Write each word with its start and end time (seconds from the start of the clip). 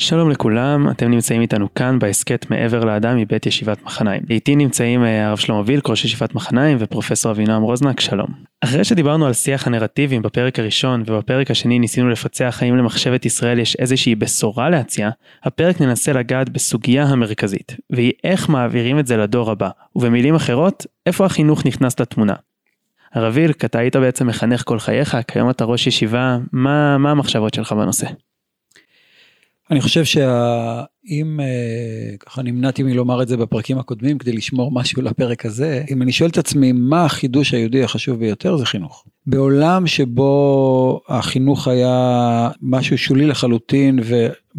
שלום 0.00 0.30
לכולם, 0.30 0.90
אתם 0.90 1.10
נמצאים 1.10 1.40
איתנו 1.40 1.74
כאן 1.74 1.98
בהסכת 1.98 2.46
מעבר 2.50 2.84
לאדם 2.84 3.16
מבית 3.16 3.46
ישיבת 3.46 3.82
מחניים. 3.82 4.22
איתי 4.30 4.56
נמצאים 4.56 5.04
אה, 5.04 5.28
הרב 5.28 5.38
שלמה 5.38 5.62
וילק, 5.66 5.88
ראש 5.88 6.04
ישיבת 6.04 6.34
מחניים, 6.34 6.76
ופרופסור 6.80 7.32
אבינועם 7.32 7.62
רוזנק, 7.62 8.00
שלום. 8.00 8.26
אחרי 8.60 8.84
שדיברנו 8.84 9.26
על 9.26 9.32
שיח 9.32 9.66
הנרטיבים 9.66 10.22
בפרק 10.22 10.58
הראשון, 10.58 11.02
ובפרק 11.06 11.50
השני 11.50 11.78
ניסינו 11.78 12.08
לפצח 12.08 12.58
האם 12.62 12.76
למחשבת 12.76 13.26
ישראל 13.26 13.58
יש 13.58 13.76
איזושהי 13.76 14.14
בשורה 14.14 14.70
להציע, 14.70 15.10
הפרק 15.44 15.80
ננסה 15.80 16.12
לגעת 16.12 16.48
בסוגיה 16.48 17.04
המרכזית, 17.04 17.76
והיא 17.90 18.12
איך 18.24 18.48
מעבירים 18.48 18.98
את 18.98 19.06
זה 19.06 19.16
לדור 19.16 19.50
הבא, 19.50 19.70
ובמילים 19.96 20.34
אחרות, 20.34 20.86
איפה 21.06 21.26
החינוך 21.26 21.66
נכנס 21.66 22.00
לתמונה. 22.00 22.34
הרב 23.14 23.32
וילק, 23.36 23.64
אתה 23.64 23.78
היית 23.78 23.96
בעצם 23.96 24.26
מחנך 24.26 24.62
כל 24.66 24.78
חייך, 24.78 25.16
כיום 25.28 25.50
אתה 25.50 25.64
ראש 25.64 25.86
ישיבה, 25.86 26.38
מה, 26.52 26.98
מה 26.98 27.10
המחשבות 27.10 27.54
שלך 27.54 27.72
בנושא? 27.72 28.06
אני 29.70 29.80
חושב 29.80 30.04
שאם 30.04 31.40
אה, 31.40 32.16
ככה 32.20 32.42
נמנעתי 32.42 32.82
מלומר 32.82 33.22
את 33.22 33.28
זה 33.28 33.36
בפרקים 33.36 33.78
הקודמים 33.78 34.18
כדי 34.18 34.32
לשמור 34.32 34.72
משהו 34.72 35.02
לפרק 35.02 35.46
הזה, 35.46 35.84
אם 35.90 36.02
אני 36.02 36.12
שואל 36.12 36.30
את 36.30 36.38
עצמי 36.38 36.72
מה 36.72 37.04
החידוש 37.04 37.54
היהודי 37.54 37.84
החשוב 37.84 38.18
ביותר 38.18 38.56
זה 38.56 38.66
חינוך. 38.66 39.04
בעולם 39.26 39.86
שבו 39.86 41.00
החינוך 41.08 41.68
היה 41.68 42.50
משהו 42.62 42.98
שולי 42.98 43.26
לחלוטין 43.26 43.98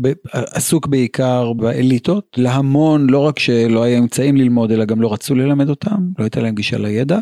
ועסוק 0.03 0.87
בעיקר 0.87 1.53
באליטות, 1.53 2.35
להמון 2.37 3.09
לא 3.09 3.19
רק 3.19 3.39
שלא 3.39 3.83
היה 3.83 3.99
אמצעים 3.99 4.37
ללמוד 4.37 4.71
אלא 4.71 4.85
גם 4.85 5.01
לא 5.01 5.13
רצו 5.13 5.35
ללמד 5.35 5.69
אותם, 5.69 6.09
לא 6.19 6.23
הייתה 6.23 6.41
להם 6.41 6.55
גישה 6.55 6.77
לידע, 6.77 7.19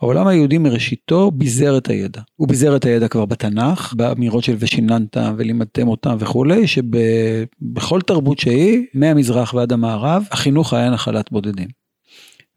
העולם 0.00 0.26
היהודי 0.26 0.58
מראשיתו 0.58 1.30
ביזר 1.30 1.78
את 1.78 1.88
הידע. 1.88 2.20
הוא 2.36 2.48
ביזר 2.48 2.76
את 2.76 2.84
הידע 2.84 3.08
כבר 3.08 3.24
בתנ"ך, 3.24 3.94
באמירות 3.96 4.44
של 4.44 4.56
ושיננת 4.58 5.16
ולימדתם 5.36 5.88
אותם 5.88 6.16
וכולי, 6.18 6.66
שבכל 6.66 8.00
תרבות 8.00 8.38
שהיא, 8.38 8.86
מהמזרח 8.94 9.54
ועד 9.54 9.72
המערב, 9.72 10.24
החינוך 10.30 10.72
היה 10.72 10.90
נחלת 10.90 11.32
בודדים. 11.32 11.68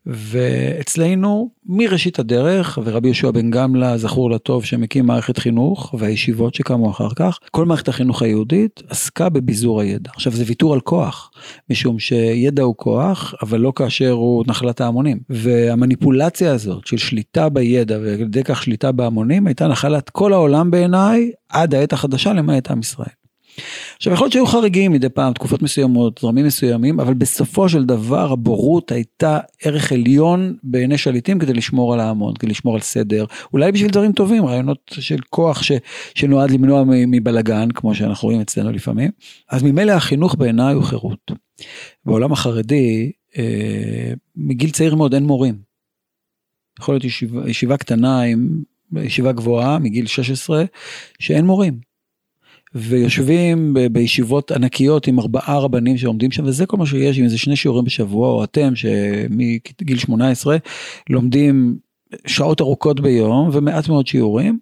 ואצלנו 0.06 1.50
מראשית 1.66 2.20
הדרך 2.20 2.80
ורבי 2.84 3.08
יהושע 3.08 3.32
בן 3.32 3.52
גמלה 3.52 3.98
זכור 3.98 4.32
לטוב 4.32 4.66
שמקים 4.66 5.06
מערכת 5.06 5.38
חינוך 5.38 5.96
והישיבות 5.98 6.56
שקמו 6.56 6.90
אחר 6.90 7.10
כך 7.16 7.40
כל 7.52 7.66
מערכת 7.66 7.88
החינוך 7.88 8.22
היהודית 8.22 8.84
עסקה 8.90 9.30
בביזור 9.30 9.82
הידע 9.82 10.12
עכשיו 10.16 10.34
זה 10.34 10.44
ויתור 10.48 10.74
על 10.74 10.80
כוח 10.80 11.32
משום 11.70 12.00
שידע 12.00 12.64
הוא 12.64 12.76
כוח 12.78 13.34
אבל 13.42 13.60
לא 13.60 13.74
כאשר 13.76 14.12
הוא 14.12 14.44
נחלת 14.48 14.82
ההמונים 14.82 15.20
והמניפולציה 15.30 16.54
הזאת 16.54 16.88
של 16.88 16.98
שליטה 16.98 17.50
בידע 17.50 17.98
ועל 18.04 18.22
ידי 18.22 18.44
כך 18.44 18.64
שליטה 18.64 18.92
בהמונים 18.92 19.48
הייתה 19.48 19.68
נחלת 19.68 20.10
כל 20.10 20.34
העולם 20.34 20.72
בעיניי 20.72 21.32
עד 21.50 21.76
העת 21.76 21.94
החדשה 21.94 22.34
למעט 22.34 22.72
עם 22.72 22.80
ישראל. 22.80 23.22
עכשיו 24.02 24.14
יכול 24.14 24.26
להיות 24.26 24.34
שהיו 24.34 24.46
חריגים 24.46 24.92
מדי 24.92 25.10
פעם, 25.10 25.34
תקופות 25.34 25.62
מסוימות, 25.62 26.20
זרמים 26.22 26.46
מסוימים, 26.46 27.00
אבל 27.00 27.14
בסופו 27.14 27.70
של 27.70 27.86
דבר 27.86 28.32
הבורות 28.32 28.92
הייתה 28.92 29.40
ערך 29.64 29.92
עליון 29.92 30.58
בעיני 30.64 30.98
שליטים 30.98 31.40
כדי 31.40 31.54
לשמור 31.54 31.94
על 31.94 32.00
ההמון, 32.00 32.34
כדי 32.34 32.52
לשמור 32.52 32.76
על 32.76 32.82
סדר, 32.82 33.26
אולי 33.54 33.72
בשביל 33.72 33.92
דברים 33.92 34.12
טובים, 34.12 34.46
רעיונות 34.46 34.92
של 35.00 35.20
כוח 35.30 35.64
ש, 35.64 35.72
שנועד 36.16 36.52
למנוע 36.52 36.84
מבלגן, 36.88 37.72
כמו 37.72 37.96
שאנחנו 37.96 38.26
רואים 38.26 38.42
אצלנו 38.42 38.72
לפעמים. 38.72 39.12
אז 39.50 39.64
ממילא 39.64 39.92
החינוך 39.92 40.36
בעיניי 40.36 40.74
הוא 40.74 40.84
חירות. 40.84 41.32
בעולם 42.06 42.32
החרדי, 42.32 43.12
אה, 43.38 44.14
מגיל 44.36 44.70
צעיר 44.70 44.96
מאוד 44.96 45.14
אין 45.14 45.24
מורים. 45.24 45.56
יכול 46.80 46.96
להיות 46.96 47.04
ישיבה, 47.04 47.50
ישיבה 47.50 47.78
קטנה 47.78 48.22
עם 48.22 48.64
ישיבה 48.96 49.32
גבוהה 49.32 49.80
מגיל 49.80 50.08
16 50.08 50.64
שאין 51.20 51.46
מורים. 51.46 51.91
ויושבים 52.76 53.74
בישיבות 53.92 54.52
ענקיות 54.52 55.08
עם 55.08 55.20
ארבעה 55.20 55.60
רבנים 55.60 55.98
שעומדים 55.98 56.32
שם 56.32 56.46
וזה 56.46 56.66
כל 56.66 56.78
מה 56.78 56.86
שיש 56.86 57.18
עם 57.18 57.24
איזה 57.24 57.38
שני 57.38 57.56
שיעורים 57.56 57.86
בשבוע 57.86 58.30
או 58.30 58.44
אתם 58.44 58.76
שמגיל 58.76 59.98
18 59.98 60.58
לומדים 61.10 61.78
שעות 62.28 62.62
ארוכות 62.62 63.00
ביום 63.00 63.50
ומעט 63.54 63.88
מאוד 63.88 64.08
שיעורים. 64.08 64.60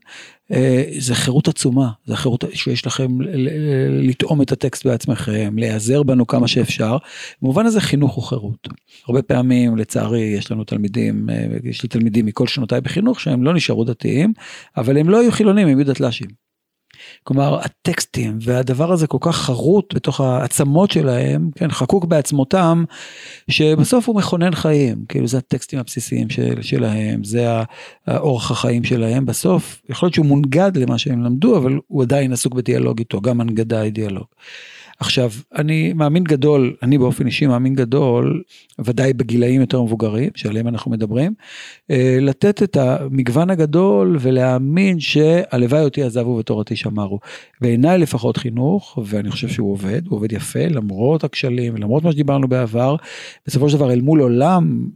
אה, 0.52 0.84
זה 0.98 1.16
חירות 1.16 1.48
עצומה, 1.48 1.90
זה 2.06 2.16
חירות 2.16 2.44
שיש 2.54 2.88
לכם 2.88 3.08
לטעום 3.90 4.42
את 4.42 4.52
הטקסט 4.52 4.86
בעצמכם, 4.86 5.56
להיעזר 5.58 6.04
בנו 6.04 6.28
כמה 6.28 6.48
שאפשר. 6.48 6.98
במובן 7.42 7.66
הזה 7.66 7.82
חינוך 7.82 8.14
הוא 8.14 8.24
חירות. 8.24 8.68
הרבה 9.08 9.22
פעמים 9.22 9.78
לצערי 9.78 10.22
יש 10.22 10.52
לנו 10.52 10.64
תלמידים, 10.64 11.30
אה, 11.30 11.48
יש 11.64 11.84
לי 11.84 11.90
תלמידים 11.90 12.26
מכל 12.26 12.48
שנותיי 12.48 12.82
בחינוך 12.82 13.20
שהם 13.20 13.44
לא 13.44 13.54
נשארו 13.54 13.84
דתיים, 13.84 14.34
אבל 14.78 14.98
הם 14.98 15.10
לא 15.10 15.20
היו 15.20 15.32
חילונים, 15.32 15.68
הם 15.68 15.78
היו 15.78 15.86
דתל"שים. 15.86 16.49
כלומר 17.24 17.60
הטקסטים 17.60 18.38
והדבר 18.42 18.92
הזה 18.92 19.08
כל 19.08 19.18
כך 19.22 19.36
חרוט 19.36 19.94
בתוך 19.94 20.22
העצמות 20.22 20.92
שלהם, 20.92 21.50
כן, 21.56 21.72
חקוק 21.72 22.06
בעצמותם, 22.06 22.84
שבסוף 23.50 24.08
הוא 24.08 24.16
מכונן 24.16 24.56
חיים, 24.56 25.06
כאילו 25.10 25.28
זה 25.28 25.38
הטקסטים 25.38 25.80
הבסיסיים 25.80 26.30
של, 26.30 26.62
שלהם, 26.62 27.24
זה 27.24 27.48
האורח 28.08 28.52
החיים 28.52 28.84
שלהם, 28.84 29.26
בסוף 29.26 29.82
יכול 29.90 30.08
להיות 30.08 30.14
שהוא 30.14 30.26
מונגד 30.26 30.78
למה 30.78 30.98
שהם 30.98 31.24
למדו, 31.24 31.58
אבל 31.58 31.80
הוא 31.88 32.04
עדיין 32.04 32.34
עסוק 32.34 32.54
בדיאלוג 32.54 33.00
איתו, 33.00 33.22
גם 33.22 33.42
הנגדה 33.42 33.82
היא 33.82 33.92
דיאלוג. 33.92 34.26
עכשיו, 35.00 35.32
אני 35.56 35.94
מאמין 35.94 36.24
גדול, 36.24 36.76
אני 36.84 36.98
באופן 36.98 37.26
אישי 37.26 37.48
מאמין 37.48 37.76
גדול, 37.76 38.44
ודאי 38.80 39.14
בגילאים 39.14 39.62
יותר 39.62 39.82
מבוגרים, 39.82 40.30
שעליהם 40.36 40.68
אנחנו 40.68 40.92
מדברים, 40.92 41.34
אה, 41.92 42.18
לתת 42.22 42.64
את 42.64 42.78
המגוון 42.78 43.50
הגדול 43.50 44.18
ולהאמין 44.20 45.00
שהלוואי 45.00 45.84
אותי 45.84 46.04
עזבו 46.04 46.30
ותורתי 46.30 46.76
שמרו. 46.76 47.20
בעיניי 47.62 47.98
לפחות 47.98 48.38
חינוך, 48.38 49.00
ואני 49.06 49.32
חושב 49.32 49.48
שהוא 49.48 49.72
עובד, 49.72 50.08
הוא 50.08 50.18
עובד 50.18 50.32
יפה, 50.32 50.66
למרות 50.66 51.24
הכשלים, 51.24 51.78
למרות 51.78 52.04
מה 52.04 52.12
שדיברנו 52.12 52.48
בעבר, 52.48 52.96
בסופו 53.48 53.70
של 53.70 53.78
דבר 53.78 53.94
אל 53.94 54.02
מול 54.02 54.20
עולם 54.22 54.90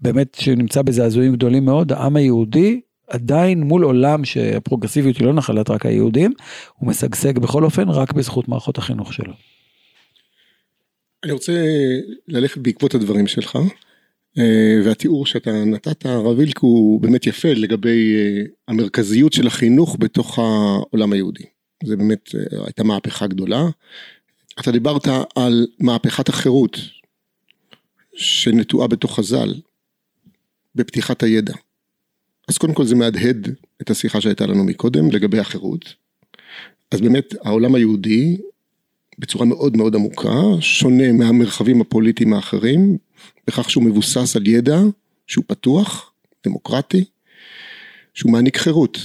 באמת 0.00 0.34
שנמצא 0.34 0.82
בזעזועים 0.82 1.32
גדולים 1.32 1.64
מאוד, 1.64 1.92
העם 1.92 2.16
היהודי 2.16 2.80
עדיין 3.08 3.60
מול 3.60 3.84
עולם 3.84 4.24
שהפרוגרסיביות 4.24 5.16
היא 5.16 5.26
לא 5.26 5.34
נחלת 5.34 5.70
רק 5.70 5.86
היהודים, 5.86 6.32
הוא 6.74 6.88
משגשג 6.88 7.38
בכל 7.38 7.64
אופן 7.64 7.88
רק 7.88 8.12
בזכות 8.12 8.48
מערכות 8.48 8.78
החינוך 8.78 9.12
שלו. 9.12 9.32
אני 11.24 11.32
רוצה 11.32 11.52
ללכת 12.28 12.58
בעקבות 12.58 12.94
הדברים 12.94 13.26
שלך, 13.26 13.58
אה, 14.38 14.80
והתיאור 14.84 15.26
שאתה 15.26 15.64
נתת, 15.64 16.06
הרב 16.06 16.38
וילק, 16.38 16.58
הוא 16.58 17.00
באמת 17.00 17.26
יפה 17.26 17.48
לגבי 17.48 18.14
אה, 18.16 18.42
המרכזיות 18.68 19.32
של 19.32 19.46
החינוך 19.46 19.96
בתוך 20.00 20.38
העולם 20.38 21.12
היהודי. 21.12 21.44
זה 21.84 21.96
באמת 21.96 22.34
אה, 22.34 22.64
הייתה 22.64 22.84
מהפכה 22.84 23.26
גדולה. 23.26 23.68
אתה 24.60 24.72
דיברת 24.72 25.08
על 25.36 25.66
מהפכת 25.80 26.28
החירות 26.28 26.78
שנטועה 28.14 28.88
בתוך 28.88 29.16
חז"ל, 29.16 29.54
בפתיחת 30.74 31.22
הידע. 31.22 31.54
אז 32.48 32.58
קודם 32.58 32.74
כל 32.74 32.84
זה 32.84 32.94
מהדהד 32.94 33.48
את 33.82 33.90
השיחה 33.90 34.20
שהייתה 34.20 34.46
לנו 34.46 34.64
מקודם 34.64 35.10
לגבי 35.10 35.38
החירות. 35.38 35.94
אז 36.90 37.00
באמת 37.00 37.34
העולם 37.44 37.74
היהודי 37.74 38.36
בצורה 39.18 39.46
מאוד 39.46 39.76
מאוד 39.76 39.94
עמוקה 39.94 40.40
שונה 40.60 41.12
מהמרחבים 41.12 41.80
הפוליטיים 41.80 42.32
האחרים 42.32 42.98
בכך 43.46 43.70
שהוא 43.70 43.84
מבוסס 43.84 44.36
על 44.36 44.46
ידע 44.46 44.80
שהוא 45.26 45.44
פתוח, 45.46 46.12
דמוקרטי, 46.44 47.04
שהוא 48.14 48.32
מעניק 48.32 48.56
חירות. 48.56 48.98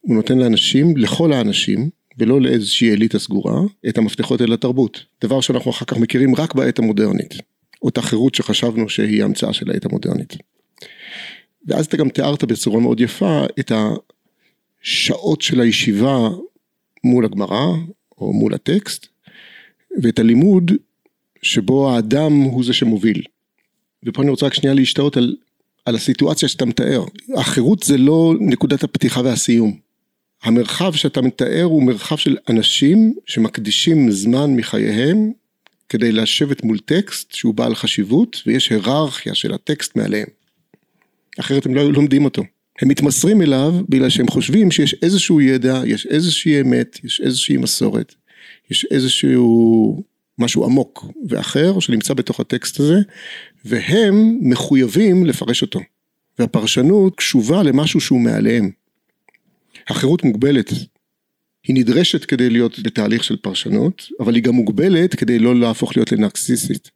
הוא 0.00 0.16
נותן 0.16 0.38
לאנשים, 0.38 0.96
לכל 0.96 1.32
האנשים, 1.32 1.90
ולא 2.18 2.40
לאיזושהי 2.40 2.92
אליטה 2.92 3.18
סגורה, 3.18 3.60
את 3.88 3.98
המפתחות 3.98 4.42
אל 4.42 4.52
התרבות. 4.52 5.04
דבר 5.24 5.40
שאנחנו 5.40 5.70
אחר 5.70 5.84
כך 5.84 5.96
מכירים 5.96 6.34
רק 6.34 6.54
בעת 6.54 6.78
המודרנית. 6.78 7.34
אותה 7.82 8.02
חירות 8.02 8.34
שחשבנו 8.34 8.88
שהיא 8.88 9.24
המצאה 9.24 9.52
של 9.52 9.70
העת 9.70 9.84
המודרנית. 9.84 10.36
ואז 11.66 11.86
אתה 11.86 11.96
גם 11.96 12.08
תיארת 12.08 12.44
בצורה 12.44 12.80
מאוד 12.80 13.00
יפה 13.00 13.44
את 13.60 13.72
השעות 14.82 15.42
של 15.42 15.60
הישיבה 15.60 16.28
מול 17.04 17.24
הגמרא 17.24 17.66
או 18.18 18.32
מול 18.32 18.54
הטקסט 18.54 19.06
ואת 20.02 20.18
הלימוד 20.18 20.72
שבו 21.42 21.90
האדם 21.90 22.32
הוא 22.32 22.64
זה 22.64 22.72
שמוביל. 22.72 23.22
ופה 24.04 24.22
אני 24.22 24.30
רוצה 24.30 24.46
רק 24.46 24.54
שנייה 24.54 24.74
להשתאות 24.74 25.16
על, 25.16 25.36
על 25.84 25.94
הסיטואציה 25.94 26.48
שאתה 26.48 26.64
מתאר. 26.64 27.04
החירות 27.36 27.82
זה 27.82 27.96
לא 27.96 28.34
נקודת 28.40 28.84
הפתיחה 28.84 29.20
והסיום. 29.20 29.78
המרחב 30.42 30.94
שאתה 30.94 31.22
מתאר 31.22 31.62
הוא 31.62 31.82
מרחב 31.82 32.16
של 32.16 32.36
אנשים 32.48 33.14
שמקדישים 33.26 34.10
זמן 34.10 34.56
מחייהם 34.56 35.32
כדי 35.88 36.12
לשבת 36.12 36.64
מול 36.64 36.78
טקסט 36.78 37.32
שהוא 37.32 37.54
בעל 37.54 37.74
חשיבות 37.74 38.42
ויש 38.46 38.70
היררכיה 38.70 39.34
של 39.34 39.54
הטקסט 39.54 39.96
מעליהם. 39.96 40.39
אחרת 41.40 41.66
הם 41.66 41.74
לא 41.74 41.92
לומדים 41.92 42.24
אותו. 42.24 42.42
הם 42.82 42.88
מתמסרים 42.88 43.42
אליו 43.42 43.74
בגלל 43.88 44.08
שהם 44.08 44.28
חושבים 44.28 44.70
שיש 44.70 44.94
איזשהו 45.02 45.40
ידע, 45.40 45.82
יש 45.86 46.06
איזושהי 46.06 46.60
אמת, 46.60 46.98
יש 47.04 47.20
איזושהי 47.20 47.56
מסורת, 47.56 48.14
יש 48.70 48.86
איזשהו 48.90 50.02
משהו 50.38 50.64
עמוק 50.64 51.06
ואחר 51.28 51.80
שנמצא 51.80 52.14
בתוך 52.14 52.40
הטקסט 52.40 52.80
הזה, 52.80 52.98
והם 53.64 54.38
מחויבים 54.42 55.26
לפרש 55.26 55.62
אותו. 55.62 55.80
והפרשנות 56.38 57.16
קשובה 57.16 57.62
למשהו 57.62 58.00
שהוא 58.00 58.20
מעליהם. 58.20 58.70
החירות 59.88 60.24
מוגבלת. 60.24 60.70
היא 61.66 61.76
נדרשת 61.76 62.24
כדי 62.24 62.50
להיות 62.50 62.78
בתהליך 62.78 63.24
של 63.24 63.36
פרשנות, 63.36 64.08
אבל 64.20 64.34
היא 64.34 64.42
גם 64.42 64.54
מוגבלת 64.54 65.14
כדי 65.14 65.38
לא 65.38 65.60
להפוך 65.60 65.96
להיות 65.96 66.12
לנרקסיסטית. 66.12 66.90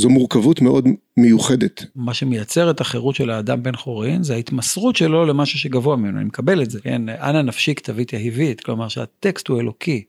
זו 0.00 0.08
מורכבות 0.08 0.60
מאוד 0.60 0.88
מיוחדת. 1.16 1.84
מה 1.96 2.14
שמייצר 2.14 2.70
את 2.70 2.80
החירות 2.80 3.14
של 3.14 3.30
האדם 3.30 3.62
בן 3.62 3.76
חורין 3.76 4.22
זה 4.22 4.34
ההתמסרות 4.34 4.96
שלו 4.96 5.26
למשהו 5.26 5.58
שגבוה 5.58 5.96
ממנו, 5.96 6.18
אני 6.18 6.24
מקבל 6.24 6.62
את 6.62 6.70
זה, 6.70 6.80
כן, 6.80 7.08
אנא 7.08 7.42
נפשי 7.42 7.74
כתבית 7.74 8.12
יהיבית, 8.12 8.60
כלומר 8.60 8.88
שהטקסט 8.88 9.48
הוא 9.48 9.60
אלוקי. 9.60 10.04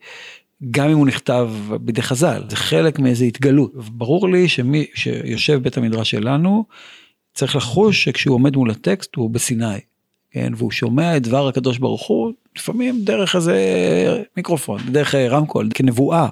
גם 0.71 0.89
אם 0.89 0.97
הוא 0.97 1.07
נכתב 1.07 1.51
בידי 1.81 2.01
חז"ל, 2.01 2.43
זה 2.49 2.55
חלק 2.55 2.99
מאיזה 2.99 3.25
התגלות. 3.25 3.71
ברור 3.75 4.29
לי 4.29 4.47
שמי 4.47 4.85
שיושב 4.93 5.63
בית 5.63 5.77
המדרש 5.77 6.11
שלנו, 6.11 6.65
צריך 7.33 7.55
לחוש 7.55 8.03
שכשהוא 8.03 8.35
עומד 8.35 8.55
מול 8.55 8.71
הטקסט 8.71 9.15
הוא 9.15 9.29
בסיני, 9.29 9.79
כן, 10.31 10.53
והוא 10.57 10.71
שומע 10.71 11.17
את 11.17 11.23
דבר 11.23 11.47
הקדוש 11.47 11.77
ברוך 11.77 12.07
הוא, 12.07 12.31
לפעמים 12.55 13.01
דרך 13.03 13.35
איזה 13.35 13.55
מיקרופון, 14.37 14.81
דרך 14.91 15.15
רמקול, 15.15 15.69
כנבואה. 15.73 16.27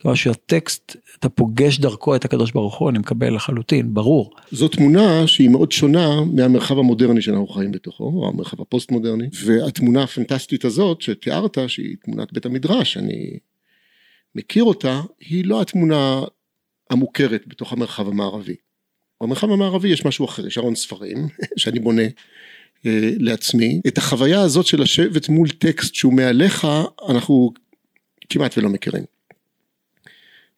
כלומר 0.00 0.14
שהטקסט, 0.14 0.96
אתה 1.18 1.28
פוגש 1.28 1.78
דרכו 1.78 2.16
את 2.16 2.24
הקדוש 2.24 2.52
ברוך 2.52 2.78
הוא, 2.78 2.90
אני 2.90 2.98
מקבל 2.98 3.34
לחלוטין, 3.34 3.94
ברור. 3.94 4.34
זו 4.50 4.68
תמונה 4.68 5.26
שהיא 5.26 5.48
מאוד 5.48 5.72
שונה 5.72 6.08
מהמרחב 6.32 6.78
המודרני 6.78 7.22
שאנחנו 7.22 7.46
חיים 7.46 7.72
בתוכו, 7.72 8.04
או 8.04 8.28
המרחב 8.28 8.60
הפוסט 8.60 8.90
מודרני, 8.90 9.28
והתמונה 9.44 10.02
הפנטסטית 10.02 10.64
הזאת 10.64 11.02
שתיארת, 11.02 11.58
שהיא 11.66 11.96
תמונת 12.04 12.32
בית 12.32 12.46
המדרש, 12.46 12.96
אני 12.96 13.38
מכיר 14.34 14.64
אותה, 14.64 15.00
היא 15.20 15.44
לא 15.44 15.60
התמונה 15.62 16.22
המוכרת 16.90 17.42
בתוך 17.46 17.72
המרחב 17.72 18.08
המערבי. 18.08 18.56
במרחב 19.22 19.50
המערבי 19.50 19.88
יש 19.88 20.04
משהו 20.04 20.24
אחר, 20.24 20.46
יש 20.46 20.58
ארון 20.58 20.74
ספרים 20.74 21.28
שאני 21.56 21.78
בונה 21.78 22.02
אה, 22.02 22.08
לעצמי. 23.18 23.80
את 23.86 23.98
החוויה 23.98 24.40
הזאת 24.40 24.66
של 24.66 24.82
לשבת 24.82 25.28
מול 25.28 25.48
טקסט 25.48 25.94
שהוא 25.94 26.12
מעליך, 26.12 26.66
אנחנו 27.08 27.52
כמעט 28.28 28.58
ולא 28.58 28.68
מכירים. 28.68 29.04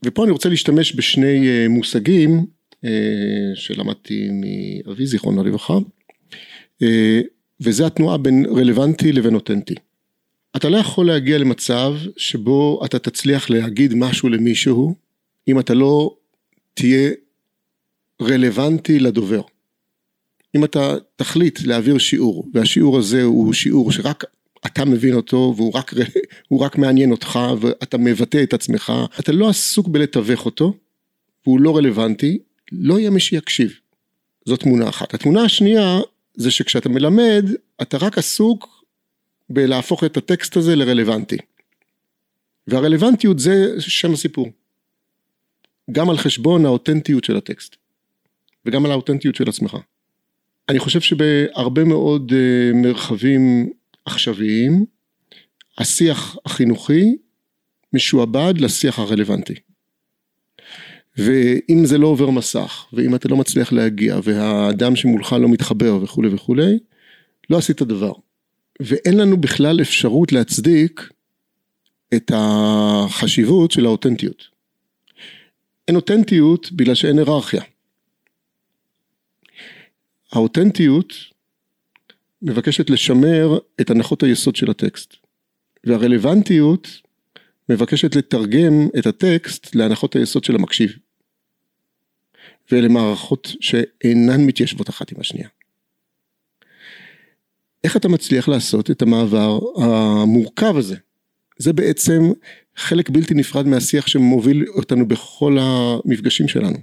ופה 0.04 0.24
אני 0.24 0.32
רוצה 0.32 0.48
להשתמש 0.48 0.96
בשני 0.96 1.48
אה, 1.48 1.68
מושגים 1.68 2.46
אה, 2.84 2.90
שלמדתי 3.54 4.28
מאבי 4.30 5.06
זיכרונו 5.06 5.44
לברכה, 5.44 5.74
וזה 7.60 7.86
התנועה 7.86 8.18
בין 8.18 8.46
רלוונטי 8.46 9.12
לבין 9.12 9.34
אותנטי. 9.34 9.74
אתה 10.56 10.68
לא 10.68 10.76
יכול 10.76 11.06
להגיע 11.06 11.38
למצב 11.38 11.94
שבו 12.16 12.84
אתה 12.84 12.98
תצליח 12.98 13.50
להגיד 13.50 13.94
משהו 13.94 14.28
למישהו 14.28 14.94
אם 15.48 15.60
אתה 15.60 15.74
לא 15.74 16.16
תהיה 16.74 17.10
רלוונטי 18.22 18.98
לדובר. 18.98 19.40
אם 20.56 20.64
אתה 20.64 20.94
תחליט 21.16 21.60
להעביר 21.62 21.98
שיעור 21.98 22.46
והשיעור 22.54 22.98
הזה 22.98 23.22
הוא 23.22 23.52
שיעור 23.52 23.92
שרק 23.92 24.24
אתה 24.66 24.84
מבין 24.84 25.14
אותו 25.14 25.54
והוא 25.56 25.72
רק, 25.74 25.92
רק 26.60 26.78
מעניין 26.78 27.10
אותך 27.10 27.38
ואתה 27.60 27.98
מבטא 27.98 28.42
את 28.42 28.54
עצמך, 28.54 28.92
אתה 29.20 29.32
לא 29.32 29.48
עסוק 29.48 29.88
בלתווך 29.88 30.44
אותו 30.44 30.74
והוא 31.46 31.60
לא 31.60 31.76
רלוונטי, 31.76 32.38
לא 32.72 32.98
יהיה 32.98 33.10
מי 33.10 33.20
שיקשיב. 33.20 33.78
זו 34.44 34.56
תמונה 34.56 34.88
אחת. 34.88 35.14
התמונה 35.14 35.42
השנייה 35.42 36.00
זה 36.34 36.50
שכשאתה 36.50 36.88
מלמד 36.88 37.50
אתה 37.82 37.96
רק 37.96 38.18
עסוק 38.18 38.84
בלהפוך 39.50 40.04
את 40.04 40.16
הטקסט 40.16 40.56
הזה 40.56 40.76
לרלוונטי. 40.76 41.36
והרלוונטיות 42.66 43.38
זה 43.38 43.74
שם 43.78 44.12
הסיפור. 44.12 44.50
גם 45.92 46.10
על 46.10 46.16
חשבון 46.16 46.66
האותנטיות 46.66 47.24
של 47.24 47.36
הטקסט. 47.36 47.76
וגם 48.66 48.84
על 48.84 48.90
האותנטיות 48.90 49.34
של 49.34 49.48
עצמך. 49.48 49.76
אני 50.68 50.78
חושב 50.78 51.00
שבהרבה 51.00 51.84
מאוד 51.84 52.32
אה, 52.32 52.72
מרחבים 52.74 53.70
עכשוויים, 54.04 54.84
השיח 55.78 56.36
החינוכי 56.44 57.16
משועבד 57.92 58.54
לשיח 58.58 58.98
הרלוונטי. 58.98 59.54
ואם 61.16 61.82
זה 61.84 61.98
לא 61.98 62.06
עובר 62.06 62.30
מסך, 62.30 62.86
ואם 62.92 63.14
אתה 63.14 63.28
לא 63.28 63.36
מצליח 63.36 63.72
להגיע, 63.72 64.18
והאדם 64.22 64.96
שמולך 64.96 65.32
לא 65.32 65.48
מתחבר 65.48 65.98
וכולי 66.02 66.28
וכולי, 66.34 66.78
לא 67.50 67.58
עשית 67.58 67.82
דבר. 67.82 68.12
ואין 68.80 69.16
לנו 69.16 69.36
בכלל 69.36 69.80
אפשרות 69.80 70.32
להצדיק 70.32 71.10
את 72.14 72.32
החשיבות 72.34 73.70
של 73.70 73.86
האותנטיות. 73.86 74.42
אין 75.88 75.96
אותנטיות 75.96 76.72
בגלל 76.72 76.94
שאין 76.94 77.18
היררכיה. 77.18 77.62
האותנטיות 80.36 81.14
מבקשת 82.42 82.90
לשמר 82.90 83.58
את 83.80 83.90
הנחות 83.90 84.22
היסוד 84.22 84.56
של 84.56 84.70
הטקסט, 84.70 85.14
והרלוונטיות 85.84 86.88
מבקשת 87.68 88.16
לתרגם 88.16 88.88
את 88.98 89.06
הטקסט 89.06 89.74
להנחות 89.74 90.16
היסוד 90.16 90.44
של 90.44 90.54
המקשיב. 90.54 90.92
ואלה 92.70 92.88
מערכות 92.88 93.52
שאינן 93.60 94.40
מתיישבות 94.46 94.88
אחת 94.88 95.12
עם 95.12 95.20
השנייה. 95.20 95.48
איך 97.84 97.96
אתה 97.96 98.08
מצליח 98.08 98.48
לעשות 98.48 98.90
את 98.90 99.02
המעבר 99.02 99.58
המורכב 99.76 100.76
הזה? 100.76 100.96
זה 101.58 101.72
בעצם 101.72 102.22
חלק 102.76 103.10
בלתי 103.10 103.34
נפרד 103.34 103.66
מהשיח 103.66 104.06
שמוביל 104.06 104.64
אותנו 104.68 105.08
בכל 105.08 105.58
המפגשים 105.60 106.48
שלנו. 106.48 106.78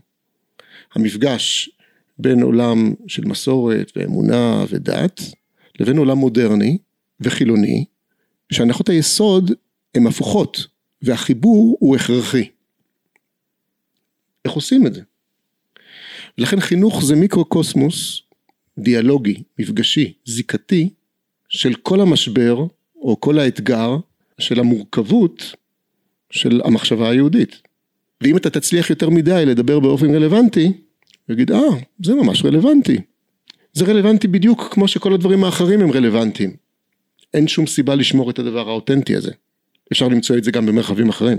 המפגש 0.96 1.70
בין 2.18 2.42
עולם 2.42 2.94
של 3.08 3.26
מסורת 3.26 3.92
ואמונה 3.96 4.66
ודת 4.70 5.22
לבין 5.80 5.98
עולם 5.98 6.18
מודרני 6.18 6.78
וחילוני 7.20 7.86
שהנחות 8.52 8.90
היסוד 8.90 9.52
הן 9.96 10.08
הפוכות 10.08 10.68
והחיבור 11.02 11.78
הוא 11.80 11.96
הכרחי. 11.96 12.50
איך 14.46 14.54
עושים 14.54 14.88
את 14.88 14.94
זה? 14.94 15.02
ולכן 16.38 16.60
חינוך 16.60 17.04
זה 17.04 17.16
מיקרוקוסמוס 17.16 18.22
דיאלוגי, 18.78 19.44
מפגשי, 19.60 20.14
זיקתי 20.26 20.90
של 21.50 21.74
כל 21.74 22.02
המשבר 22.02 22.66
או 22.96 23.20
כל 23.20 23.40
האתגר 23.40 23.98
של 24.40 24.60
המורכבות 24.60 25.56
של 26.32 26.62
המחשבה 26.66 27.10
היהודית. 27.10 27.62
ואם 28.22 28.38
אתה 28.38 28.50
תצליח 28.50 28.90
יותר 28.90 29.10
מדי 29.10 29.44
לדבר 29.46 29.80
באופן 29.80 30.16
רלוונטי, 30.16 30.74
יגיד 31.30 31.52
אה 31.52 31.60
זה 32.04 32.16
ממש 32.16 32.46
רלוונטי. 32.46 32.98
זה 33.74 33.86
רלוונטי 33.86 34.28
בדיוק 34.28 34.68
כמו 34.72 34.88
שכל 34.88 35.14
הדברים 35.14 35.44
האחרים 35.44 35.82
הם 35.82 35.92
רלוונטיים. 35.92 36.56
אין 37.34 37.48
שום 37.48 37.68
סיבה 37.68 37.96
לשמור 37.96 38.30
את 38.30 38.40
הדבר 38.40 38.70
האותנטי 38.70 39.16
הזה. 39.16 39.32
אפשר 39.92 40.08
למצוא 40.08 40.38
את 40.38 40.44
זה 40.44 40.52
גם 40.52 40.66
במרחבים 40.66 41.10
אחרים. 41.10 41.38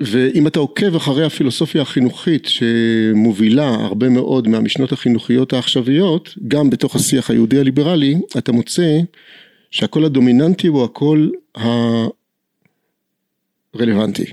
ואם 0.00 0.46
אתה 0.46 0.58
עוקב 0.58 0.96
אחרי 0.96 1.24
הפילוסופיה 1.24 1.82
החינוכית 1.82 2.46
שמובילה 2.46 3.68
הרבה 3.68 4.08
מאוד 4.08 4.48
מהמשנות 4.48 4.92
החינוכיות 4.92 5.52
העכשוויות, 5.52 6.34
גם 6.48 6.70
בתוך 6.70 6.96
השיח 6.96 7.30
היהודי 7.30 7.58
הליברלי, 7.58 8.20
אתה 8.38 8.52
מוצא 8.52 8.98
שהקול 9.70 10.04
הדומיננטי 10.04 10.66
הוא 10.66 10.84
הקול 10.84 11.32
הרלוונטי. 13.74 14.32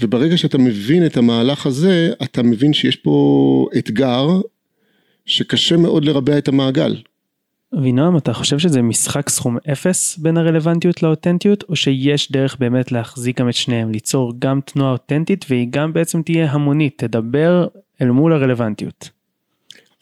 וברגע 0.00 0.36
שאתה 0.36 0.58
מבין 0.58 1.06
את 1.06 1.16
המהלך 1.16 1.66
הזה, 1.66 2.12
אתה 2.22 2.42
מבין 2.42 2.72
שיש 2.72 2.96
פה 2.96 3.66
אתגר 3.78 4.26
שקשה 5.26 5.76
מאוד 5.76 6.04
לרבע 6.04 6.38
את 6.38 6.48
המעגל. 6.48 6.96
אבינועם, 7.78 8.16
אתה 8.16 8.32
חושב 8.32 8.58
שזה 8.58 8.82
משחק 8.82 9.28
סכום 9.28 9.56
אפס 9.72 10.18
בין 10.18 10.36
הרלוונטיות 10.36 11.02
לאותנטיות, 11.02 11.64
או 11.68 11.76
שיש 11.76 12.32
דרך 12.32 12.56
באמת 12.58 12.92
להחזיק 12.92 13.40
גם 13.40 13.48
את 13.48 13.54
שניהם, 13.54 13.92
ליצור 13.92 14.32
גם 14.38 14.60
תנועה 14.64 14.92
אותנטית 14.92 15.44
והיא 15.48 15.66
גם 15.70 15.92
בעצם 15.92 16.22
תהיה 16.22 16.52
המונית, 16.52 16.98
תדבר 16.98 17.66
אל 18.02 18.10
מול 18.10 18.32
הרלוונטיות? 18.32 19.10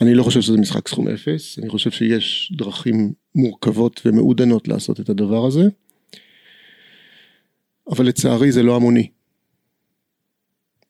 אני 0.01 0.15
לא 0.15 0.23
חושב 0.23 0.41
שזה 0.41 0.59
משחק 0.59 0.89
סכום 0.89 1.09
אפס, 1.09 1.59
אני 1.59 1.69
חושב 1.69 1.91
שיש 1.91 2.53
דרכים 2.57 3.13
מורכבות 3.35 4.01
ומעודנות 4.07 4.69
לעשות 4.69 5.01
את 5.01 5.09
הדבר 5.09 5.47
הזה, 5.47 5.69
אבל 7.91 8.07
לצערי 8.07 8.53
זה 8.53 8.63
לא 8.63 8.77
המוני. 8.77 9.09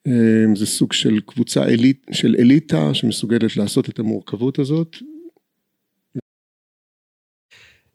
אמ, 0.07 0.55
זה 0.55 0.65
סוג 0.65 0.93
של 0.93 1.19
קבוצה 1.25 1.63
אליט, 1.63 2.07
של 2.11 2.35
אליטה 2.39 2.93
שמסוגלת 2.93 3.57
לעשות 3.57 3.89
את 3.89 3.99
המורכבות 3.99 4.59
הזאת. 4.59 4.97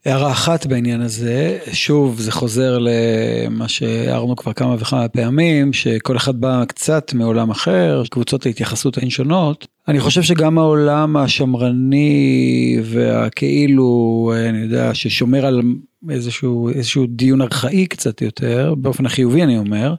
הערה 0.04 0.32
אחת 0.32 0.66
בעניין 0.66 1.00
הזה, 1.00 1.58
שוב 1.72 2.20
זה 2.20 2.32
חוזר 2.32 2.78
למה 2.78 3.68
שהערנו 3.68 4.36
כבר 4.36 4.52
כמה 4.52 4.74
וכמה 4.78 5.08
פעמים, 5.08 5.72
שכל 5.72 6.16
אחד 6.16 6.40
בא 6.40 6.64
קצת 6.68 7.12
מעולם 7.14 7.50
אחר, 7.50 8.02
קבוצות 8.10 8.46
ההתייחסות 8.46 8.98
הן 8.98 9.10
שונות. 9.10 9.66
אני 9.88 10.00
חושב 10.00 10.22
שגם 10.22 10.58
העולם 10.58 11.16
השמרני 11.16 12.78
והכאילו, 12.84 14.32
אני 14.48 14.58
יודע, 14.58 14.94
ששומר 14.94 15.46
על 15.46 15.62
איזשהו, 16.10 16.68
איזשהו 16.68 17.06
דיון 17.06 17.40
ארכאי 17.42 17.86
קצת 17.86 18.22
יותר, 18.22 18.74
באופן 18.78 19.06
החיובי 19.06 19.42
אני 19.42 19.58
אומר, 19.58 19.94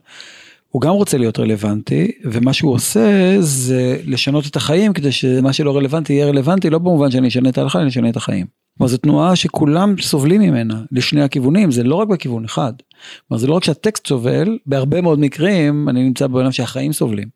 הוא 0.70 0.82
גם 0.82 0.92
רוצה 0.92 1.18
להיות 1.18 1.38
רלוונטי, 1.38 2.10
ומה 2.24 2.52
שהוא 2.52 2.72
עושה 2.72 3.36
זה 3.40 3.96
לשנות 4.04 4.46
את 4.46 4.56
החיים 4.56 4.92
כדי 4.92 5.12
שמה 5.12 5.52
שלא 5.52 5.76
רלוונטי 5.76 6.12
יהיה 6.12 6.26
רלוונטי, 6.26 6.70
לא 6.70 6.78
במובן 6.78 7.10
שאני 7.10 7.28
אשנה 7.28 7.48
את 7.48 7.58
ההלכה, 7.58 7.80
אני 7.80 7.88
אשנה 7.88 8.08
את 8.08 8.16
החיים. 8.16 8.46
כלומר 8.78 8.90
זו 8.90 8.96
תנועה 8.96 9.36
שכולם 9.36 9.94
סובלים 10.00 10.40
ממנה 10.40 10.82
לשני 10.92 11.22
הכיוונים, 11.22 11.70
זה 11.70 11.82
לא 11.82 11.94
רק 11.94 12.08
בכיוון 12.08 12.44
אחד. 12.44 12.72
כלומר 13.28 13.40
זה 13.40 13.46
לא 13.46 13.54
רק 13.54 13.64
שהטקסט 13.64 14.06
סובל, 14.06 14.58
בהרבה 14.66 15.00
מאוד 15.00 15.18
מקרים 15.18 15.88
אני 15.88 16.02
נמצא 16.02 16.26
בעולם 16.26 16.52
שהחיים 16.52 16.92
סובלים. 16.92 17.28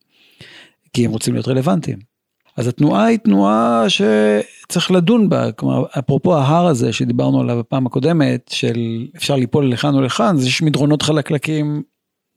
כי 0.93 1.05
הם 1.05 1.11
רוצים 1.11 1.35
להיות 1.35 1.49
רלוונטיים. 1.49 1.99
אז 2.57 2.69
התנועה 2.69 3.05
היא 3.05 3.19
תנועה 3.19 3.85
שצריך 3.89 4.91
לדון 4.91 5.29
בה, 5.29 5.53
כלומר 5.53 5.85
אפרופו 5.99 6.37
ההר 6.37 6.67
הזה 6.67 6.93
שדיברנו 6.93 7.41
עליו 7.41 7.59
בפעם 7.59 7.87
הקודמת, 7.87 8.51
של 8.53 9.07
אפשר 9.17 9.37
ליפול 9.37 9.73
לכאן 9.73 9.95
או 9.95 10.01
לכאן, 10.01 10.37
זה 10.37 10.47
יש 10.47 10.63
מדרונות 10.63 11.03
חלקלקים 11.03 11.83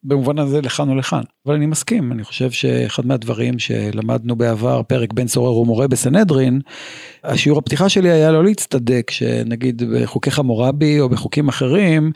במובן 0.04 0.40
הזה 0.40 0.62
לכאן 0.62 0.90
או 0.90 0.96
לכאן. 0.96 1.22
אבל 1.46 1.56
אני 1.56 1.66
מסכים, 1.66 2.12
אני 2.12 2.24
חושב 2.24 2.52
שאחד 2.52 3.06
מהדברים 3.06 3.60
שלמדנו 3.60 4.36
בעבר, 4.36 4.82
פרק 4.84 5.14
בן 5.14 5.28
סורר 5.28 5.58
ומורה 5.58 5.88
בסנהדרין, 5.88 6.62
השיעור 7.24 7.60
הפתיחה 7.60 7.90
שלי 7.90 8.10
היה 8.10 8.32
לא 8.32 8.44
להצטדק 8.44 9.12
שנגיד 9.12 9.84
בחוקי 9.94 10.32
חמורבי 10.32 11.00
או 11.00 11.10
בחוקים 11.10 11.48
אחרים, 11.48 12.12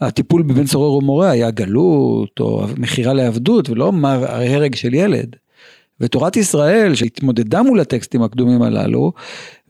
הטיפול 0.00 0.42
בבן 0.42 0.66
סורר 0.66 0.92
ומורה 0.92 1.30
היה 1.30 1.50
גלות 1.50 2.40
או 2.40 2.66
מכירה 2.76 3.12
לעבדות 3.12 3.70
ולא 3.70 3.92
הרג 4.02 4.74
של 4.74 4.94
ילד. 4.94 5.36
ותורת 6.00 6.36
ישראל 6.36 6.94
שהתמודדה 6.94 7.62
מול 7.62 7.80
הטקסטים 7.80 8.22
הקדומים 8.22 8.62
הללו, 8.62 9.12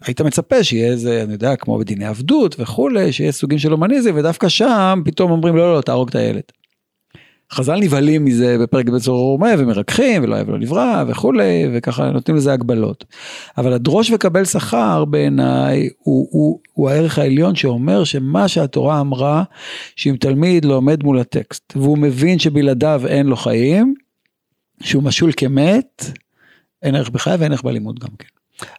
היית 0.06 0.20
מצפה 0.20 0.64
שיהיה 0.64 0.92
איזה, 0.92 1.22
אני 1.22 1.32
יודע, 1.32 1.56
כמו 1.56 1.78
בדיני 1.78 2.04
עבדות 2.04 2.56
וכולי, 2.58 3.12
שיהיה 3.12 3.32
סוגים 3.32 3.58
של 3.58 3.72
הומניזם, 3.72 4.12
ודווקא 4.14 4.48
שם 4.48 5.02
פתאום 5.04 5.30
אומרים 5.30 5.56
לא, 5.56 5.62
לא, 5.62 5.76
לא, 5.76 5.80
תהרוג 5.80 6.08
את 6.08 6.14
הילד. 6.14 6.42
חז"ל 7.52 7.76
נבהלים 7.76 8.24
מזה 8.24 8.56
בפרק 8.62 8.88
בצורה 8.88 9.18
רומה 9.18 9.48
ומרככים 9.58 10.22
ולא 10.22 10.34
אוהב 10.34 10.50
לא 10.50 10.58
נברא 10.58 11.04
וכולי 11.08 11.66
וככה 11.72 12.10
נותנים 12.10 12.36
לזה 12.36 12.52
הגבלות. 12.52 13.04
אבל 13.58 13.72
הדרוש 13.72 14.10
וקבל 14.10 14.44
שכר 14.44 15.04
בעיניי 15.04 15.88
הוא, 15.98 16.28
הוא, 16.30 16.58
הוא 16.72 16.90
הערך 16.90 17.18
העליון 17.18 17.54
שאומר 17.54 18.04
שמה 18.04 18.48
שהתורה 18.48 19.00
אמרה 19.00 19.42
שאם 19.96 20.16
תלמיד 20.20 20.64
לא 20.64 20.74
עומד 20.74 21.04
מול 21.04 21.18
הטקסט 21.18 21.72
והוא 21.76 21.98
מבין 21.98 22.38
שבלעדיו 22.38 23.02
אין 23.06 23.26
לו 23.26 23.36
חיים 23.36 23.94
שהוא 24.80 25.02
משול 25.02 25.32
כמת 25.36 26.04
אין 26.82 26.94
ערך 26.94 27.10
בחייו 27.10 27.40
ואין 27.40 27.52
ערך 27.52 27.62
בלימוד 27.62 27.98
גם 27.98 28.10
כן. 28.18 28.28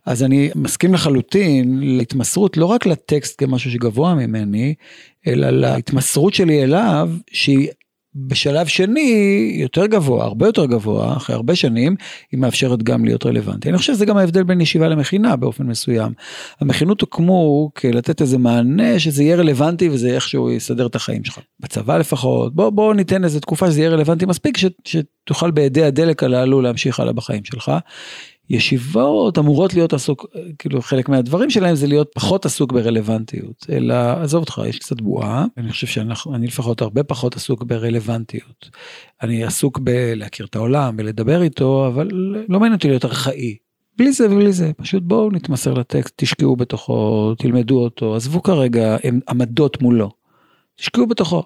אז 0.06 0.24
אני 0.24 0.50
מסכים 0.56 0.94
לחלוטין 0.94 1.80
להתמסרות 1.80 2.58
לא 2.58 2.66
רק 2.66 2.86
לטקסט 2.86 3.44
כמשהו 3.44 3.72
שגבוה 3.72 4.16
ממני, 4.16 4.74
אלא 5.28 5.50
להתמסרות 5.50 6.34
שלי 6.34 6.64
אליו 6.64 7.10
שהיא 7.32 7.68
בשלב 8.16 8.68
שני 8.68 9.52
יותר 9.56 9.86
גבוה, 9.86 10.24
הרבה 10.24 10.46
יותר 10.46 10.66
גבוה, 10.66 11.18
אחרי 11.18 11.36
הרבה 11.36 11.56
שנים, 11.56 11.96
היא 12.32 12.40
מאפשרת 12.40 12.84
גם 12.84 13.06
להיות 13.06 13.26
רלוונטי. 13.26 13.70
אני 13.70 13.78
חושב 13.78 13.94
שזה 13.94 14.06
גם 14.06 14.18
ההבדל 14.18 14.44
בין 14.44 14.62
ישיבה 14.62 14.88
למכינה 14.88 15.36
באופן 15.36 15.64
מסוים. 15.64 16.14
המכינות 16.60 17.02
הוקמו 17.02 17.72
כלתת 17.78 18.22
איזה 18.22 18.38
מענה 18.38 19.00
שזה 19.00 19.24
יהיה 19.24 19.36
רלוונטי 19.36 19.90
וזה 19.90 20.16
איכשהו 20.16 20.52
יסדר 20.52 20.86
את 20.86 20.96
החיים 20.96 21.24
שלך. 21.24 21.40
בצבא 21.60 21.98
לפחות, 21.98 22.56
בוא, 22.56 22.70
בוא 22.70 22.94
ניתן 22.94 23.24
איזה 23.24 23.40
תקופה 23.40 23.68
שזה 23.68 23.80
יהיה 23.80 23.90
רלוונטי 23.90 24.26
מספיק 24.26 24.58
ש, 24.58 24.66
שתוכל 24.86 25.52
בידי 25.52 25.84
הדלק 25.84 26.24
הללו 26.24 26.62
להמשיך 26.62 27.00
הלאה 27.00 27.14
בחיים 27.14 27.46
שלך. 27.46 27.72
ישיבות 28.54 29.38
אמורות 29.38 29.74
להיות 29.74 29.94
עסוק, 29.94 30.26
כאילו 30.60 30.82
חלק 30.82 31.10
מהדברים 31.10 31.50
שלהם 31.50 31.76
זה 31.76 31.88
להיות 31.88 32.12
פחות 32.16 32.46
עסוק 32.46 32.72
ברלוונטיות, 32.72 33.66
אלא 33.70 33.94
עזוב 33.94 34.42
אותך, 34.44 34.62
יש 34.66 34.80
קצת 34.80 35.02
בועה, 35.02 35.46
אני 35.58 35.72
חושב 35.72 35.88
שאני 35.88 36.48
לפחות 36.48 36.82
הרבה 36.82 37.04
פחות 37.04 37.36
עסוק 37.36 37.64
ברלוונטיות. 37.64 38.70
אני 39.22 39.44
עסוק 39.44 39.80
בלהכיר 39.80 40.46
את 40.46 40.56
העולם 40.56 40.96
ולדבר 40.98 41.42
איתו, 41.42 41.88
אבל 41.88 42.08
לא 42.50 42.60
מעניין 42.60 42.74
אותי 42.74 42.88
להיות 42.88 43.06
ארכאי. 43.06 43.58
בלי 43.98 44.12
זה 44.12 44.26
ובלי 44.32 44.52
זה, 44.54 44.72
פשוט 44.78 45.04
בואו 45.04 45.32
נתמסר 45.32 45.74
לטקסט, 45.74 46.14
תשקעו 46.16 46.56
בתוכו, 46.56 47.34
תלמדו 47.38 47.84
אותו, 47.84 48.16
עזבו 48.16 48.44
כרגע 48.44 48.98
עמדות 49.30 49.82
מולו, 49.82 50.12
תשקעו 50.76 51.08
בתוכו. 51.08 51.44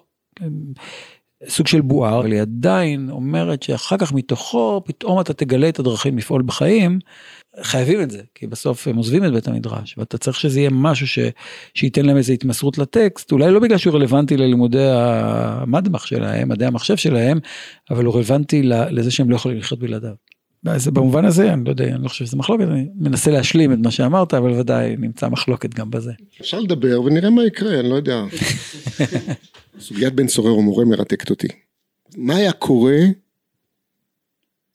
סוג 1.46 1.66
של 1.66 1.80
בועה, 1.80 2.18
אבל 2.18 2.32
היא 2.32 2.40
עדיין 2.40 3.10
אומרת 3.10 3.62
שאחר 3.62 3.96
כך 3.96 4.12
מתוכו 4.12 4.82
פתאום 4.84 5.20
אתה 5.20 5.34
תגלה 5.34 5.68
את 5.68 5.78
הדרכים 5.78 6.18
לפעול 6.18 6.42
בחיים, 6.42 6.98
חייבים 7.62 8.00
את 8.00 8.10
זה, 8.10 8.22
כי 8.34 8.46
בסוף 8.46 8.88
הם 8.88 8.96
עוזבים 8.96 9.24
את 9.24 9.32
בית 9.32 9.48
המדרש, 9.48 9.94
ואתה 9.98 10.18
צריך 10.18 10.40
שזה 10.40 10.60
יהיה 10.60 10.70
משהו 10.72 11.06
ש, 11.06 11.18
שייתן 11.74 12.06
להם 12.06 12.16
איזה 12.16 12.32
התמסרות 12.32 12.78
לטקסט, 12.78 13.32
אולי 13.32 13.50
לא 13.50 13.60
בגלל 13.60 13.78
שהוא 13.78 13.94
רלוונטי 13.94 14.36
ללימודי 14.36 14.88
המדמח 14.92 16.06
שלהם, 16.06 16.48
מדעי 16.48 16.68
המחשב 16.68 16.96
שלהם, 16.96 17.38
אבל 17.90 18.04
הוא 18.04 18.14
רלוונטי 18.14 18.62
לזה 18.62 19.10
שהם 19.10 19.30
לא 19.30 19.36
יכולים 19.36 19.58
לחיות 19.58 19.80
בלעדיו. 19.80 20.27
אז 20.66 20.88
במובן 20.88 21.24
הזה, 21.24 21.52
אני 21.52 21.64
לא 21.64 21.70
יודע, 21.70 21.84
אני 21.84 22.02
לא 22.02 22.08
חושב 22.08 22.24
שזה 22.26 22.36
מחלוקת, 22.36 22.64
אני 22.64 22.88
מנסה 22.94 23.30
להשלים 23.30 23.72
את 23.72 23.78
מה 23.78 23.90
שאמרת, 23.90 24.34
אבל 24.34 24.50
ודאי 24.50 24.96
נמצא 24.96 25.28
מחלוקת 25.28 25.74
גם 25.74 25.90
בזה. 25.90 26.12
אפשר 26.40 26.60
לדבר 26.60 27.02
ונראה 27.02 27.30
מה 27.30 27.44
יקרה, 27.44 27.80
אני 27.80 27.90
לא 27.90 27.94
יודע. 27.94 28.24
סוגיית 29.80 30.14
בן 30.14 30.28
סורר 30.28 30.56
ומורה 30.56 30.84
מרתקת 30.84 31.30
אותי. 31.30 31.48
מה 32.16 32.36
היה 32.36 32.52
קורה 32.52 32.98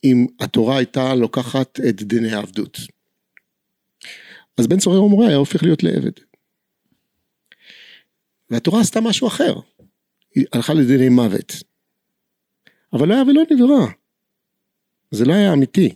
אם 0.04 0.28
התורה 0.40 0.78
הייתה 0.78 1.16
לוקחת 1.16 1.80
את 1.90 2.04
דיני 2.04 2.32
העבדות? 2.32 2.80
אז 4.58 4.68
בן 4.68 4.80
סורר 4.80 5.04
ומורה 5.04 5.28
היה 5.28 5.36
הופך 5.36 5.63
להיות 5.63 5.84
לעבד. 5.84 6.12
והתורה 8.50 8.82
עשתה 8.82 9.02
משהו 9.02 9.28
אחר, 9.28 9.56
היא 10.36 10.46
הלכה 10.54 10.74
לדיני 10.74 11.10
מוות. 11.10 11.54
אבל 12.94 13.08
לא 13.08 13.13
היה 13.13 13.24
ולא 13.24 13.44
נברא. 13.52 13.88
זה 15.13 15.25
לא 15.25 15.34
היה 15.34 15.53
אמיתי. 15.53 15.96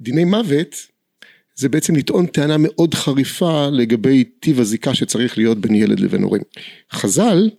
דיני 0.00 0.24
מוות 0.24 0.76
זה 1.54 1.68
בעצם 1.68 1.96
לטעון 1.96 2.26
טענה 2.26 2.56
מאוד 2.58 2.94
חריפה 2.94 3.68
לגבי 3.72 4.24
טיב 4.24 4.60
הזיקה 4.60 4.94
שצריך 4.94 5.38
להיות 5.38 5.58
בין 5.58 5.74
ילד 5.74 6.00
לבין 6.00 6.22
הורים. 6.22 6.42
חז"ל 6.92 7.50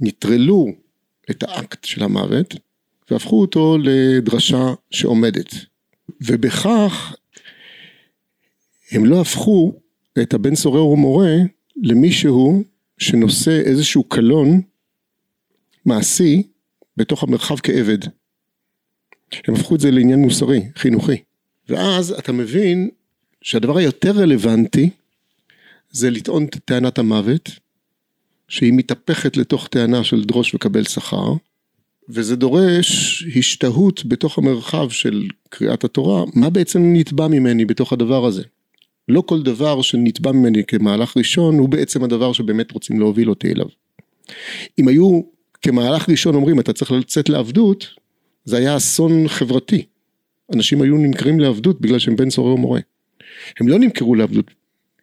נטרלו 0.00 0.66
את 1.30 1.42
האקט 1.42 1.84
של 1.84 2.02
המוות 2.02 2.54
והפכו 3.10 3.40
אותו 3.40 3.78
לדרשה 3.78 4.74
שעומדת. 4.90 5.54
ובכך 6.20 7.14
הם 8.90 9.04
לא 9.04 9.20
הפכו 9.20 9.72
את 10.22 10.34
הבן 10.34 10.54
סורר 10.54 10.86
ומורה 10.86 11.36
למישהו 11.76 12.62
שנושא 12.98 13.60
איזשהו 13.60 14.04
קלון 14.04 14.60
מעשי 15.86 16.42
בתוך 16.96 17.22
המרחב 17.22 17.56
כעבד. 17.62 17.98
הם 19.48 19.54
הפכו 19.54 19.74
את 19.74 19.80
זה 19.80 19.90
לעניין 19.90 20.18
מוסרי, 20.18 20.62
חינוכי. 20.76 21.16
ואז 21.68 22.10
אתה 22.10 22.32
מבין 22.32 22.90
שהדבר 23.42 23.76
היותר 23.76 24.10
רלוונטי 24.10 24.90
זה 25.90 26.10
לטעון 26.10 26.44
את 26.44 26.56
טענת 26.64 26.98
המוות, 26.98 27.50
שהיא 28.48 28.72
מתהפכת 28.72 29.36
לתוך 29.36 29.68
טענה 29.68 30.04
של 30.04 30.24
דרוש 30.24 30.54
וקבל 30.54 30.84
שכר, 30.84 31.32
וזה 32.08 32.36
דורש 32.36 33.24
השתהות 33.36 34.04
בתוך 34.06 34.38
המרחב 34.38 34.90
של 34.90 35.28
קריאת 35.48 35.84
התורה, 35.84 36.24
מה 36.34 36.50
בעצם 36.50 36.80
נתבע 36.92 37.28
ממני 37.28 37.64
בתוך 37.64 37.92
הדבר 37.92 38.24
הזה. 38.24 38.42
לא 39.08 39.20
כל 39.20 39.42
דבר 39.42 39.82
שנתבע 39.82 40.32
ממני 40.32 40.64
כמהלך 40.64 41.16
ראשון 41.16 41.58
הוא 41.58 41.68
בעצם 41.68 42.04
הדבר 42.04 42.32
שבאמת 42.32 42.70
רוצים 42.72 43.00
להוביל 43.00 43.30
אותי 43.30 43.52
אליו. 43.52 43.66
אם 44.78 44.88
היו 44.88 45.20
כמהלך 45.62 46.08
ראשון 46.08 46.34
אומרים 46.34 46.60
אתה 46.60 46.72
צריך 46.72 46.92
לצאת 46.92 47.28
לעבדות, 47.28 47.86
זה 48.44 48.56
היה 48.56 48.76
אסון 48.76 49.28
חברתי. 49.28 49.84
אנשים 50.54 50.82
היו 50.82 50.96
נמכרים 50.96 51.40
לעבדות 51.40 51.80
בגלל 51.80 51.98
שהם 51.98 52.16
בן 52.16 52.30
סורר 52.30 52.54
ומורה. 52.54 52.80
הם 53.60 53.68
לא 53.68 53.78
נמכרו 53.78 54.14
לעבדות 54.14 54.50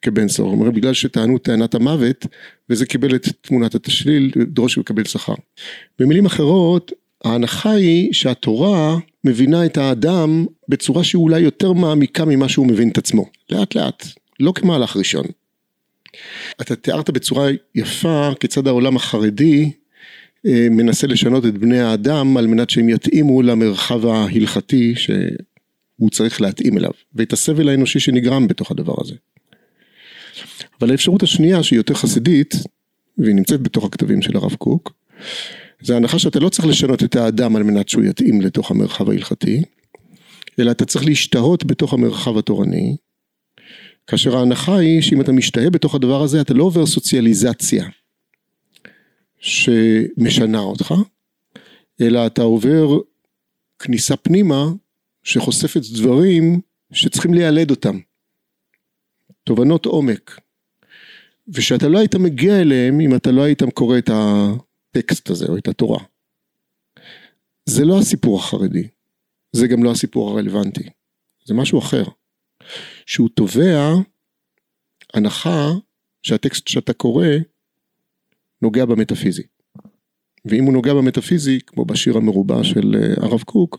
כבן 0.02 0.28
סורר 0.28 0.52
ומורה 0.52 0.70
בגלל 0.70 0.94
שטענו 0.94 1.38
טענת 1.38 1.74
המוות 1.74 2.26
וזה 2.70 2.86
קיבל 2.86 3.14
את 3.14 3.28
תמונת 3.40 3.74
התשליל, 3.74 4.30
דרוש 4.46 4.78
וקבל 4.78 5.04
שכר. 5.04 5.34
במילים 5.98 6.26
אחרות, 6.26 6.92
ההנחה 7.24 7.70
היא 7.70 8.12
שהתורה 8.12 8.96
מבינה 9.24 9.66
את 9.66 9.76
האדם 9.76 10.46
בצורה 10.68 11.04
שהיא 11.04 11.18
אולי 11.20 11.40
יותר 11.40 11.72
מעמיקה 11.72 12.24
ממה 12.24 12.48
שהוא 12.48 12.66
מבין 12.66 12.88
את 12.88 12.98
עצמו. 12.98 13.26
לאט 13.50 13.74
לאט, 13.74 14.06
לא 14.40 14.52
כמהלך 14.54 14.96
ראשון. 14.96 15.24
אתה 16.60 16.76
תיארת 16.76 17.10
בצורה 17.10 17.48
יפה 17.74 18.30
כיצד 18.40 18.66
העולם 18.66 18.96
החרדי 18.96 19.70
מנסה 20.70 21.06
לשנות 21.06 21.46
את 21.46 21.58
בני 21.58 21.80
האדם 21.80 22.36
על 22.36 22.46
מנת 22.46 22.70
שהם 22.70 22.88
יתאימו 22.88 23.42
למרחב 23.42 24.06
ההלכתי 24.06 24.94
שהוא 24.96 26.10
צריך 26.10 26.40
להתאים 26.40 26.78
אליו 26.78 26.90
ואת 27.14 27.32
הסבל 27.32 27.68
האנושי 27.68 28.00
שנגרם 28.00 28.48
בתוך 28.48 28.70
הדבר 28.70 28.94
הזה. 28.98 29.14
אבל 30.80 30.90
האפשרות 30.90 31.22
השנייה 31.22 31.62
שהיא 31.62 31.76
יותר 31.76 31.94
חסידית 31.94 32.54
והיא 33.18 33.34
נמצאת 33.34 33.60
בתוך 33.60 33.84
הכתבים 33.84 34.22
של 34.22 34.36
הרב 34.36 34.54
קוק 34.54 34.92
זה 35.82 35.94
ההנחה 35.94 36.18
שאתה 36.18 36.40
לא 36.40 36.48
צריך 36.48 36.66
לשנות 36.68 37.02
את 37.02 37.16
האדם 37.16 37.56
על 37.56 37.62
מנת 37.62 37.88
שהוא 37.88 38.04
יתאים 38.04 38.40
לתוך 38.40 38.70
המרחב 38.70 39.10
ההלכתי 39.10 39.62
אלא 40.58 40.70
אתה 40.70 40.84
צריך 40.84 41.04
להשתהות 41.04 41.64
בתוך 41.64 41.92
המרחב 41.92 42.38
התורני 42.38 42.96
כאשר 44.06 44.36
ההנחה 44.36 44.76
היא 44.76 45.00
שאם 45.00 45.20
אתה 45.20 45.32
משתהה 45.32 45.70
בתוך 45.70 45.94
הדבר 45.94 46.22
הזה 46.22 46.40
אתה 46.40 46.54
לא 46.54 46.64
עובר 46.64 46.86
סוציאליזציה 46.86 47.84
שמשנה 49.42 50.58
אותך, 50.58 50.94
אלא 52.00 52.26
אתה 52.26 52.42
עובר 52.42 53.00
כניסה 53.78 54.16
פנימה 54.16 54.64
שחושפת 55.22 55.80
דברים 55.94 56.60
שצריכים 56.92 57.34
לילד 57.34 57.70
אותם. 57.70 57.98
תובנות 59.44 59.86
עומק 59.86 60.40
ושאתה 61.48 61.88
לא 61.88 61.98
היית 61.98 62.14
מגיע 62.14 62.60
אליהם 62.60 63.00
אם 63.00 63.16
אתה 63.16 63.30
לא 63.30 63.42
היית 63.42 63.62
קורא 63.74 63.98
את 63.98 64.10
הטקסט 64.12 65.30
הזה 65.30 65.46
או 65.48 65.56
את 65.56 65.68
התורה. 65.68 66.04
זה 67.66 67.84
לא 67.84 67.98
הסיפור 67.98 68.38
החרדי, 68.38 68.88
זה 69.52 69.66
גם 69.66 69.84
לא 69.84 69.90
הסיפור 69.90 70.30
הרלוונטי, 70.30 70.88
זה 71.44 71.54
משהו 71.54 71.78
אחר. 71.78 72.04
שהוא 73.06 73.28
תובע 73.34 73.92
הנחה 75.14 75.68
שהטקסט 76.22 76.68
שאתה 76.68 76.92
קורא 76.92 77.26
נוגע 78.62 78.84
במטאפיזי. 78.84 79.42
ואם 80.44 80.64
הוא 80.64 80.72
נוגע 80.72 80.94
במטאפיזי, 80.94 81.58
כמו 81.66 81.84
בשיר 81.84 82.16
המרובע 82.16 82.64
של 82.64 82.94
אה, 82.94 83.26
הרב 83.26 83.42
קוק, 83.42 83.78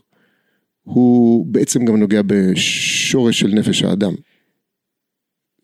הוא 0.82 1.46
בעצם 1.46 1.84
גם 1.84 1.96
נוגע 1.96 2.20
בשורש 2.26 3.40
של 3.40 3.48
נפש 3.48 3.82
האדם. 3.82 4.12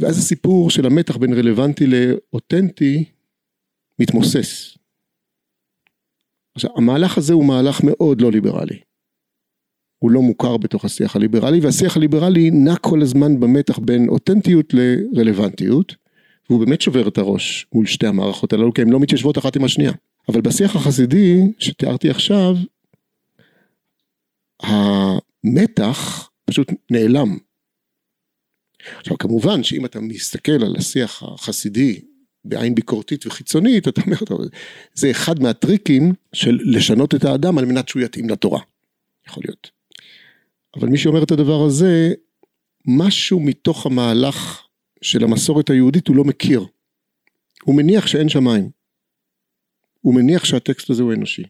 ואז 0.00 0.18
הסיפור 0.18 0.70
של 0.70 0.86
המתח 0.86 1.16
בין 1.16 1.32
רלוונטי 1.32 1.86
לאותנטי 1.86 3.04
מתמוסס. 3.98 4.76
עכשיו, 6.54 6.70
המהלך 6.76 7.18
הזה 7.18 7.32
הוא 7.32 7.44
מהלך 7.44 7.80
מאוד 7.84 8.20
לא 8.20 8.32
ליברלי. 8.32 8.80
הוא 9.98 10.10
לא 10.10 10.22
מוכר 10.22 10.56
בתוך 10.56 10.84
השיח 10.84 11.16
הליברלי, 11.16 11.60
והשיח 11.60 11.96
הליברלי 11.96 12.50
נע 12.50 12.76
כל 12.76 13.02
הזמן 13.02 13.40
במתח 13.40 13.78
בין 13.78 14.08
אותנטיות 14.08 14.74
לרלוונטיות, 14.74 15.94
והוא 16.50 16.66
באמת 16.66 16.80
שובר 16.80 17.08
את 17.08 17.18
הראש 17.18 17.66
מול 17.72 17.86
שתי 17.86 18.06
המערכות 18.06 18.52
הללו, 18.52 18.74
כי 18.74 18.82
הן 18.82 18.90
לא 18.90 19.00
מתיישבות 19.00 19.38
אחת 19.38 19.56
עם 19.56 19.64
השנייה. 19.64 19.92
אבל 20.28 20.40
בשיח 20.40 20.76
החסידי 20.76 21.40
שתיארתי 21.58 22.10
עכשיו, 22.10 22.56
המתח 24.62 26.30
פשוט 26.44 26.68
נעלם. 26.90 27.38
עכשיו 28.98 29.18
כמובן 29.18 29.62
שאם 29.62 29.84
אתה 29.84 30.00
מסתכל 30.00 30.52
על 30.52 30.76
השיח 30.78 31.22
החסידי 31.22 32.00
בעין 32.44 32.74
ביקורתית 32.74 33.26
וחיצונית, 33.26 33.88
אתה 33.88 34.00
אומר, 34.00 34.16
זה 34.94 35.10
אחד 35.10 35.42
מהטריקים 35.42 36.12
של 36.32 36.58
לשנות 36.64 37.14
את 37.14 37.24
האדם 37.24 37.58
על 37.58 37.64
מנת 37.64 37.88
שהוא 37.88 38.02
יתאים 38.02 38.28
לתורה. 38.28 38.60
יכול 39.28 39.42
להיות. 39.46 39.70
אבל 40.76 40.88
מי 40.88 40.98
שאומר 40.98 41.22
את 41.22 41.30
הדבר 41.30 41.64
הזה, 41.66 42.12
משהו 42.86 43.40
מתוך 43.40 43.86
המהלך 43.86 44.66
של 45.02 45.24
המסורת 45.24 45.70
היהודית 45.70 46.08
הוא 46.08 46.16
לא 46.16 46.24
מכיר. 46.24 46.66
הוא 47.64 47.76
מניח 47.76 48.06
שאין 48.06 48.28
שמיים. 48.28 48.70
הוא 50.00 50.14
מניח 50.14 50.44
שהטקסט 50.44 50.90
הזה 50.90 51.02
הוא 51.02 51.12
אנושי. 51.12 51.42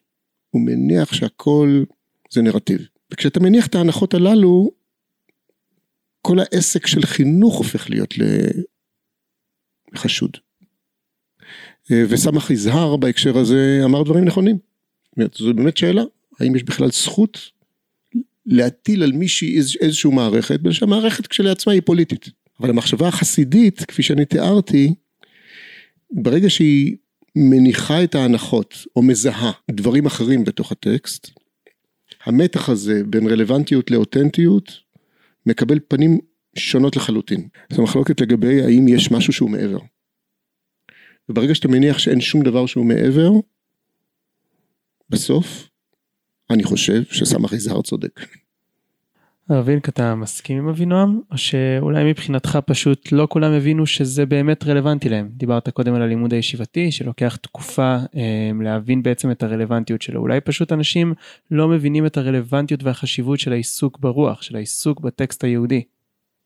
הוא 0.50 0.62
מניח 0.62 1.12
שהכל 1.12 1.84
זה 2.30 2.42
נרטיב. 2.42 2.80
וכשאתה 3.12 3.40
מניח 3.40 3.66
את 3.66 3.74
ההנחות 3.74 4.14
הללו, 4.14 4.70
כל 6.22 6.38
העסק 6.38 6.86
של 6.86 7.02
חינוך 7.02 7.58
הופך 7.58 7.90
להיות 7.90 8.14
לחשוד. 9.92 10.36
וסמך 11.90 12.50
יזהר 12.50 12.96
בהקשר 12.96 13.38
הזה 13.38 13.80
אמר 13.84 14.02
דברים 14.02 14.24
נכונים. 14.24 14.58
זו 15.34 15.54
באמת 15.54 15.76
שאלה, 15.76 16.02
האם 16.40 16.56
יש 16.56 16.62
בכלל 16.62 16.90
זכות 16.90 17.38
להטיל 18.46 19.02
על 19.02 19.12
מישהי 19.12 19.58
איזושהי 19.80 20.10
מערכת, 20.10 20.60
בגלל 20.60 20.72
שהמערכת 20.72 21.26
כשלעצמה 21.26 21.72
היא 21.72 21.82
פוליטית. 21.84 22.39
אבל 22.60 22.70
המחשבה 22.70 23.08
החסידית, 23.08 23.84
כפי 23.84 24.02
שאני 24.02 24.24
תיארתי, 24.24 24.94
ברגע 26.10 26.50
שהיא 26.50 26.96
מניחה 27.36 28.04
את 28.04 28.14
ההנחות 28.14 28.74
או 28.96 29.02
מזהה 29.02 29.52
דברים 29.70 30.06
אחרים 30.06 30.44
בתוך 30.44 30.72
הטקסט, 30.72 31.30
המתח 32.24 32.68
הזה 32.68 33.02
בין 33.06 33.26
רלוונטיות 33.26 33.90
לאותנטיות 33.90 34.72
מקבל 35.46 35.78
פנים 35.88 36.18
שונות 36.58 36.96
לחלוטין. 36.96 37.48
זו 37.72 37.82
מחלוקת 37.82 38.20
לגבי 38.20 38.62
האם 38.62 38.88
יש 38.88 39.10
משהו 39.10 39.32
שהוא 39.32 39.50
מעבר. 39.50 39.78
וברגע 41.28 41.54
שאתה 41.54 41.68
מניח 41.68 41.98
שאין 41.98 42.20
שום 42.20 42.42
דבר 42.42 42.66
שהוא 42.66 42.86
מעבר, 42.86 43.30
בסוף 45.10 45.68
אני 46.50 46.64
חושב 46.64 47.02
שסמך 47.04 47.52
יזהר 47.52 47.82
צודק. 47.82 48.20
הרב 49.50 49.68
וילק, 49.68 49.88
אתה 49.88 50.14
מסכים 50.14 50.58
עם 50.58 50.68
אבינועם? 50.68 51.20
או 51.30 51.38
שאולי 51.38 52.10
מבחינתך 52.10 52.58
פשוט 52.66 53.12
לא 53.12 53.26
כולם 53.30 53.52
הבינו 53.52 53.86
שזה 53.86 54.26
באמת 54.26 54.64
רלוונטי 54.64 55.08
להם? 55.08 55.28
דיברת 55.32 55.68
קודם 55.68 55.94
על 55.94 56.02
הלימוד 56.02 56.32
הישיבתי 56.32 56.92
שלוקח 56.92 57.36
תקופה 57.36 57.96
אה, 58.16 58.50
להבין 58.62 59.02
בעצם 59.02 59.30
את 59.30 59.42
הרלוונטיות 59.42 60.02
שלו. 60.02 60.20
אולי 60.20 60.40
פשוט 60.40 60.72
אנשים 60.72 61.14
לא 61.50 61.68
מבינים 61.68 62.06
את 62.06 62.16
הרלוונטיות 62.16 62.82
והחשיבות 62.82 63.40
של 63.40 63.52
העיסוק 63.52 63.98
ברוח, 63.98 64.42
של 64.42 64.56
העיסוק 64.56 65.00
בטקסט 65.00 65.44
היהודי. 65.44 65.82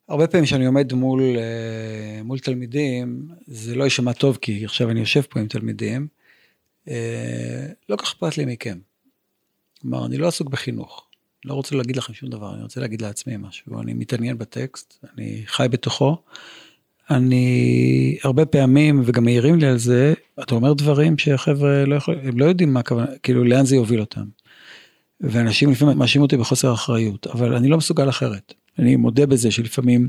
הרבה 0.08 0.26
פעמים 0.26 0.44
כשאני 0.44 0.66
עומד 0.66 0.92
מול, 0.92 1.22
אה, 1.22 2.22
מול 2.22 2.38
תלמידים, 2.38 3.28
זה 3.46 3.74
לא 3.74 3.84
יישמע 3.84 4.12
טוב 4.12 4.38
כי 4.40 4.64
עכשיו 4.64 4.90
אני 4.90 5.00
יושב 5.00 5.22
פה 5.22 5.40
עם 5.40 5.46
תלמידים, 5.46 6.06
אה, 6.88 7.66
לא 7.88 7.96
כך 7.96 8.02
אכפת 8.02 8.38
לי 8.38 8.44
מכם. 8.44 8.78
כלומר, 9.80 10.06
אני 10.06 10.16
לא 10.16 10.28
עסוק 10.28 10.48
בחינוך. 10.48 11.08
לא 11.44 11.54
רוצה 11.54 11.76
להגיד 11.76 11.96
לכם 11.96 12.14
שום 12.14 12.30
דבר, 12.30 12.54
אני 12.54 12.62
רוצה 12.62 12.80
להגיד 12.80 13.02
לעצמי 13.02 13.36
משהו. 13.36 13.80
אני 13.80 13.94
מתעניין 13.94 14.38
בטקסט, 14.38 15.04
אני 15.14 15.42
חי 15.46 15.66
בתוכו. 15.70 16.16
אני 17.10 18.18
הרבה 18.24 18.46
פעמים, 18.46 19.02
וגם 19.04 19.24
מעירים 19.24 19.58
לי 19.58 19.66
על 19.66 19.78
זה, 19.78 20.14
אתה 20.42 20.54
אומר 20.54 20.72
דברים 20.72 21.18
שהחבר'ה 21.18 21.84
לא 21.84 21.94
יכולים, 21.94 22.20
הם 22.22 22.38
לא 22.38 22.44
יודעים 22.44 22.72
מה 22.72 22.80
הכוונה, 22.80 23.06
כאילו 23.22 23.44
לאן 23.44 23.64
זה 23.64 23.76
יוביל 23.76 24.00
אותם. 24.00 24.24
ואנשים 25.20 25.70
לפעמים 25.70 25.98
מאשימים 25.98 26.22
אותי 26.22 26.36
בחוסר 26.36 26.72
אחריות, 26.72 27.26
אבל 27.26 27.54
אני 27.54 27.68
לא 27.68 27.76
מסוגל 27.76 28.08
אחרת. 28.08 28.54
אני 28.78 28.96
מודה 28.96 29.26
בזה 29.26 29.50
שלפעמים 29.50 30.08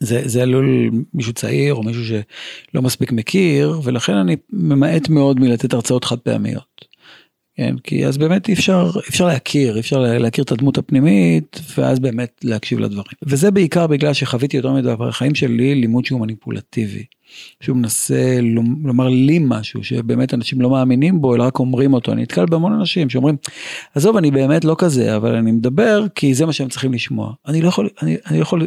זה, 0.00 0.22
זה 0.24 0.42
עלול 0.42 0.90
מישהו 1.14 1.32
צעיר 1.32 1.74
או 1.74 1.82
מישהו 1.82 2.04
שלא 2.04 2.82
מספיק 2.82 3.12
מכיר, 3.12 3.80
ולכן 3.84 4.14
אני 4.14 4.36
ממעט 4.50 5.08
מאוד 5.08 5.40
מלתת 5.40 5.74
הרצאות 5.74 6.04
חד 6.04 6.18
פעמיות. 6.18 6.84
כן, 7.56 7.76
כי 7.78 8.06
אז 8.06 8.18
באמת 8.18 8.50
אפשר, 8.50 8.90
אפשר 9.08 9.26
להכיר, 9.26 9.78
אפשר 9.78 9.98
להכיר 9.98 10.44
את 10.44 10.52
הדמות 10.52 10.78
הפנימית, 10.78 11.60
ואז 11.78 11.98
באמת 11.98 12.40
להקשיב 12.44 12.78
לדברים. 12.78 13.16
וזה 13.22 13.50
בעיקר 13.50 13.86
בגלל 13.86 14.12
שחוויתי 14.12 14.56
יותר 14.56 14.72
מדי 14.72 14.94
בחיים 14.98 15.34
שלי 15.34 15.74
לימוד 15.74 16.04
שהוא 16.04 16.20
מניפולטיבי. 16.20 17.04
שהוא 17.60 17.76
מנסה 17.76 18.38
לומר 18.84 19.08
לי 19.08 19.38
משהו 19.42 19.84
שבאמת 19.84 20.34
אנשים 20.34 20.60
לא 20.60 20.70
מאמינים 20.70 21.20
בו, 21.20 21.34
אלא 21.34 21.42
רק 21.42 21.58
אומרים 21.58 21.94
אותו. 21.94 22.12
אני 22.12 22.22
נתקל 22.22 22.46
בהמון 22.46 22.72
אנשים 22.72 23.10
שאומרים, 23.10 23.36
עזוב, 23.94 24.16
אני 24.16 24.30
באמת 24.30 24.64
לא 24.64 24.76
כזה, 24.78 25.16
אבל 25.16 25.34
אני 25.34 25.52
מדבר 25.52 26.06
כי 26.14 26.34
זה 26.34 26.46
מה 26.46 26.52
שהם 26.52 26.68
צריכים 26.68 26.92
לשמוע. 26.92 27.32
אני 27.46 27.62
לא 27.62 27.68
יכול, 27.68 27.88
אני, 28.02 28.16
אני 28.26 28.38
לא 28.38 28.42
יכול 28.42 28.66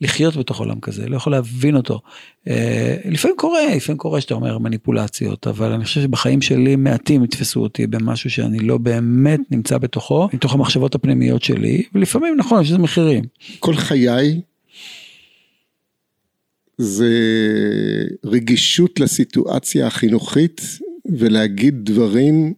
לחיות 0.00 0.36
בתוך 0.36 0.58
עולם 0.58 0.80
כזה, 0.80 1.08
לא 1.08 1.16
יכול 1.16 1.32
להבין 1.32 1.76
אותו. 1.76 2.00
אה, 2.48 2.96
לפעמים 3.04 3.36
קורה, 3.36 3.60
לפעמים 3.76 3.98
קורה 3.98 4.20
שאתה 4.20 4.34
אומר 4.34 4.58
מניפולציות, 4.58 5.46
אבל 5.46 5.72
אני 5.72 5.84
חושב 5.84 6.00
שבחיים 6.00 6.42
שלי 6.42 6.76
מעטים 6.76 7.24
יתפסו 7.24 7.60
אותי 7.60 7.86
במשהו 7.86 8.30
שאני 8.30 8.58
לא 8.58 8.78
באמת 8.78 9.40
נמצא 9.50 9.78
בתוכו, 9.78 10.28
מתוך 10.32 10.54
המחשבות 10.54 10.94
הפנימיות 10.94 11.42
שלי, 11.42 11.82
ולפעמים 11.94 12.36
נכון, 12.36 12.62
יש 12.62 12.68
לזה 12.68 12.78
מחירים. 12.78 13.24
כל 13.58 13.74
חיי 13.74 14.40
זה 16.78 17.10
רגישות 18.24 19.00
לסיטואציה 19.00 19.86
החינוכית 19.86 20.60
ולהגיד 21.18 21.74
דברים 21.84 22.54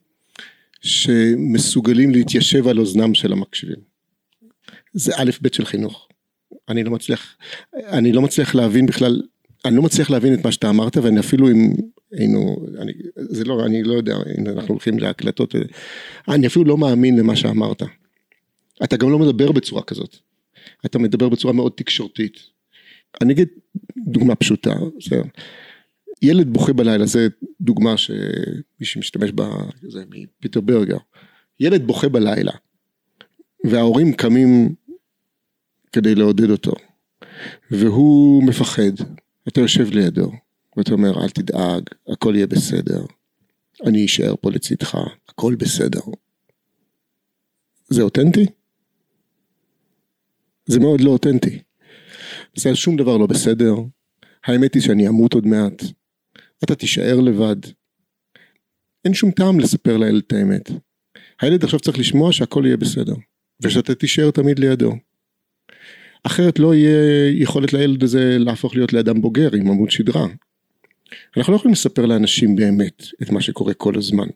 שמסוגלים 0.81 2.11
להתיישב 2.11 2.69
על 2.69 2.79
אוזנם 2.79 3.15
של 3.15 3.33
המקשיבים. 3.33 3.93
זה 4.93 5.13
א' 5.17 5.31
ב' 5.43 5.49
של 5.55 5.65
חינוך. 5.65 6.09
אני 6.69 6.85
לא 6.85 6.91
מצליח, 6.91 7.37
אני 7.75 8.13
לא 8.13 8.23
מצליח 8.23 8.55
להבין 8.55 8.87
בכלל, 8.87 9.23
אני 9.65 9.77
לא 9.77 9.83
מצליח 9.83 10.11
להבין 10.11 10.35
את 10.35 10.45
מה 10.45 10.53
שאתה 10.53 10.71
אמרת 10.71 10.97
ואני 10.97 11.21
אפילו 11.21 11.51
אם 11.51 11.73
היינו, 12.13 12.67
אני, 12.79 12.93
זה 13.17 13.45
לא, 13.45 13.67
אני 13.67 13.83
לא 13.83 13.95
יודע 13.95 14.17
אם 14.39 14.47
אנחנו 14.47 14.69
הולכים 14.69 14.99
להקלטות, 14.99 15.55
אני 16.29 16.47
אפילו 16.47 16.65
לא 16.65 16.79
מאמין 16.79 17.19
למה 17.19 17.37
שאמרת. 17.37 17.83
אתה 18.85 18.97
גם 18.97 19.11
לא 19.11 19.19
מדבר 19.19 19.53
בצורה 19.53 19.83
כזאת, 19.83 20.17
אתה 20.87 20.99
מדבר 20.99 21.29
בצורה 21.29 21.55
מאוד 21.55 21.73
תקשורתית. 21.77 22.39
אני 23.21 23.33
אגיד 23.33 23.49
דוגמה 24.07 24.35
פשוטה, 24.35 24.75
בסדר. 24.99 25.23
ילד 26.23 26.53
בוכה 26.53 26.73
בלילה, 26.73 27.07
זה 27.07 27.29
דוגמה 27.61 27.97
שמי 27.97 28.15
שמשתמש 28.83 29.33
בה, 29.33 29.51
זה 29.89 30.05
מפיטר 30.11 30.61
ברגר. 30.61 30.97
ילד 31.61 31.87
בוכה 31.87 32.09
בלילה, 32.09 32.53
וההורים 33.65 34.13
קמים 34.13 34.75
כדי 35.93 36.15
לעודד 36.15 36.51
אותו, 36.51 36.73
והוא 37.71 38.45
מפחד, 38.45 38.93
אתה 39.49 39.61
יושב 39.61 39.91
לידו, 39.91 40.33
ואתה 40.77 40.93
אומר 40.93 41.25
אל 41.25 41.29
תדאג, 41.29 41.83
הכל 42.09 42.33
יהיה 42.37 42.47
בסדר, 42.47 43.05
אני 43.87 44.05
אשאר 44.05 44.35
פה 44.41 44.51
לצדך, 44.51 44.99
הכל 45.29 45.55
בסדר. 45.55 46.01
זה 47.89 48.03
אותנטי? 48.03 48.47
זה 50.67 50.81
מאוד 50.81 51.01
לא 51.01 51.11
אותנטי. 51.11 51.63
זה 52.57 52.75
שום 52.75 52.97
דבר 52.97 53.17
לא 53.17 53.27
בסדר, 53.27 53.75
האמת 54.45 54.75
היא 54.75 54.83
שאני 54.83 55.09
אמות 55.09 55.35
עוד 55.35 55.47
מעט, 55.47 55.83
אתה 56.65 56.75
תישאר 56.75 57.21
לבד. 57.21 57.57
אין 59.05 59.15
שום 59.15 59.31
טעם 59.31 59.61
לספר 59.61 59.97
לילד 59.97 60.23
את 60.27 60.33
האמת. 60.33 60.71
הילד 61.41 61.65
עכשיו 61.65 61.81
צריך 61.81 61.99
לשמוע 61.99 62.33
שהכל 62.33 62.63
יהיה 62.67 62.77
בסדר, 62.77 63.15
ושאתה 63.61 63.95
תישאר 63.95 64.31
תמיד 64.31 64.59
לידו. 64.59 64.93
אחרת 66.23 66.59
לא 66.59 66.75
יהיה 66.75 67.31
יכולת 67.43 67.73
לילד 67.73 68.03
הזה 68.03 68.39
להפוך 68.39 68.75
להיות 68.75 68.93
לאדם 68.93 69.21
בוגר 69.21 69.51
עם 69.57 69.69
עמוד 69.69 69.91
שדרה. 69.91 70.27
אנחנו 71.37 71.53
לא 71.53 71.57
יכולים 71.57 71.73
לספר 71.73 72.07
לאנשים 72.07 72.57
באמת 72.57 73.03
את 73.23 73.31
מה 73.31 73.41
שקורה 73.41 73.75
כל 73.75 73.99
הזמן. 73.99 74.27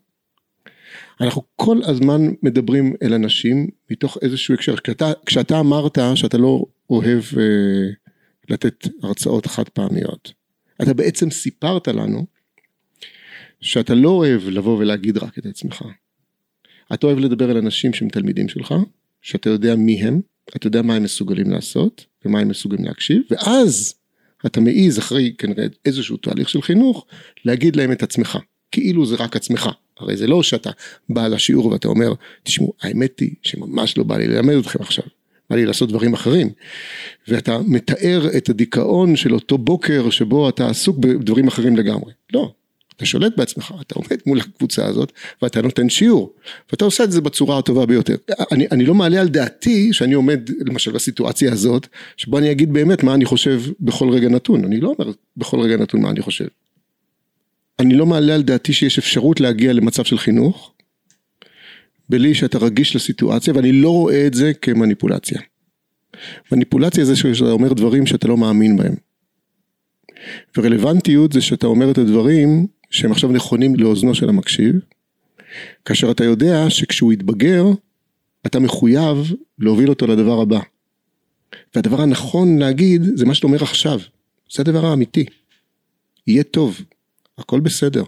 אנחנו 1.21 1.43
כל 1.55 1.79
הזמן 1.83 2.21
מדברים 2.43 2.93
אל 3.03 3.13
אנשים 3.13 3.67
מתוך 3.91 4.17
איזשהו 4.21 4.53
הקשר. 4.53 4.75
כשאתה, 4.77 5.11
כשאתה 5.25 5.59
אמרת 5.59 5.97
שאתה 6.15 6.37
לא 6.37 6.65
אוהב 6.89 7.23
אה, 7.37 7.89
לתת 8.49 8.87
הרצאות 9.03 9.45
חד 9.45 9.69
פעמיות, 9.69 10.33
אתה 10.81 10.93
בעצם 10.93 11.29
סיפרת 11.29 11.87
לנו 11.87 12.25
שאתה 13.61 13.95
לא 13.95 14.09
אוהב 14.09 14.41
לבוא 14.49 14.77
ולהגיד 14.77 15.17
רק 15.17 15.37
את 15.37 15.45
עצמך. 15.45 15.83
אתה 16.93 17.07
אוהב 17.07 17.19
לדבר 17.19 17.51
אל 17.51 17.57
אנשים 17.57 17.93
שהם 17.93 18.09
תלמידים 18.09 18.49
שלך, 18.49 18.73
שאתה 19.21 19.49
יודע 19.49 19.75
מי 19.75 20.03
הם, 20.03 20.21
אתה 20.55 20.67
יודע 20.67 20.81
מה 20.81 20.95
הם 20.95 21.03
מסוגלים 21.03 21.51
לעשות 21.51 22.05
ומה 22.25 22.39
הם 22.39 22.47
מסוגלים 22.47 22.85
להקשיב, 22.85 23.21
ואז 23.31 23.93
אתה 24.45 24.61
מעז 24.61 24.99
אחרי 24.99 25.33
כנראה 25.37 25.65
איזשהו 25.85 26.17
תהליך 26.17 26.49
של 26.49 26.61
חינוך 26.61 27.05
להגיד 27.45 27.75
להם 27.75 27.91
את 27.91 28.03
עצמך, 28.03 28.37
כאילו 28.71 29.05
זה 29.05 29.15
רק 29.15 29.35
עצמך. 29.35 29.69
הרי 29.99 30.17
זה 30.17 30.27
לא 30.27 30.43
שאתה 30.43 30.69
בא 31.09 31.27
לשיעור 31.27 31.65
ואתה 31.65 31.87
אומר, 31.87 32.13
תשמעו, 32.43 32.73
האמת 32.81 33.19
היא 33.19 33.31
שממש 33.43 33.97
לא 33.97 34.03
בא 34.03 34.17
לי 34.17 34.27
ללמד 34.27 34.55
אתכם 34.55 34.79
עכשיו, 34.81 35.03
בא 35.49 35.55
לי 35.55 35.65
לעשות 35.65 35.89
דברים 35.89 36.13
אחרים. 36.13 36.49
ואתה 37.27 37.59
מתאר 37.67 38.37
את 38.37 38.49
הדיכאון 38.49 39.15
של 39.15 39.33
אותו 39.33 39.57
בוקר 39.57 40.09
שבו 40.09 40.49
אתה 40.49 40.69
עסוק 40.69 40.97
בדברים 40.97 41.47
אחרים 41.47 41.75
לגמרי. 41.75 42.13
לא, 42.33 42.53
אתה 42.97 43.05
שולט 43.05 43.37
בעצמך, 43.37 43.73
אתה 43.81 43.95
עומד 43.95 44.17
מול 44.25 44.39
הקבוצה 44.39 44.85
הזאת 44.85 45.11
ואתה 45.41 45.61
נותן 45.61 45.89
שיעור 45.89 46.33
ואתה 46.71 46.85
עושה 46.85 47.03
את 47.03 47.11
זה 47.11 47.21
בצורה 47.21 47.59
הטובה 47.59 47.85
ביותר. 47.85 48.15
אני, 48.51 48.67
אני 48.71 48.85
לא 48.85 48.95
מעלה 48.95 49.21
על 49.21 49.27
דעתי 49.27 49.93
שאני 49.93 50.13
עומד 50.13 50.49
למשל 50.65 50.91
בסיטואציה 50.91 51.53
הזאת 51.53 51.87
שבו 52.17 52.37
אני 52.37 52.51
אגיד 52.51 52.73
באמת 52.73 53.03
מה 53.03 53.13
אני 53.13 53.25
חושב 53.25 53.61
בכל 53.79 54.09
רגע 54.09 54.29
נתון, 54.29 54.65
אני 54.65 54.79
לא 54.79 54.93
אומר 54.97 55.11
בכל 55.37 55.59
רגע 55.59 55.77
נתון 55.77 56.01
מה 56.01 56.09
אני 56.09 56.21
חושב. 56.21 56.47
אני 57.79 57.95
לא 57.95 58.05
מעלה 58.05 58.35
על 58.35 58.41
דעתי 58.41 58.73
שיש 58.73 58.97
אפשרות 58.97 59.39
להגיע 59.39 59.73
למצב 59.73 60.03
של 60.03 60.17
חינוך 60.17 60.73
בלי 62.09 62.33
שאתה 62.33 62.57
רגיש 62.57 62.95
לסיטואציה 62.95 63.53
ואני 63.55 63.71
לא 63.71 63.89
רואה 63.89 64.27
את 64.27 64.33
זה 64.33 64.53
כמניפולציה. 64.53 65.41
מניפולציה 66.51 67.05
זה 67.05 67.15
שאתה 67.15 67.51
אומר 67.51 67.73
דברים 67.73 68.05
שאתה 68.05 68.27
לא 68.27 68.37
מאמין 68.37 68.77
בהם. 68.77 68.95
ורלוונטיות 70.57 71.33
זה 71.33 71.41
שאתה 71.41 71.67
אומר 71.67 71.91
את 71.91 71.97
הדברים 71.97 72.67
שהם 72.89 73.11
עכשיו 73.11 73.31
נכונים 73.31 73.75
לאוזנו 73.75 74.15
של 74.15 74.29
המקשיב, 74.29 74.75
כאשר 75.85 76.11
אתה 76.11 76.23
יודע 76.23 76.69
שכשהוא 76.69 77.13
יתבגר, 77.13 77.63
אתה 78.45 78.59
מחויב 78.59 79.33
להוביל 79.59 79.89
אותו 79.89 80.07
לדבר 80.07 80.41
הבא. 80.41 80.59
והדבר 81.75 82.01
הנכון 82.01 82.57
להגיד 82.59 83.01
זה 83.15 83.25
מה 83.25 83.35
שאתה 83.35 83.47
אומר 83.47 83.63
עכשיו, 83.63 83.99
זה 84.51 84.61
הדבר 84.61 84.85
האמיתי. 84.85 85.25
יהיה 86.27 86.43
טוב, 86.43 86.81
הכל 87.37 87.59
בסדר. 87.59 88.03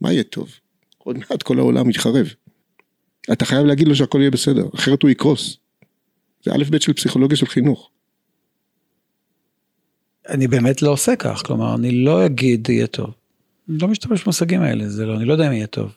מה 0.00 0.12
יהיה 0.12 0.22
טוב? 0.22 0.50
עוד 0.98 1.18
מעט 1.18 1.42
כל 1.42 1.58
העולם 1.58 1.90
יתחרב. 1.90 2.26
אתה 3.32 3.44
חייב 3.44 3.66
להגיד 3.66 3.88
לו 3.88 3.94
שהכל 3.94 4.18
יהיה 4.20 4.30
בסדר, 4.30 4.68
אחרת 4.74 5.02
הוא 5.02 5.10
יקרוס. 5.10 5.56
זה 6.44 6.52
א' 6.54 6.64
ב' 6.70 6.78
של 6.78 6.92
פסיכולוגיה 6.92 7.36
של 7.36 7.46
חינוך. 7.46 7.90
אני 10.28 10.48
באמת 10.48 10.82
לא 10.82 10.90
עושה 10.90 11.16
כך, 11.16 11.42
כלומר, 11.46 11.74
אני 11.74 12.04
לא 12.04 12.26
אגיד 12.26 12.70
יהיה 12.70 12.86
טוב. 12.86 13.10
לא 13.68 13.88
משתמש 13.88 14.22
במושגים 14.22 14.62
האלה, 14.62 14.88
זה 14.88 15.06
לא, 15.06 15.16
אני 15.16 15.24
לא 15.24 15.32
יודע 15.32 15.46
אם 15.46 15.52
יהיה 15.52 15.66
טוב. 15.66 15.92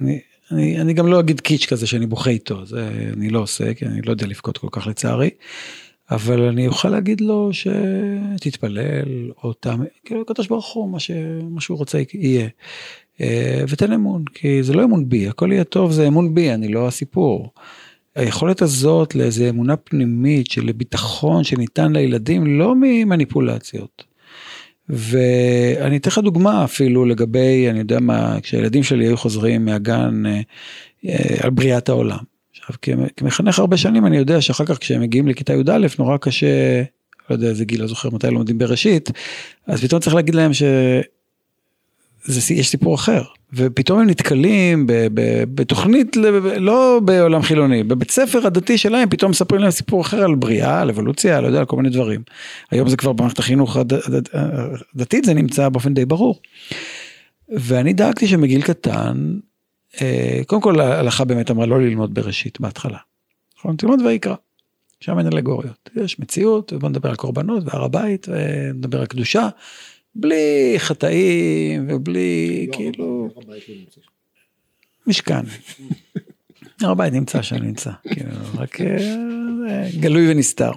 אני, 0.00 0.20
אני, 0.50 0.80
אני 0.80 0.92
גם 0.92 1.06
לא 1.06 1.20
אגיד 1.20 1.40
קיץ' 1.40 1.66
כזה 1.66 1.86
שאני 1.86 2.06
בוכה 2.06 2.30
איתו, 2.30 2.66
זה 2.66 2.90
אני 3.12 3.30
לא 3.30 3.38
עושה, 3.38 3.74
כי 3.74 3.86
אני 3.86 4.02
לא 4.02 4.10
יודע 4.10 4.26
לבכות 4.26 4.58
כל 4.58 4.68
כך 4.70 4.86
לצערי. 4.86 5.30
אבל 6.10 6.42
אני 6.42 6.66
אוכל 6.66 6.88
להגיד 6.88 7.20
לו 7.20 7.50
שתתפלל, 7.52 9.30
או 9.44 9.52
תאמין, 9.52 9.86
כאילו 10.04 10.20
הקדוש 10.20 10.46
ברוך 10.46 10.72
הוא, 10.72 10.90
מה, 10.90 11.00
ש, 11.00 11.10
מה 11.50 11.60
שהוא 11.60 11.78
רוצה 11.78 11.98
יהיה. 12.14 12.48
אה, 13.20 13.64
ותן 13.68 13.92
אמון, 13.92 14.24
כי 14.34 14.62
זה 14.62 14.72
לא 14.72 14.84
אמון 14.84 15.08
בי, 15.08 15.28
הכל 15.28 15.52
יהיה 15.52 15.64
טוב, 15.64 15.92
זה 15.92 16.08
אמון 16.08 16.34
בי, 16.34 16.54
אני 16.54 16.68
לא 16.68 16.88
הסיפור. 16.88 17.52
היכולת 18.14 18.62
הזאת 18.62 19.14
לאיזה 19.14 19.48
אמונה 19.48 19.76
פנימית 19.76 20.50
של 20.50 20.72
ביטחון 20.72 21.44
שניתן 21.44 21.92
לילדים, 21.92 22.58
לא 22.58 22.74
ממניפולציות. 22.80 24.04
ואני 24.88 25.96
אתן 25.96 26.10
לך 26.10 26.18
דוגמה 26.18 26.64
אפילו 26.64 27.04
לגבי, 27.04 27.70
אני 27.70 27.78
יודע 27.78 28.00
מה, 28.00 28.38
כשהילדים 28.42 28.82
שלי 28.82 29.04
היו 29.04 29.16
חוזרים 29.16 29.64
מהגן 29.64 30.26
אה, 30.26 30.40
אה, 31.06 31.36
על 31.40 31.50
בריאת 31.50 31.88
העולם. 31.88 32.18
עכשיו, 32.50 32.76
כמחנך 33.16 33.58
הרבה 33.58 33.76
שנים 33.76 34.06
אני 34.06 34.16
יודע 34.16 34.40
שאחר 34.40 34.64
כך 34.64 34.78
כשהם 34.78 35.00
מגיעים 35.00 35.28
לכיתה 35.28 35.52
י"א 35.52 35.86
נורא 35.98 36.16
קשה, 36.16 36.82
לא 37.30 37.34
יודע 37.34 37.48
איזה 37.48 37.64
גיל, 37.64 37.80
לא 37.80 37.86
זוכר 37.86 38.10
מתי 38.10 38.30
לומדים 38.30 38.58
בראשית, 38.58 39.10
אז 39.66 39.84
פתאום 39.84 40.00
צריך 40.00 40.16
להגיד 40.16 40.34
להם 40.34 40.50
שיש 42.30 42.68
סיפור 42.68 42.94
אחר. 42.94 43.22
ופתאום 43.52 44.00
הם 44.00 44.10
נתקלים 44.10 44.86
ב, 44.86 44.92
ב, 45.14 45.44
בתוכנית, 45.54 46.16
לא 46.56 47.00
בעולם 47.04 47.42
חילוני, 47.42 47.82
בבית 47.82 48.10
ספר 48.10 48.46
הדתי 48.46 48.78
שלהם, 48.78 49.08
פתאום 49.10 49.30
מספרים 49.30 49.60
להם 49.60 49.70
סיפור 49.70 50.00
אחר 50.00 50.24
על 50.24 50.34
בריאה, 50.34 50.80
על 50.80 50.90
אבולוציה, 50.90 51.40
לא 51.40 51.46
יודע, 51.46 51.58
על 51.58 51.64
כל 51.64 51.76
מיני 51.76 51.90
דברים. 51.90 52.22
היום 52.70 52.88
זה 52.88 52.96
כבר 52.96 53.12
במערכת 53.12 53.38
החינוך 53.38 53.76
הד, 53.76 53.92
הד, 53.92 54.28
הדתית, 54.94 55.24
זה 55.24 55.34
נמצא 55.34 55.68
באופן 55.68 55.94
די 55.94 56.04
ברור. 56.04 56.40
ואני 57.48 57.92
דאגתי 57.92 58.26
שמגיל 58.26 58.62
קטן, 58.62 59.38
אה, 60.02 60.40
קודם 60.46 60.62
כל 60.62 60.80
ההלכה 60.80 61.24
באמת 61.24 61.50
אמרה 61.50 61.66
לא 61.66 61.80
ללמוד 61.80 62.14
בראשית 62.14 62.60
בהתחלה. 62.60 62.98
נכון? 63.58 63.76
תלמוד 63.76 64.00
ויקרא. 64.00 64.34
שם 65.00 65.18
אין 65.18 65.26
אלגוריות. 65.26 65.90
יש 65.96 66.20
מציאות, 66.20 66.72
ובוא 66.72 66.88
נדבר 66.88 67.08
על 67.08 67.16
קורבנות 67.16 67.62
והר 67.66 67.84
הבית, 67.84 68.26
ונדבר 68.28 69.00
על 69.00 69.06
קדושה. 69.06 69.48
בלי 70.18 70.74
חטאים 70.78 71.86
ובלי 71.88 72.66
לא, 72.68 72.76
כאילו... 72.76 73.28
לא 73.36 73.54
משכן. 75.06 75.44
הר 76.82 76.90
הבית 76.92 77.12
נמצא 77.12 77.42
שם 77.42 77.56
נמצא, 77.56 77.90
כאילו, 78.08 78.30
רק 78.54 78.80
אה, 78.80 79.88
גלוי 80.00 80.30
ונסתר. 80.30 80.70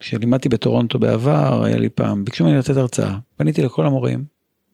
כשלימדתי 0.00 0.48
בטורונטו 0.48 0.98
בעבר, 0.98 1.64
היה 1.64 1.78
לי 1.78 1.88
פעם, 1.88 2.24
ביקשו 2.24 2.44
ממני 2.44 2.58
לתת 2.58 2.76
הרצאה, 2.76 3.18
פניתי 3.36 3.62
לכל 3.62 3.86
המורים, 3.86 4.24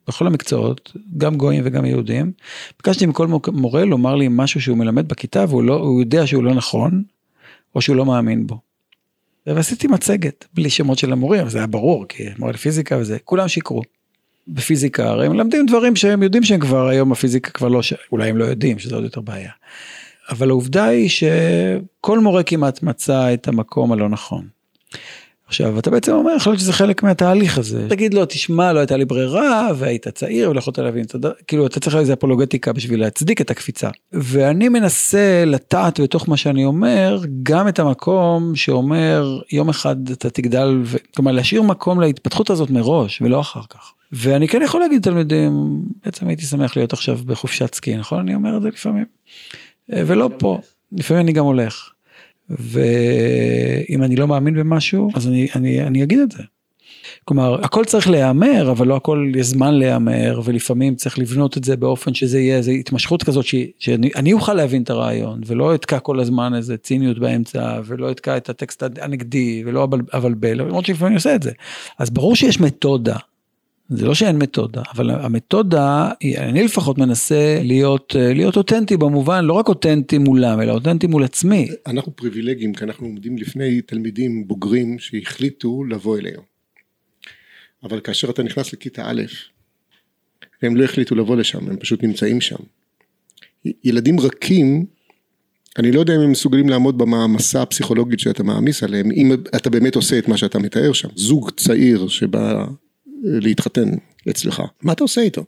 בכל 0.09 0.27
המקצועות, 0.27 0.93
גם 1.17 1.37
גויים 1.37 1.63
וגם 1.67 1.85
יהודים, 1.85 2.33
ביקשתי 2.79 3.07
מכל 3.07 3.29
מורה 3.53 3.85
לומר 3.85 4.15
לי 4.15 4.27
משהו 4.31 4.61
שהוא 4.61 4.79
מלמד 4.79 5.09
בכיתה 5.09 5.45
והוא 5.49 5.63
לא, 5.63 5.97
יודע 6.01 6.27
שהוא 6.27 6.45
לא 6.45 6.55
נכון, 6.55 7.03
או 7.75 7.81
שהוא 7.81 7.97
לא 7.97 8.07
מאמין 8.07 8.47
בו. 8.47 8.66
ועשיתי 9.47 9.87
מצגת 9.87 10.45
בלי 10.55 10.71
שמות 10.71 10.99
של 10.99 11.13
המורים, 11.13 11.49
זה 11.49 11.59
היה 11.59 11.67
ברור, 11.67 12.05
כי 12.09 12.25
מורה 12.39 12.53
לפיזיקה 12.53 12.99
וזה, 12.99 13.19
כולם 13.25 13.49
שיקרו. 13.49 13.83
בפיזיקה, 14.49 15.09
הרי 15.09 15.27
הם 15.27 15.33
מלמדים 15.33 15.67
דברים 15.67 15.97
שהם 15.97 16.23
יודעים 16.23 16.43
שהם 16.43 16.61
כבר 16.61 16.89
היום 16.89 17.13
הפיזיקה 17.13 17.51
כבר 17.51 17.69
לא. 17.69 17.81
אולי 18.13 18.29
הם 18.29 18.37
לא 18.37 18.45
יודעים 18.45 18.79
שזה 18.79 18.95
עוד 18.95 19.05
יותר 19.05 19.21
בעיה. 19.21 19.51
אבל 20.31 20.51
העובדה 20.51 20.85
היא 20.85 21.09
שכל 21.09 22.19
מורה 22.19 22.43
כמעט 22.43 22.83
מצא 22.83 23.35
את 23.35 23.49
המקום 23.49 23.93
הלא 23.93 24.09
נכון. 24.09 24.49
עכשיו 25.47 25.79
אתה 25.79 25.91
בעצם 25.91 26.13
אומר 26.13 26.33
יכול 26.37 26.53
להיות 26.53 26.61
שזה 26.61 26.73
חלק 26.73 27.03
מהתהליך 27.03 27.59
הזה. 27.59 27.87
תגיד 27.89 28.15
לו 28.15 28.27
תשמע 28.27 28.73
לא 28.73 28.79
הייתה 28.79 28.97
לי 28.97 29.05
ברירה 29.05 29.69
והיית 29.77 30.09
צעיר 30.09 30.51
ולא 30.51 30.59
יכולת 30.59 30.79
להבין 30.79 31.05
תודה 31.05 31.31
כאילו 31.47 31.67
אתה 31.67 31.81
צריך 31.81 31.97
איזה 31.97 32.13
אפולוגטיקה 32.13 32.73
בשביל 32.73 33.01
להצדיק 33.01 33.41
את 33.41 33.51
הקפיצה. 33.51 33.91
ואני 34.13 34.69
מנסה 34.69 35.45
לטעת 35.47 36.01
בתוך 36.01 36.29
מה 36.29 36.37
שאני 36.37 36.65
אומר 36.65 37.21
גם 37.43 37.69
את 37.69 37.79
המקום 37.79 38.57
שאומר 38.57 39.41
יום 39.53 39.69
אחד 39.69 40.11
אתה 40.11 40.31
תגדל 40.31 40.81
ו... 40.85 40.97
כלומר 41.17 41.33
להשאיר 41.33 41.63
מקום 41.63 42.01
להתפתחות 42.01 42.51
הזאת 42.51 42.71
מראש 42.71 43.23
ולא 43.23 43.41
אחר 43.41 43.63
כך. 43.71 43.93
ואני 44.13 44.49
כן 44.49 44.63
יכול 44.63 44.81
להגיד 44.81 44.99
לתלמידים 44.99 45.83
בעצם 46.05 46.29
הייתי 46.29 46.43
שמח 46.43 46.77
להיות 46.77 46.93
עכשיו 46.93 47.19
בחופשת 47.27 47.75
סקי 47.75 47.97
נכון? 47.97 48.19
אני 48.19 48.35
אומר 48.35 48.57
את 48.57 48.63
זה 48.63 48.69
לפעמים. 48.69 49.05
ולא 49.89 50.31
פה. 50.39 50.59
לפעמים 50.93 51.23
אני 51.23 51.33
גם 51.33 51.45
הולך. 51.45 51.91
ואם 52.51 54.03
אני 54.03 54.17
לא 54.17 54.29
מאמין 54.29 54.55
במשהו, 54.55 55.11
אז 55.15 55.29
אני, 55.29 55.49
אני, 55.55 55.83
אני 55.83 56.03
אגיד 56.03 56.19
את 56.19 56.33
זה. 56.33 56.43
כלומר, 57.25 57.65
הכל 57.65 57.85
צריך 57.85 58.11
להיאמר, 58.11 58.71
אבל 58.71 58.87
לא 58.87 58.97
הכל 58.97 59.33
יש 59.37 59.47
זמן 59.47 59.75
להיאמר, 59.75 60.41
ולפעמים 60.45 60.95
צריך 60.95 61.19
לבנות 61.19 61.57
את 61.57 61.65
זה 61.65 61.77
באופן 61.77 62.15
שזה 62.15 62.41
יהיה 62.41 62.57
איזו 62.57 62.71
התמשכות 62.71 63.23
כזאת, 63.23 63.45
ש, 63.45 63.55
שאני 63.79 64.33
אוכל 64.33 64.55
להבין 64.55 64.83
את 64.83 64.91
הרעיון, 64.91 65.41
ולא 65.47 65.75
אתקע 65.75 65.99
כל 65.99 66.21
הזמן 66.21 66.55
איזה 66.55 66.77
ציניות 66.77 67.19
באמצע, 67.19 67.81
ולא 67.85 68.11
אתקע 68.11 68.37
את 68.37 68.49
הטקסט 68.49 68.83
הנגדי, 69.01 69.63
ולא 69.67 69.89
אבלבל, 70.15 70.61
למרות 70.61 70.87
שלפעמים 70.87 71.07
אני 71.07 71.15
עושה 71.15 71.35
את 71.35 71.43
זה. 71.43 71.51
אז 71.99 72.11
ברור 72.11 72.37
שיש 72.37 72.61
מתודה, 72.61 73.17
זה 73.89 74.07
לא 74.07 74.15
שאין 74.15 74.39
מתודה, 74.39 74.83
אבל 74.95 75.11
המתודה, 75.11 76.11
אני 76.37 76.65
לפחות 76.65 76.99
מנסה 76.99 77.61
להיות, 77.63 78.17
להיות 78.19 78.57
אותנטי 78.57 78.97
במובן, 78.97 79.45
לא 79.45 79.53
רק 79.53 79.69
אותנטי 79.69 80.19
מולם, 80.19 80.61
אלא 80.61 80.73
אותנטי 80.73 81.07
מול 81.07 81.25
עצמי. 81.25 81.69
אנחנו 81.87 82.17
פריבילגיים, 82.17 82.75
כי 82.75 82.85
אנחנו 82.85 83.07
עומדים 83.07 83.39
לפני 83.39 83.81
תלמידים 83.81 84.49
בוגרים 84.49 84.99
שהחליטו 84.99 85.85
לבוא 85.85 86.19
אלינו. 86.19 86.43
אבל 87.83 88.01
כאשר 88.01 88.31
אתה 88.31 88.43
נכנס 88.43 88.73
לכיתה 88.73 89.03
א', 89.07 89.23
הם 90.63 90.77
לא 90.77 90.85
החליטו 90.85 91.15
לבוא 91.15 91.37
לשם, 91.37 91.71
הם 91.71 91.77
פשוט 91.77 92.03
נמצאים 92.03 92.41
שם. 92.41 92.57
ילדים 93.85 94.21
רכים, 94.21 94.87
אני 95.79 95.93
לא 95.93 96.01
יודע 96.01 96.17
אם 96.17 96.21
הם 96.21 96.31
מסוגלים 96.31 96.69
לעמוד 96.69 96.99
במעמסה 96.99 97.63
הפסיכולוגית 97.63 98.21
שאתה 98.21 98.43
מעמיס 98.43 98.83
עליהם, 98.83 99.11
אם 99.13 99.33
אתה 99.33 99.71
באמת 99.71 99.95
עושה 99.95 100.19
את 100.19 100.29
מה 100.29 100.37
שאתה 100.37 100.59
מתאר 100.59 100.93
שם. 100.93 101.09
זוג 101.15 101.51
צעיר 101.51 102.09
שבא 102.09 102.67
להתחתן, 103.23 103.91
אצלך, 104.31 104.63
מה 104.83 104.93
אתה 104.93 105.05
עושה 105.05 105.21
איתו? 105.21 105.45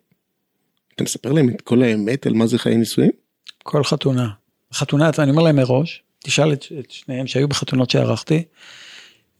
אתה 0.94 1.04
מספר 1.04 1.32
להם 1.32 1.48
את 1.48 1.60
כל 1.60 1.82
האמת 1.82 2.26
על 2.26 2.32
מה 2.32 2.46
זה 2.46 2.58
חיי 2.58 2.76
נישואים? 2.76 3.10
כל 3.62 3.84
חתונה. 3.84 4.28
חתונה, 4.72 5.10
אני 5.18 5.30
אומר 5.30 5.42
להם 5.42 5.56
מראש, 5.56 6.02
תשאל 6.18 6.52
את, 6.52 6.64
את 6.78 6.90
שניהם 6.90 7.26
שהיו 7.26 7.48
בחתונות 7.48 7.90
שערכתי, 7.90 8.44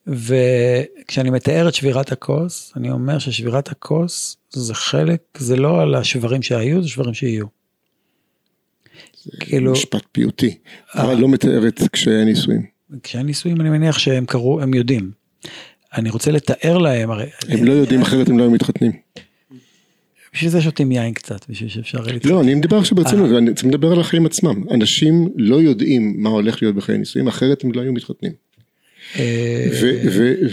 וכשאני 0.06 1.30
מתאר 1.30 1.68
את 1.68 1.74
שבירת 1.74 2.12
הכוס, 2.12 2.72
אני 2.76 2.90
אומר 2.90 3.18
ששבירת 3.18 3.68
הכוס 3.68 4.36
זה 4.50 4.74
חלק, 4.74 5.20
זה 5.38 5.56
לא 5.56 5.82
על 5.82 5.94
השברים 5.94 6.42
שהיו, 6.42 6.82
זה 6.82 6.88
שברים 6.88 7.14
שיהיו. 7.14 7.46
כאילו... 9.40 9.72
משפט 9.72 10.02
פיוטי, 10.12 10.58
אבל 10.94 11.14
לא 11.14 11.28
מתאר 11.28 11.68
את 11.68 11.82
קשיי 11.92 12.20
הנישואים. 12.20 12.66
קשיי 13.02 13.20
הנישואים 13.20 13.60
אני 13.60 13.70
מניח 13.70 13.98
שהם 13.98 14.26
קרו, 14.26 14.60
הם 14.60 14.74
יודעים. 14.74 15.10
אני 15.98 16.10
רוצה 16.10 16.30
לתאר 16.30 16.78
להם, 16.78 17.10
הרי... 17.10 17.26
הם 17.48 17.64
לא 17.64 17.72
יודעים 17.72 18.02
אחרת 18.02 18.28
הם 18.28 18.38
לא 18.38 18.42
היו 18.42 18.50
מתחתנים. 18.50 18.92
בשביל 20.34 20.50
זה 20.50 20.62
שותים 20.62 20.92
יין 20.92 21.14
קצת, 21.14 21.50
בשביל 21.50 21.68
שאפשר... 21.68 21.98
לא, 22.24 22.40
אני 22.40 22.54
מדבר 22.54 22.76
עכשיו 22.76 22.96
ברצינות, 22.96 23.30
אני 23.38 23.54
צריך 23.54 23.66
לדבר 23.66 23.92
על 23.92 24.00
החיים 24.00 24.26
עצמם. 24.26 24.64
אנשים 24.70 25.28
לא 25.36 25.56
יודעים 25.62 26.14
מה 26.16 26.28
הולך 26.28 26.62
להיות 26.62 26.74
בחיי 26.74 26.98
נישואים, 26.98 27.28
אחרת 27.28 27.64
הם 27.64 27.72
לא 27.72 27.80
היו 27.80 27.92
מתחתנים. 27.92 28.32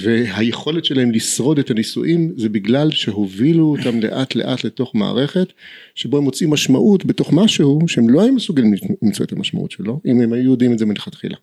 והיכולת 0.03 0.85
שלהם 0.85 1.11
לשרוד 1.11 1.59
את 1.59 1.69
הנישואים 1.71 2.33
זה 2.37 2.49
בגלל 2.49 2.91
שהובילו 2.91 3.75
אותם 3.77 3.99
לאט 3.99 4.35
לאט 4.35 4.63
לתוך 4.63 4.95
מערכת 4.95 5.47
שבו 5.95 6.17
הם 6.17 6.23
מוצאים 6.23 6.49
משמעות 6.49 7.05
בתוך 7.05 7.33
משהו 7.33 7.79
שהם 7.87 8.09
לא 8.09 8.21
היו 8.21 8.33
מסוגלים 8.33 8.73
למצוא 9.01 9.25
את 9.25 9.31
המשמעות 9.31 9.71
שלו 9.71 10.01
אם 10.05 10.21
הם 10.21 10.33
היו 10.33 10.43
יודעים 10.43 10.73
את 10.73 10.79
זה 10.79 10.85
מלכתחילה. 10.85 11.35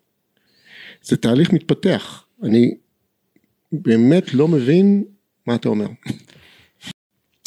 זה 1.03 1.17
תהליך 1.17 1.53
מתפתח, 1.53 2.25
אני 2.43 2.75
באמת 3.81 4.33
לא 4.33 4.47
מבין 4.47 5.03
מה 5.47 5.55
אתה 5.55 5.69
אומר. 5.69 5.87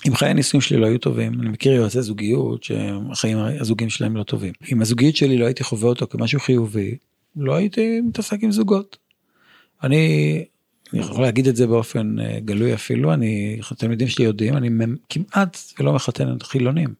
אם 0.08 0.14
חיי 0.14 0.30
הנישואים 0.30 0.60
שלי 0.60 0.78
לא 0.78 0.86
היו 0.86 0.98
טובים, 0.98 1.40
אני 1.40 1.48
מכיר 1.48 1.72
יועצי 1.72 2.02
זוגיות 2.02 2.64
שהחיים 2.64 3.38
הזוגיים 3.38 3.90
שלהם 3.90 4.16
לא 4.16 4.22
טובים. 4.22 4.52
אם 4.72 4.80
הזוגיות 4.80 5.16
שלי 5.16 5.38
לא 5.38 5.44
הייתי 5.44 5.64
חווה 5.64 5.88
אותו 5.88 6.06
כמשהו 6.06 6.40
חיובי, 6.40 6.96
לא 7.36 7.54
הייתי 7.54 8.00
מתעסק 8.00 8.38
עם 8.42 8.52
זוגות. 8.52 8.96
אני, 9.82 10.44
אני 10.92 11.00
יכול 11.00 11.22
להגיד 11.22 11.48
את 11.48 11.56
זה 11.56 11.66
באופן 11.66 12.20
אה, 12.20 12.40
גלוי 12.40 12.74
אפילו, 12.74 13.12
אני, 13.12 13.60
התלמידים 13.70 14.08
שלי 14.08 14.24
יודעים, 14.24 14.56
אני 14.56 14.68
כמעט 15.08 15.58
ולא 15.78 15.92
מחתן 15.92 16.36
חילונים. 16.42 16.94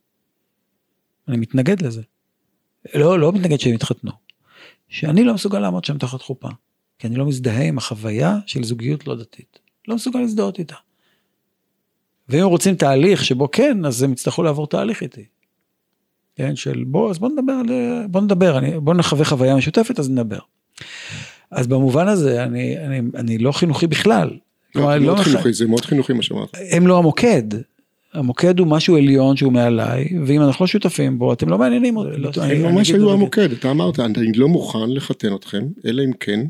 אני 1.28 1.36
מתנגד 1.36 1.82
לזה. 1.82 2.02
לא, 2.94 3.18
לא 3.18 3.32
מתנגד 3.32 3.60
שהם 3.60 3.74
יתחתנו. 3.74 4.12
שאני 4.88 5.24
לא 5.24 5.34
מסוגל 5.34 5.58
לעמוד 5.58 5.84
שם 5.84 5.98
תחת 5.98 6.22
חופה. 6.22 6.48
כי 6.98 7.06
אני 7.06 7.16
לא 7.16 7.26
מזדהה 7.26 7.62
עם 7.62 7.78
החוויה 7.78 8.38
של 8.46 8.64
זוגיות 8.64 9.06
לא 9.06 9.14
דתית. 9.14 9.58
לא 9.88 9.94
מסוגל 9.94 10.20
להזדהות 10.20 10.58
איתה. 10.58 10.74
ואם 12.28 12.40
הם 12.40 12.48
רוצים 12.48 12.74
תהליך 12.74 13.24
שבו 13.24 13.50
כן, 13.50 13.84
אז 13.84 14.02
הם 14.02 14.12
יצטרכו 14.12 14.42
לעבור 14.42 14.66
תהליך 14.66 15.02
איתי. 15.02 15.24
כן, 16.36 16.56
של 16.56 16.84
בוא, 16.86 17.10
אז 17.10 17.18
בוא 17.18 17.28
נדבר, 17.28 17.62
בוא 18.08 18.20
נדבר, 18.20 18.58
אני, 18.58 18.80
בוא 18.80 18.94
נחווה 18.94 19.24
חוויה 19.24 19.56
משותפת, 19.56 19.98
אז 19.98 20.10
נדבר. 20.10 20.38
אז 21.50 21.66
במובן 21.66 22.08
הזה, 22.08 22.42
אני, 22.42 22.78
אני, 22.78 23.00
אני 23.14 23.38
לא 23.38 23.52
חינוכי 23.52 23.86
בכלל. 23.86 24.30
לא, 24.74 24.82
מאוד 24.82 25.02
לא 25.02 25.22
חינוכי, 25.22 25.52
זה 25.52 25.66
מאוד 25.66 25.84
חינוכי 25.84 26.12
מה 26.12 26.22
שאמרת. 26.22 26.50
הם 26.70 26.86
לא 26.86 26.98
המוקד. 26.98 27.42
המוקד 28.12 28.58
הוא 28.58 28.66
משהו 28.66 28.96
עליון 28.96 29.36
שהוא 29.36 29.52
מעליי, 29.52 30.08
ואם 30.26 30.42
אנחנו 30.42 30.62
לא 30.62 30.66
שותפים 30.66 31.18
בו, 31.18 31.32
אתם 31.32 31.48
לא 31.48 31.58
מעניינים 31.58 31.96
אותי. 31.96 32.16
לא, 32.18 32.30
הם 32.42 32.62
ממש 32.62 32.90
היו 32.90 33.12
המוקד, 33.12 33.52
אתה 33.52 33.70
אמרת, 33.70 34.00
אני 34.00 34.32
לא 34.32 34.48
מוכן 34.48 34.90
לחתן 34.90 35.34
אתכם, 35.34 35.66
אלא 35.86 36.02
אם 36.04 36.12
כן, 36.20 36.40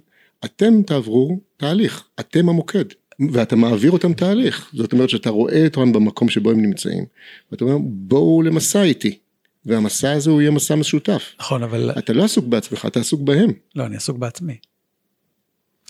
אתם 0.45 0.83
תעברו 0.83 1.41
תהליך, 1.57 2.05
אתם 2.21 2.49
המוקד. 2.49 2.85
ואתה 3.33 3.57
מעביר 3.57 3.91
אותם 3.91 4.13
תהליך, 4.13 4.71
זאת 4.75 4.93
אומרת 4.93 5.11
שאתה 5.11 5.31
רואה 5.31 5.65
אותם 5.65 5.93
במקום 5.93 6.29
שבו 6.29 6.51
הם 6.51 6.63
נמצאים, 6.63 7.05
ואתה 7.53 7.65
אומר 7.65 7.79
בואו 7.81 8.43
למסע 8.43 8.83
איתי, 8.83 9.19
והמסע 9.65 10.13
הזה 10.13 10.31
הוא 10.31 10.41
יהיה 10.41 10.51
מסע 10.51 10.75
משותף. 10.75 11.33
נכון, 11.41 11.63
אבל... 11.63 11.91
אתה 11.99 12.13
לא 12.13 12.25
עסוק 12.25 12.47
בעצמך, 12.47 12.87
אתה 12.87 13.01
עסוק 13.01 13.21
בהם. 13.21 13.51
לא, 13.77 13.87
אני 13.87 13.97
עסוק 13.97 14.19
בעצמי. 14.19 14.57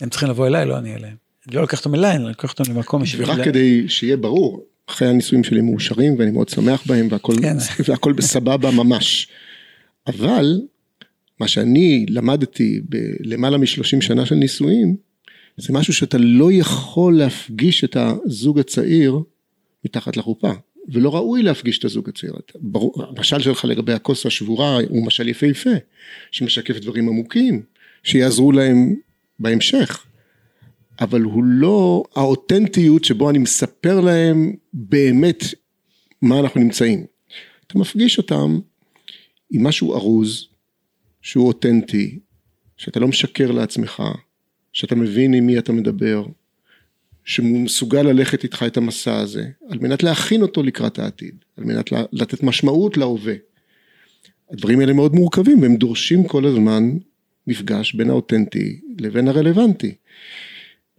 הם 0.01 0.09
צריכים 0.09 0.29
לבוא 0.29 0.47
אליי, 0.47 0.65
לא 0.65 0.77
אני 0.77 0.95
אליהם. 0.95 1.15
לא 1.51 1.61
לוקח 1.61 1.79
אותם 1.79 1.95
אליי, 1.95 2.15
אני 2.15 2.23
לוקח 2.23 2.51
אותם 2.51 2.73
למקום. 2.73 3.01
ורק 3.17 3.45
כדי 3.45 3.89
שיהיה 3.89 4.17
ברור, 4.17 4.65
אחרי 4.89 5.07
הנישואים 5.07 5.43
שלי 5.43 5.61
מאושרים 5.61 6.15
ואני 6.19 6.31
מאוד 6.31 6.49
שמח 6.49 6.83
בהם 6.87 7.07
והכל, 7.11 7.33
כן. 7.41 7.57
והכל 7.87 8.13
בסבבה 8.13 8.71
ממש. 8.71 9.27
אבל 10.07 10.61
מה 11.39 11.47
שאני 11.47 12.05
למדתי 12.09 12.81
בלמעלה 12.89 13.57
משלושים 13.57 14.01
שנה 14.01 14.25
של 14.25 14.35
נישואים, 14.35 14.95
זה 15.57 15.73
משהו 15.73 15.93
שאתה 15.93 16.17
לא 16.17 16.51
יכול 16.51 17.17
להפגיש 17.17 17.83
את 17.83 17.97
הזוג 17.99 18.59
הצעיר 18.59 19.19
מתחת 19.85 20.17
לחופה. 20.17 20.51
ולא 20.87 21.15
ראוי 21.15 21.43
להפגיש 21.43 21.79
את 21.79 21.85
הזוג 21.85 22.09
הצעיר. 22.09 22.33
המשל 22.95 23.39
שלך 23.39 23.65
לגבי 23.65 23.93
הכוס 23.93 24.25
השבורה 24.25 24.79
הוא 24.89 25.05
משל 25.05 25.27
יפהפה, 25.29 25.69
שמשקף 26.31 26.79
דברים 26.79 27.09
עמוקים, 27.09 27.61
שיעזרו 28.03 28.51
להם 28.51 28.95
בהמשך. 29.39 30.05
אבל 30.99 31.21
הוא 31.21 31.43
לא 31.43 32.03
האותנטיות 32.15 33.05
שבו 33.05 33.29
אני 33.29 33.37
מספר 33.37 33.99
להם 33.99 34.55
באמת 34.73 35.43
מה 36.21 36.39
אנחנו 36.39 36.61
נמצאים. 36.61 37.05
אתה 37.67 37.79
מפגיש 37.79 38.17
אותם 38.17 38.59
עם 39.51 39.63
משהו 39.63 39.93
ארוז, 39.93 40.46
שהוא 41.21 41.47
אותנטי, 41.47 42.19
שאתה 42.77 42.99
לא 42.99 43.07
משקר 43.07 43.51
לעצמך, 43.51 44.03
שאתה 44.73 44.95
מבין 44.95 45.33
עם 45.33 45.45
מי 45.45 45.59
אתה 45.59 45.71
מדבר, 45.71 46.25
שהוא 47.25 47.59
מסוגל 47.59 48.01
ללכת 48.01 48.43
איתך 48.43 48.65
את 48.67 48.77
המסע 48.77 49.17
הזה, 49.17 49.47
על 49.69 49.79
מנת 49.79 50.03
להכין 50.03 50.41
אותו 50.41 50.63
לקראת 50.63 50.99
העתיד, 50.99 51.35
על 51.57 51.63
מנת 51.63 51.89
לתת 52.11 52.43
משמעות 52.43 52.97
להווה. 52.97 53.33
הדברים 54.51 54.79
האלה 54.79 54.93
מאוד 54.93 55.13
מורכבים 55.15 55.61
והם 55.61 55.75
דורשים 55.75 56.27
כל 56.27 56.45
הזמן 56.45 56.97
מפגש 57.47 57.93
בין 57.93 58.09
האותנטי 58.09 58.81
לבין 58.99 59.27
הרלוונטי. 59.27 59.95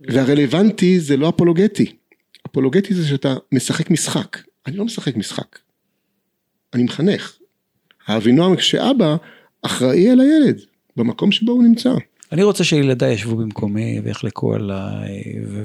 והרלוונטי 0.01 1.01
זה 1.01 1.17
לא 1.17 1.29
אפולוגטי, 1.29 1.97
אפולוגטי 2.47 2.95
זה 2.95 3.09
שאתה 3.09 3.35
משחק 3.53 3.91
משחק, 3.91 4.39
אני 4.67 4.77
לא 4.77 4.85
משחק 4.85 5.17
משחק, 5.17 5.59
אני 6.75 6.83
מחנך. 6.83 7.39
האבינועם 8.07 8.57
כשאבא 8.57 9.17
אחראי 9.63 10.11
על 10.11 10.21
הילד 10.21 10.61
במקום 10.97 11.33
שבו 11.33 11.53
הוא 11.53 11.65
נמצא. 11.65 11.91
אני 12.33 12.43
רוצה 12.43 12.65
שילדיי 12.65 13.13
ישבו 13.13 13.37
במקומי 13.37 14.01
ויחלקו 14.05 14.55
עליי 14.55 15.23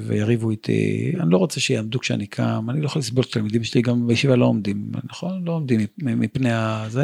ויריבו 0.08 0.52
איתי, 0.52 1.12
אני 1.20 1.32
לא 1.32 1.38
רוצה 1.38 1.60
שיעמדו 1.60 2.00
כשאני 2.00 2.28
קם, 2.28 2.70
אני 2.70 2.82
לא 2.82 2.86
יכול 2.86 3.00
לסבול 3.00 3.24
את 3.24 3.30
התלמידים 3.30 3.64
שלי, 3.64 3.82
גם 3.82 4.08
בישיבה 4.08 4.36
לא 4.36 4.46
עומדים, 4.46 4.92
נכון? 5.04 5.44
לא 5.46 5.52
עומדים 5.52 5.80
מפני 5.98 6.50
הזה, 6.52 7.04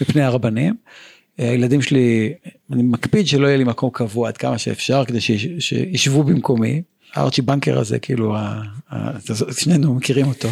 מפני 0.00 0.22
הרבנים. 0.22 0.74
הילדים 1.38 1.82
שלי, 1.82 2.32
אני 2.72 2.82
מקפיד 2.82 3.26
שלא 3.26 3.46
יהיה 3.46 3.56
לי 3.56 3.64
מקום 3.64 3.90
קבוע 3.92 4.28
עד 4.28 4.36
כמה 4.36 4.58
שאפשר 4.58 5.04
כדי 5.04 5.20
שישבו 5.58 6.22
במקומי. 6.22 6.82
הארצ'י 7.14 7.42
בנקר 7.42 7.78
הזה, 7.78 7.98
כאילו, 7.98 8.36
שנינו 9.58 9.94
מכירים 9.94 10.26
אותו. 10.26 10.48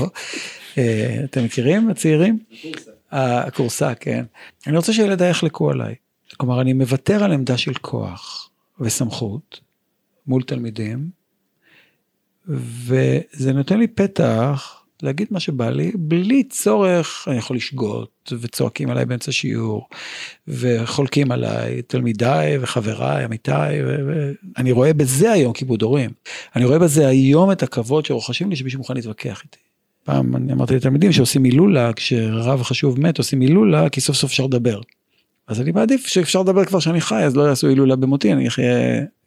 אה, 0.78 1.20
אתם 1.24 1.44
מכירים, 1.44 1.88
הצעירים? 1.88 2.38
הכורסה, 3.12 3.94
כן. 3.94 4.24
אני 4.66 4.76
רוצה 4.76 4.92
שילדיי 4.92 5.30
יחלקו 5.30 5.70
עליי. 5.70 5.94
כלומר, 6.36 6.60
אני 6.60 6.72
מוותר 6.72 7.24
על 7.24 7.32
עמדה 7.32 7.56
של 7.58 7.74
כוח 7.74 8.50
וסמכות 8.80 9.60
מול 10.26 10.42
תלמידים, 10.42 11.10
וזה 12.48 13.52
נותן 13.52 13.78
לי 13.78 13.86
פתח 13.86 14.82
להגיד 15.02 15.28
מה 15.30 15.40
שבא 15.40 15.70
לי, 15.70 15.92
בלי 15.94 16.44
צורך, 16.44 17.24
אני 17.28 17.36
יכול 17.36 17.56
לשגות, 17.56 18.32
וצועקים 18.40 18.90
עליי 18.90 19.06
באמצע 19.06 19.32
שיעור, 19.32 19.88
וחולקים 20.48 21.32
עליי 21.32 21.82
תלמידיי 21.82 22.58
וחבריי, 22.60 23.24
עמיתיי, 23.24 23.80
ואני 23.84 24.72
רואה 24.72 24.92
בזה 24.92 25.32
היום 25.32 25.52
כיבוד 25.52 25.82
הורים. 25.82 26.10
אני 26.56 26.64
רואה 26.64 26.78
בזה 26.78 27.08
היום 27.08 27.52
את 27.52 27.62
הכבוד 27.62 28.04
שרוכשים 28.04 28.50
לי 28.50 28.56
שמישהו 28.56 28.78
מוכן 28.78 28.94
להתווכח 28.94 29.42
איתי. 29.44 29.71
פעם 30.04 30.36
אני 30.36 30.52
אמרתי 30.52 30.76
לתלמידים 30.76 31.12
שעושים 31.12 31.44
הילולה, 31.44 31.92
כשרב 31.92 32.62
חשוב 32.62 33.00
מת 33.00 33.18
עושים 33.18 33.40
הילולה, 33.40 33.88
כי 33.88 34.00
סוף 34.00 34.16
סוף 34.16 34.30
אפשר 34.30 34.44
לדבר. 34.46 34.80
אז 35.46 35.60
אני 35.60 35.72
מעדיף 35.72 36.06
שאפשר 36.06 36.42
לדבר 36.42 36.64
כבר 36.64 36.78
שאני 36.78 37.00
חי, 37.00 37.22
אז 37.24 37.36
לא 37.36 37.42
יעשו 37.42 37.68
הילולה 37.68 37.96
במותי, 37.96 38.32
אני 38.32 38.48
אחיה 38.48 38.74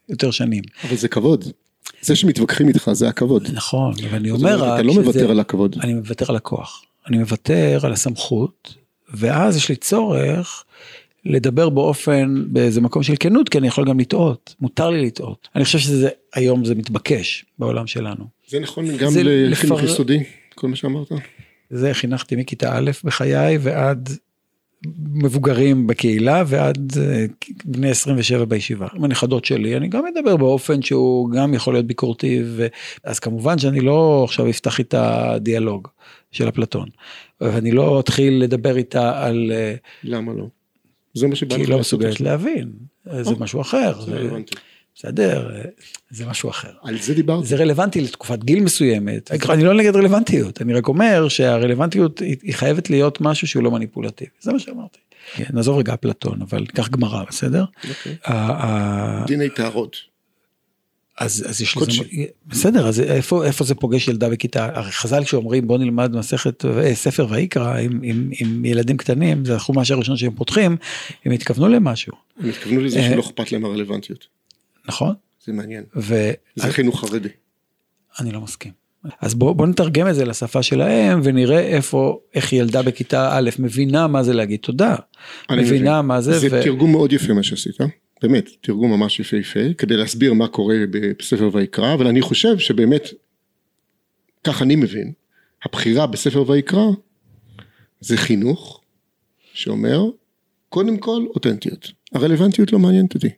יותר 0.09 0.31
שנים. 0.31 0.63
אבל 0.88 0.95
זה 0.95 1.07
כבוד. 1.07 1.45
זה 2.01 2.15
שמתווכחים 2.15 2.67
איתך 2.67 2.89
זה 2.93 3.07
הכבוד. 3.07 3.47
נכון, 3.53 3.93
אבל 4.09 4.17
אני 4.17 4.31
אומר 4.31 4.63
רק... 4.63 4.73
אתה 4.73 4.83
לא 4.83 4.93
מוותר 4.93 5.31
על 5.31 5.39
הכבוד. 5.39 5.75
אני 5.83 5.93
מוותר 5.93 6.25
על 6.29 6.35
הכוח. 6.35 6.83
אני 7.07 7.17
מוותר 7.17 7.79
על 7.83 7.93
הסמכות, 7.93 8.75
ואז 9.13 9.57
יש 9.57 9.69
לי 9.69 9.75
צורך 9.75 10.63
לדבר 11.25 11.69
באופן, 11.69 12.43
באיזה 12.47 12.81
מקום 12.81 13.03
של 13.03 13.13
כנות, 13.19 13.49
כי 13.49 13.57
אני 13.57 13.67
יכול 13.67 13.85
גם 13.85 13.99
לטעות, 13.99 14.55
מותר 14.61 14.89
לי 14.89 15.05
לטעות. 15.05 15.49
אני 15.55 15.65
חושב 15.65 15.79
שזה, 15.79 16.09
היום 16.33 16.65
זה 16.65 16.75
מתבקש 16.75 17.45
בעולם 17.59 17.88
שלנו. 17.88 18.25
זה 18.47 18.59
נכון 18.59 18.97
גם 18.97 19.11
לחינוך 19.23 19.79
לפר... 19.79 19.91
יסודי, 19.91 20.23
כל 20.56 20.68
מה 20.68 20.76
שאמרת? 20.76 21.12
זה 21.70 21.94
חינכתי 21.94 22.36
מכיתה 22.36 22.78
א' 22.78 22.91
בחיי 23.04 23.58
ועד 23.62 24.10
מבוגרים 25.13 25.88
בקהילה 25.88 26.44
ועד 26.48 26.91
אה, 26.98 27.26
בני 27.65 27.89
27 27.89 28.46
בישיבה. 28.46 28.88
עם 28.96 29.04
הנכדות 29.04 29.46
שלי, 29.46 29.78
אני 29.78 29.88
גם 29.88 30.04
מדבר 30.06 30.38
באופן 30.38 30.82
שהוא 30.82 31.32
גם 31.32 31.54
יכול 31.54 31.74
להיות 31.74 31.86
ביקורתי, 31.86 32.41
ו... 32.46 32.68
אז 33.04 33.20
כמובן 33.20 33.58
שאני 33.58 33.82
לא 33.82 34.24
עכשיו 34.24 34.50
אפתח 34.50 34.80
איתה 34.80 35.36
דיאלוג 35.39 35.88
של 36.32 36.50
אפלטון. 36.50 36.89
ואני 37.41 37.72
לא 37.72 38.00
אתחיל 38.00 38.44
לדבר 38.44 38.78
איתה 38.78 39.26
על... 39.26 39.52
אה, 39.56 39.76
למה 40.04 40.34
לא? 40.34 40.48
זה 41.13 41.28
מה 41.28 41.36
שבא 41.36 41.50
כי 41.50 41.56
לך 41.56 41.68
היא 41.68 41.72
לא 41.72 41.78
לעשות 41.78 42.00
מסוגלת. 42.00 42.22
להבין, 42.22 42.72
זה 43.06 43.30
אוקיי. 43.30 43.36
משהו 43.39 43.62
אחר. 43.62 44.02
זה 44.02 44.15
רלוונטי. 44.15 44.56
בסדר, 44.95 45.49
זה 46.10 46.25
משהו 46.25 46.49
אחר. 46.49 46.71
על 46.84 46.97
זה 47.01 47.13
דיברתי. 47.13 47.47
זה 47.47 47.55
רלוונטי 47.55 48.01
לתקופת 48.01 48.43
גיל 48.43 48.60
מסוימת. 48.63 49.31
אני 49.49 49.63
לא 49.63 49.73
נגד 49.73 49.95
רלוונטיות, 49.95 50.62
אני 50.62 50.73
רק 50.73 50.88
אומר 50.88 51.27
שהרלוונטיות 51.27 52.19
היא 52.19 52.53
חייבת 52.53 52.89
להיות 52.89 53.21
משהו 53.21 53.47
שהוא 53.47 53.63
לא 53.63 53.71
מניפולטיבי. 53.71 54.31
זה 54.41 54.53
מה 54.53 54.60
שאמרתי. 54.60 54.97
כן, 55.36 55.43
נעזוב 55.53 55.77
רגע 55.77 55.93
אפלטון, 55.93 56.41
אבל 56.41 56.60
ניקח 56.60 56.89
גמרא, 56.89 57.23
בסדר? 57.29 57.65
אוקיי. 57.89 58.15
דיני 59.27 59.49
טהרות. 59.49 59.97
אז 61.17 61.45
אז 61.49 61.62
יש. 61.62 61.77
לזה, 61.77 62.03
בסדר, 62.47 62.88
אז 62.88 62.99
איפה 62.99 63.45
איפה 63.45 63.63
זה 63.63 63.75
פוגש 63.75 64.08
ילדה 64.08 64.29
בכיתה, 64.29 64.65
הרי 64.73 64.91
חז"ל 64.91 65.23
כשאומרים 65.23 65.67
בוא 65.67 65.77
נלמד 65.77 66.15
מסכת, 66.15 66.65
אה, 66.65 66.95
ספר 66.95 67.27
ויקרא 67.29 67.77
עם- 67.77 67.99
עם 68.03 68.29
עם 68.41 68.65
ילדים 68.65 68.97
קטנים, 68.97 69.45
זה 69.45 69.55
החומש 69.55 69.91
הראשון 69.91 70.17
שהם 70.17 70.31
פותחים, 70.36 70.77
הם 71.25 71.31
התכוונו 71.31 71.67
למשהו, 71.67 72.13
הם 72.39 72.49
התכוונו 72.49 72.81
לזה 72.81 72.99
אה. 72.99 73.10
שלא 73.12 73.21
אכפת 73.21 73.51
להם 73.51 73.65
הרלוונטיות. 73.65 74.27
נכון? 74.88 75.13
זה 75.45 75.54
מעניין. 75.54 75.84
ו... 75.95 76.32
זה 76.56 76.71
חינוך 76.71 77.00
חרדי. 77.02 77.30
אני 78.19 78.32
לא 78.32 78.41
מסכים. 78.41 78.71
אז 79.21 79.34
בוא, 79.36 79.54
בוא 79.54 79.67
נתרגם 79.67 80.08
את 80.08 80.15
זה 80.15 80.26
לשפה 80.26 80.63
שלהם 80.63 81.21
ונראה 81.24 81.60
איפה, 81.60 82.19
איך 82.34 82.54
ילדה 82.54 82.82
בכיתה 82.82 83.38
א' 83.38 83.50
מבינה 83.60 84.08
מה 84.08 84.24
זה 84.24 84.34
להגיד 84.34 84.60
תודה. 84.60 84.95
אני 85.50 85.62
מבינה 85.62 85.91
מבין. 86.02 86.08
מה 86.08 86.21
זה, 86.21 86.39
זה 86.39 86.48
ו- 86.52 86.63
תרגום 86.63 86.91
מאוד 86.91 87.13
יפה 87.13 87.34
מה 87.34 87.43
שעשית. 87.43 87.78
באמת, 88.21 88.50
תרגום 88.62 88.91
ממש 88.91 89.19
יפהפה, 89.19 89.74
כדי 89.78 89.98
להסביר 89.98 90.34
מה 90.34 90.48
קורה 90.48 90.76
בספר 91.19 91.50
ויקרא, 91.54 91.93
אבל 91.93 92.08
אני 92.08 92.21
חושב 92.21 92.58
שבאמת, 92.58 93.08
כך 94.43 94.62
אני 94.62 94.76
מבין, 94.76 95.12
הבחירה 95.65 96.08
בספר 96.08 96.50
ויקרא 96.50 96.86
זה 98.00 98.17
חינוך 98.17 98.82
שאומר, 99.54 100.04
קודם 100.69 100.98
כל 100.98 101.26
אותנטיות. 101.30 101.91
הרלוונטיות 102.13 102.74
לא 102.74 102.80
מעניינת 102.80 103.15
אותי. 103.15 103.30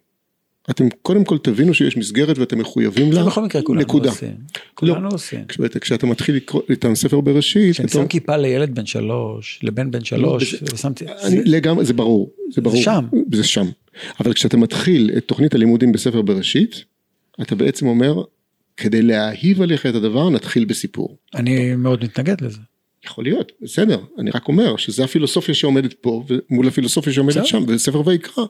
אתם 0.70 0.88
קודם 1.02 1.24
כל 1.24 1.38
תבינו 1.38 1.74
שיש 1.74 1.98
מסגרת 1.98 2.38
ואתם 2.38 2.58
מחויבים 2.60 3.12
זה 3.12 3.20
לה, 3.20 3.26
בכל 3.26 3.44
מקרה 3.44 3.62
כולנו 3.62 3.82
נקודה. 3.82 4.10
עושים. 4.10 4.36
כולנו 4.74 5.10
עושים. 5.10 5.46
כשאתה, 5.82 6.08
מתחיל 6.08 6.36
לקרוא 6.36 6.62
את 6.72 6.86
הספר 6.86 7.22
בראשית, 7.22 7.74
כשאני 7.74 7.90
שם 7.90 8.08
כיפה 8.08 8.38
לילד 8.38 8.76
בן 8.76 8.86
שלוש, 8.86 9.60
לבן 9.64 9.92
בן 9.92 10.04
שלוש, 10.04 10.54
לא, 10.54 10.60
זה- 10.60 10.76
ושמתי, 10.76 11.06
אני 11.08 11.38
זה- 11.38 11.42
לגמרי, 11.46 11.86
זה 11.86 11.94
ברור, 11.94 12.32
זה 12.56 12.62
ברור, 12.62 12.82
שם. 12.82 13.06
זה 13.34 13.44
שם, 13.44 13.66
אבל 14.20 14.34
כשאתה 14.34 14.58
מתחיל 14.58 15.12
את 15.18 15.24
תוכנית 15.26 15.54
הלימודים 15.56 15.92
בספר 15.92 16.22
בראשית, 16.22 16.84
אתה 17.42 17.56
בעצם 17.56 17.88
אומר, 17.88 18.24
כדי 18.78 19.02
להאהיב 19.02 19.62
עליך 19.62 19.86
את 19.86 19.96
הדבר, 19.96 20.30
נתחיל 20.30 20.66
בסיפור. 20.66 21.18
אני 21.36 21.76
מאוד 21.76 22.04
מתנגד 22.04 22.42
לזה. 22.42 22.60
יכול 23.06 23.24
להיות, 23.24 23.52
בסדר, 23.62 24.00
אני 24.20 24.32
רק 24.32 24.48
אומר 24.48 24.78
שזה 24.78 25.04
הפילוסופיה 25.04 25.56
שעומדת 25.56 25.94
פה, 25.94 26.24
מול 26.50 26.68
הפילוסופיה 26.68 27.14
שעומדת. 27.14 27.46
שם, 27.46 27.66
בספר 27.66 28.08
ויקרא. 28.08 28.44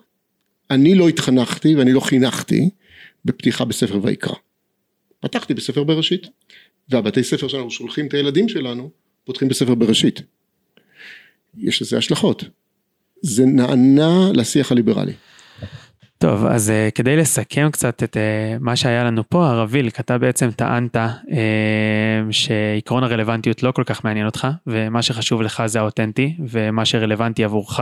אני 0.72 0.96
לא 0.96 1.08
התחנכתי 1.10 1.76
ואני 1.76 1.94
לא 1.94 2.00
חינכתי 2.00 2.70
בפתיחה 3.26 3.66
בספר 3.66 4.00
ויקרא. 4.04 4.36
פתחתי 5.20 5.54
בספר 5.54 5.84
בראשית, 5.84 6.28
והבתי 6.90 7.24
ספר 7.24 7.48
שאנחנו 7.48 7.72
שולחים 7.72 8.08
את 8.08 8.14
הילדים 8.14 8.50
שלנו, 8.50 8.90
פותחים 9.24 9.48
בספר 9.48 9.76
בראשית. 9.76 10.22
יש 11.58 11.82
לזה 11.82 11.98
השלכות. 11.98 12.44
זה 13.22 13.46
נענה 13.46 14.32
לשיח 14.34 14.72
הליברלי. 14.72 15.14
טוב, 16.20 16.46
אז 16.46 16.70
uh, 16.70 16.92
כדי 16.92 17.16
לסכם 17.16 17.70
קצת 17.72 18.04
את 18.04 18.18
uh, 18.18 18.64
מה 18.64 18.76
שהיה 18.76 19.04
לנו 19.04 19.24
פה, 19.30 19.48
הרב 19.48 19.70
וילק, 19.72 20.00
אתה 20.00 20.18
בעצם 20.18 20.52
טענת 20.52 20.96
uh, 20.96 21.30
שעקרון 22.32 23.04
הרלוונטיות 23.04 23.64
לא 23.64 23.72
כל 23.72 23.84
כך 23.84 24.06
מעניין 24.06 24.26
אותך, 24.26 24.48
ומה 24.68 25.02
שחשוב 25.02 25.42
לך 25.42 25.64
זה 25.66 25.80
האותנטי, 25.80 26.36
ומה 26.50 26.86
שרלוונטי 26.86 27.44
עבורך, 27.44 27.80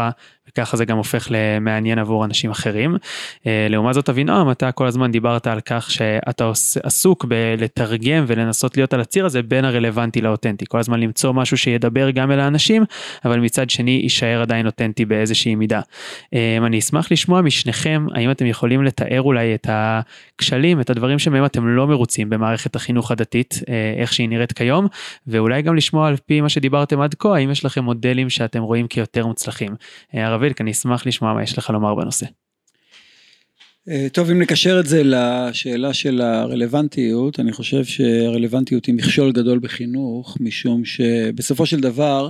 וככה 0.50 0.78
זה 0.78 0.86
גם 0.86 0.98
הופך 0.98 1.28
למעניין 1.30 2.00
עבור 2.00 2.26
אנשים 2.26 2.52
אחרים. 2.52 2.96
Uh, 2.96 3.46
לעומת 3.70 3.94
זאת, 3.94 4.10
אבינועם, 4.10 4.52
אתה 4.52 4.72
כל 4.72 4.88
הזמן 4.88 5.12
דיברת 5.12 5.48
על 5.48 5.60
כך 5.62 5.92
שאתה 5.92 6.52
עסוק 6.84 7.26
בלתרגם 7.26 8.24
ולנסות 8.28 8.78
להיות 8.78 8.94
על 8.94 9.02
הציר 9.02 9.26
הזה 9.26 9.42
בין 9.44 9.66
הרלוונטי 9.66 10.22
לאותנטי. 10.22 10.66
כל 10.68 10.80
הזמן 10.80 11.00
למצוא 11.00 11.34
משהו 11.34 11.58
שידבר 11.58 12.10
גם 12.10 12.32
אל 12.32 12.40
האנשים, 12.40 12.84
אבל 13.26 13.40
מצד 13.40 13.70
שני 13.70 14.00
יישאר 14.04 14.42
עדיין 14.42 14.66
אותנטי 14.66 15.06
באיזושהי 15.06 15.56
מידה. 15.56 15.82
Um, 15.82 16.66
אני 16.66 16.80
אשמח 16.80 17.12
לשמוע 17.12 17.42
משניכם, 17.42 18.06
האם 18.26 18.32
אתם 18.32 18.46
יכולים 18.46 18.84
לתאר 18.84 19.22
אולי 19.22 19.56
את 19.56 19.68
הכשלים, 19.70 20.82
את 20.82 20.90
הדברים 20.90 21.20
שמהם 21.20 21.46
אתם 21.46 21.68
לא 21.68 21.88
מרוצים 21.88 22.30
במערכת 22.30 22.76
החינוך 22.76 23.12
הדתית, 23.12 23.60
אה, 23.70 23.94
איך 24.02 24.14
שהיא 24.14 24.30
נראית 24.30 24.52
כיום, 24.52 24.88
ואולי 25.28 25.62
גם 25.62 25.76
לשמוע 25.76 26.08
על 26.08 26.16
פי 26.26 26.42
מה 26.42 26.50
שדיברתם 26.50 27.02
עד 27.02 27.14
כה, 27.14 27.36
האם 27.36 27.52
יש 27.52 27.66
לכם 27.66 27.84
מודלים 27.84 28.30
שאתם 28.30 28.62
רואים 28.62 28.88
כיותר 28.88 29.28
מוצלחים. 29.28 29.76
אה, 30.16 30.28
הרב 30.28 30.42
וילק, 30.42 30.62
אני 30.62 30.72
אשמח 30.72 31.08
לשמוע 31.08 31.34
מה 31.34 31.44
יש 31.44 31.58
לך 31.58 31.70
לומר 31.70 31.96
בנושא. 31.96 32.26
אה, 33.90 34.08
טוב, 34.12 34.30
אם 34.30 34.42
נקשר 34.42 34.80
את 34.80 34.86
זה 34.86 35.02
לשאלה 35.06 35.94
של 35.94 36.22
הרלוונטיות, 36.22 37.40
אני 37.40 37.52
חושב 37.52 37.86
שהרלוונטיות 37.86 38.86
היא 38.86 38.96
מכשול 38.96 39.32
גדול 39.32 39.60
בחינוך, 39.60 40.38
משום 40.40 40.86
שבסופו 40.86 41.66
של 41.66 41.80
דבר, 41.80 42.30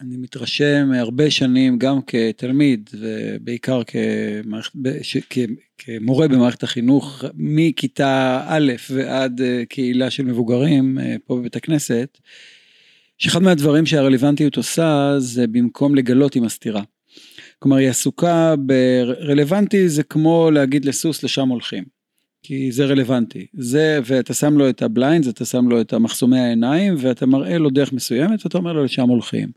אני 0.00 0.16
מתרשם 0.16 0.90
הרבה 0.94 1.30
שנים 1.30 1.78
גם 1.78 2.00
כתלמיד 2.06 2.90
ובעיקר 3.00 3.82
כמערכת, 3.84 4.72
ש- 5.02 5.16
כ- 5.30 5.38
כמורה 5.78 6.28
במערכת 6.28 6.62
החינוך 6.62 7.24
מכיתה 7.34 8.44
א' 8.46 8.72
ועד 8.90 9.40
אה, 9.40 9.62
קהילה 9.68 10.10
של 10.10 10.24
מבוגרים 10.24 10.98
אה, 10.98 11.16
פה 11.24 11.36
בבית 11.36 11.56
הכנסת, 11.56 12.18
שאחד 13.18 13.42
מהדברים 13.42 13.86
שהרלוונטיות 13.86 14.56
עושה 14.56 15.14
זה 15.18 15.46
במקום 15.46 15.94
לגלות 15.94 16.34
היא 16.34 16.42
מסתירה. 16.42 16.82
כלומר 17.58 17.76
היא 17.76 17.88
עסוקה 17.88 18.54
ברלוונטי 18.56 19.88
זה 19.88 20.02
כמו 20.02 20.50
להגיד 20.50 20.84
לסוס 20.84 21.22
לשם 21.22 21.48
הולכים. 21.48 21.93
כי 22.46 22.72
זה 22.72 22.84
רלוונטי. 22.84 23.46
זה, 23.54 24.00
ואתה 24.04 24.34
שם 24.34 24.58
לו 24.58 24.68
את 24.68 24.82
ה 24.82 24.88
blind, 24.88 25.26
אתה 25.26 25.44
שם 25.44 25.68
לו 25.68 25.80
את 25.80 25.92
המחסומי 25.92 26.38
העיניים, 26.38 26.94
ואתה 26.98 27.26
מראה 27.26 27.58
לו 27.58 27.70
דרך 27.70 27.92
מסוימת, 27.92 28.44
ואתה 28.44 28.58
אומר 28.58 28.72
לו 28.72 28.84
לשם 28.84 29.08
הולכים. 29.08 29.48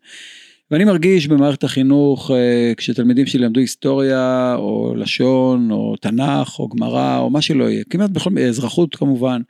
ואני 0.71 0.84
מרגיש 0.84 1.28
במערכת 1.28 1.63
החינוך, 1.63 2.32
אה, 2.32 2.73
כשתלמידים 2.78 3.26
שלי 3.26 3.39
למדו 3.39 3.60
היסטוריה, 3.60 4.56
או 4.58 4.95
לשון, 4.95 5.71
או 5.71 5.95
תנ"ך, 6.02 6.60
או 6.60 6.67
גמרא, 6.67 7.17
או 7.17 7.30
מה 7.30 7.41
שלא 7.41 7.69
יהיה, 7.69 7.84
כמעט 7.89 8.10
בכל 8.10 8.30
מיני, 8.30 8.47
אזרחות 8.47 8.95
כמובן, 8.95 9.41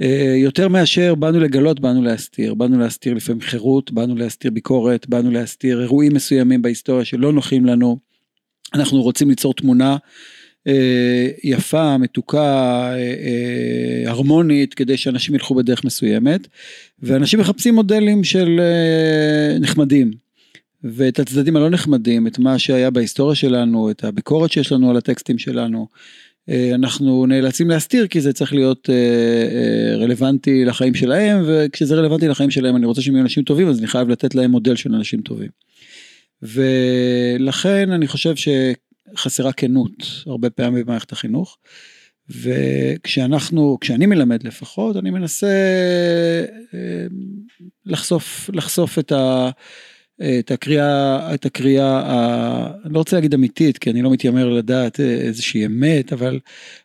אה, 0.00 0.34
יותר 0.36 0.68
מאשר 0.68 1.14
באנו 1.14 1.40
לגלות, 1.40 1.80
באנו 1.80 2.02
להסתיר. 2.02 2.54
באנו 2.54 2.78
להסתיר 2.78 3.14
לפעמים 3.14 3.40
חירות, 3.40 3.90
באנו 3.92 4.16
להסתיר 4.16 4.50
ביקורת, 4.50 5.08
באנו 5.08 5.30
להסתיר 5.30 5.80
אירועים 5.80 6.14
מסוימים 6.14 6.62
בהיסטוריה 6.62 7.04
שלא 7.04 7.32
נוחים 7.32 7.64
לנו. 7.64 7.98
אנחנו 8.74 9.02
רוצים 9.02 9.28
ליצור 9.28 9.54
תמונה 9.54 9.96
יפה, 11.44 11.98
מתוקה, 11.98 12.92
אה, 12.92 12.96
אה, 12.96 14.10
הרמונית, 14.10 14.74
כדי 14.74 14.96
שאנשים 14.96 15.34
ילכו 15.34 15.54
בדרך 15.54 15.84
מסוימת, 15.84 16.48
ואנשים 17.02 17.40
מחפשים 17.40 17.74
מודלים 17.74 18.24
של 18.24 18.60
אה, 18.60 19.58
נחמדים. 19.58 20.10
ואת 20.84 21.18
הצדדים 21.18 21.56
הלא 21.56 21.70
נחמדים, 21.70 22.26
את 22.26 22.38
מה 22.38 22.58
שהיה 22.58 22.90
בהיסטוריה 22.90 23.34
שלנו, 23.34 23.90
את 23.90 24.04
הביקורת 24.04 24.52
שיש 24.52 24.72
לנו 24.72 24.90
על 24.90 24.96
הטקסטים 24.96 25.38
שלנו, 25.38 25.86
אה, 26.48 26.70
אנחנו 26.74 27.26
נאלצים 27.26 27.70
להסתיר 27.70 28.06
כי 28.06 28.20
זה 28.20 28.32
צריך 28.32 28.52
להיות 28.52 28.90
אה, 28.90 28.94
אה, 28.94 29.96
רלוונטי 29.96 30.64
לחיים 30.64 30.94
שלהם, 30.94 31.42
וכשזה 31.46 31.94
רלוונטי 31.94 32.28
לחיים 32.28 32.50
שלהם 32.50 32.76
אני 32.76 32.86
רוצה 32.86 33.02
שהם 33.02 33.14
יהיו 33.14 33.22
אנשים 33.22 33.44
טובים, 33.44 33.68
אז 33.68 33.78
אני 33.78 33.86
חייב 33.86 34.08
לתת 34.08 34.34
להם 34.34 34.50
מודל 34.50 34.76
של 34.76 34.94
אנשים 34.94 35.20
טובים. 35.20 35.48
ולכן 36.42 37.90
אני 37.90 38.06
חושב 38.06 38.36
שחסרה 39.16 39.52
כנות 39.52 39.92
הרבה 40.26 40.50
פעמים 40.50 40.84
במערכת 40.84 41.12
החינוך. 41.12 41.58
וכשאנחנו, 42.28 43.78
כשאני 43.80 44.06
מלמד 44.06 44.46
לפחות, 44.46 44.96
אני 44.96 45.10
מנסה 45.10 45.46
אה, 46.74 47.06
לחשוף, 47.86 48.50
לחשוף 48.52 48.98
את, 48.98 49.12
ה, 49.12 49.50
את 50.38 50.50
הקריאה, 50.50 51.34
את 51.34 51.46
הקריאה, 51.46 52.00
ה, 52.00 52.70
אני 52.84 52.94
לא 52.94 52.98
רוצה 52.98 53.16
להגיד 53.16 53.34
אמיתית, 53.34 53.78
כי 53.78 53.90
אני 53.90 54.02
לא 54.02 54.10
מתיימר 54.10 54.48
לדעת 54.48 55.00
איזושהי 55.00 55.66
אמת, 55.66 56.12
אבל 56.12 56.40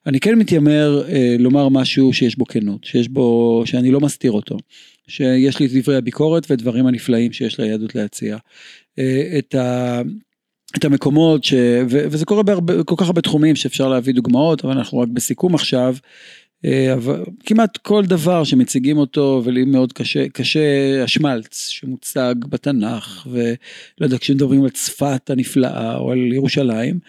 אני 0.06 0.20
כן 0.20 0.36
מתיימר 0.36 1.04
אה, 1.10 1.36
לומר 1.40 1.70
משהו 1.70 2.14
שיש 2.14 2.38
בו 2.38 2.46
כנות, 2.46 2.84
שיש 2.84 3.08
בו, 3.08 3.62
שאני 3.66 3.92
לא 3.92 4.00
מסתיר 4.00 4.32
אותו, 4.32 4.58
שיש 5.08 5.60
לי 5.60 5.66
את 5.66 5.72
דברי 5.74 5.96
הביקורת 5.96 6.52
ודברים 6.52 6.88
הנפלאים 6.88 7.34
שיש 7.34 7.60
ליהדות 7.60 7.96
להציע. 7.96 8.38
אה, 9.00 9.36
את 9.38 9.56
ה... 9.56 10.02
את 10.78 10.86
המקומות 10.86 11.44
ש... 11.44 11.54
ו... 11.90 12.06
וזה 12.12 12.26
קורה 12.26 12.44
בהרבה, 12.44 12.84
כל 12.84 12.96
כך 12.98 13.06
הרבה 13.06 13.22
תחומים 13.22 13.56
שאפשר 13.56 13.90
להביא 13.90 14.14
דוגמאות, 14.14 14.66
אבל 14.66 14.78
אנחנו 14.78 15.00
רק 15.00 15.08
בסיכום 15.08 15.56
עכשיו. 15.56 15.96
אה, 16.66 16.94
אבל 16.94 17.26
כמעט 17.46 17.78
כל 17.78 18.06
דבר 18.06 18.44
שמציגים 18.44 18.98
אותו 18.98 19.42
ולי 19.46 19.66
מאוד 19.66 19.94
קשה, 19.94 20.30
קשה 20.30 21.04
השמלץ 21.04 21.68
שמוצג 21.70 22.36
בתנ"ך 22.50 23.28
ולא 23.32 24.06
יודע 24.06 24.18
כשמדברים 24.18 24.64
על 24.64 24.70
צפת 24.70 25.30
הנפלאה 25.30 25.98
או 25.98 26.12
על 26.12 26.34
ירושלים. 26.34 27.00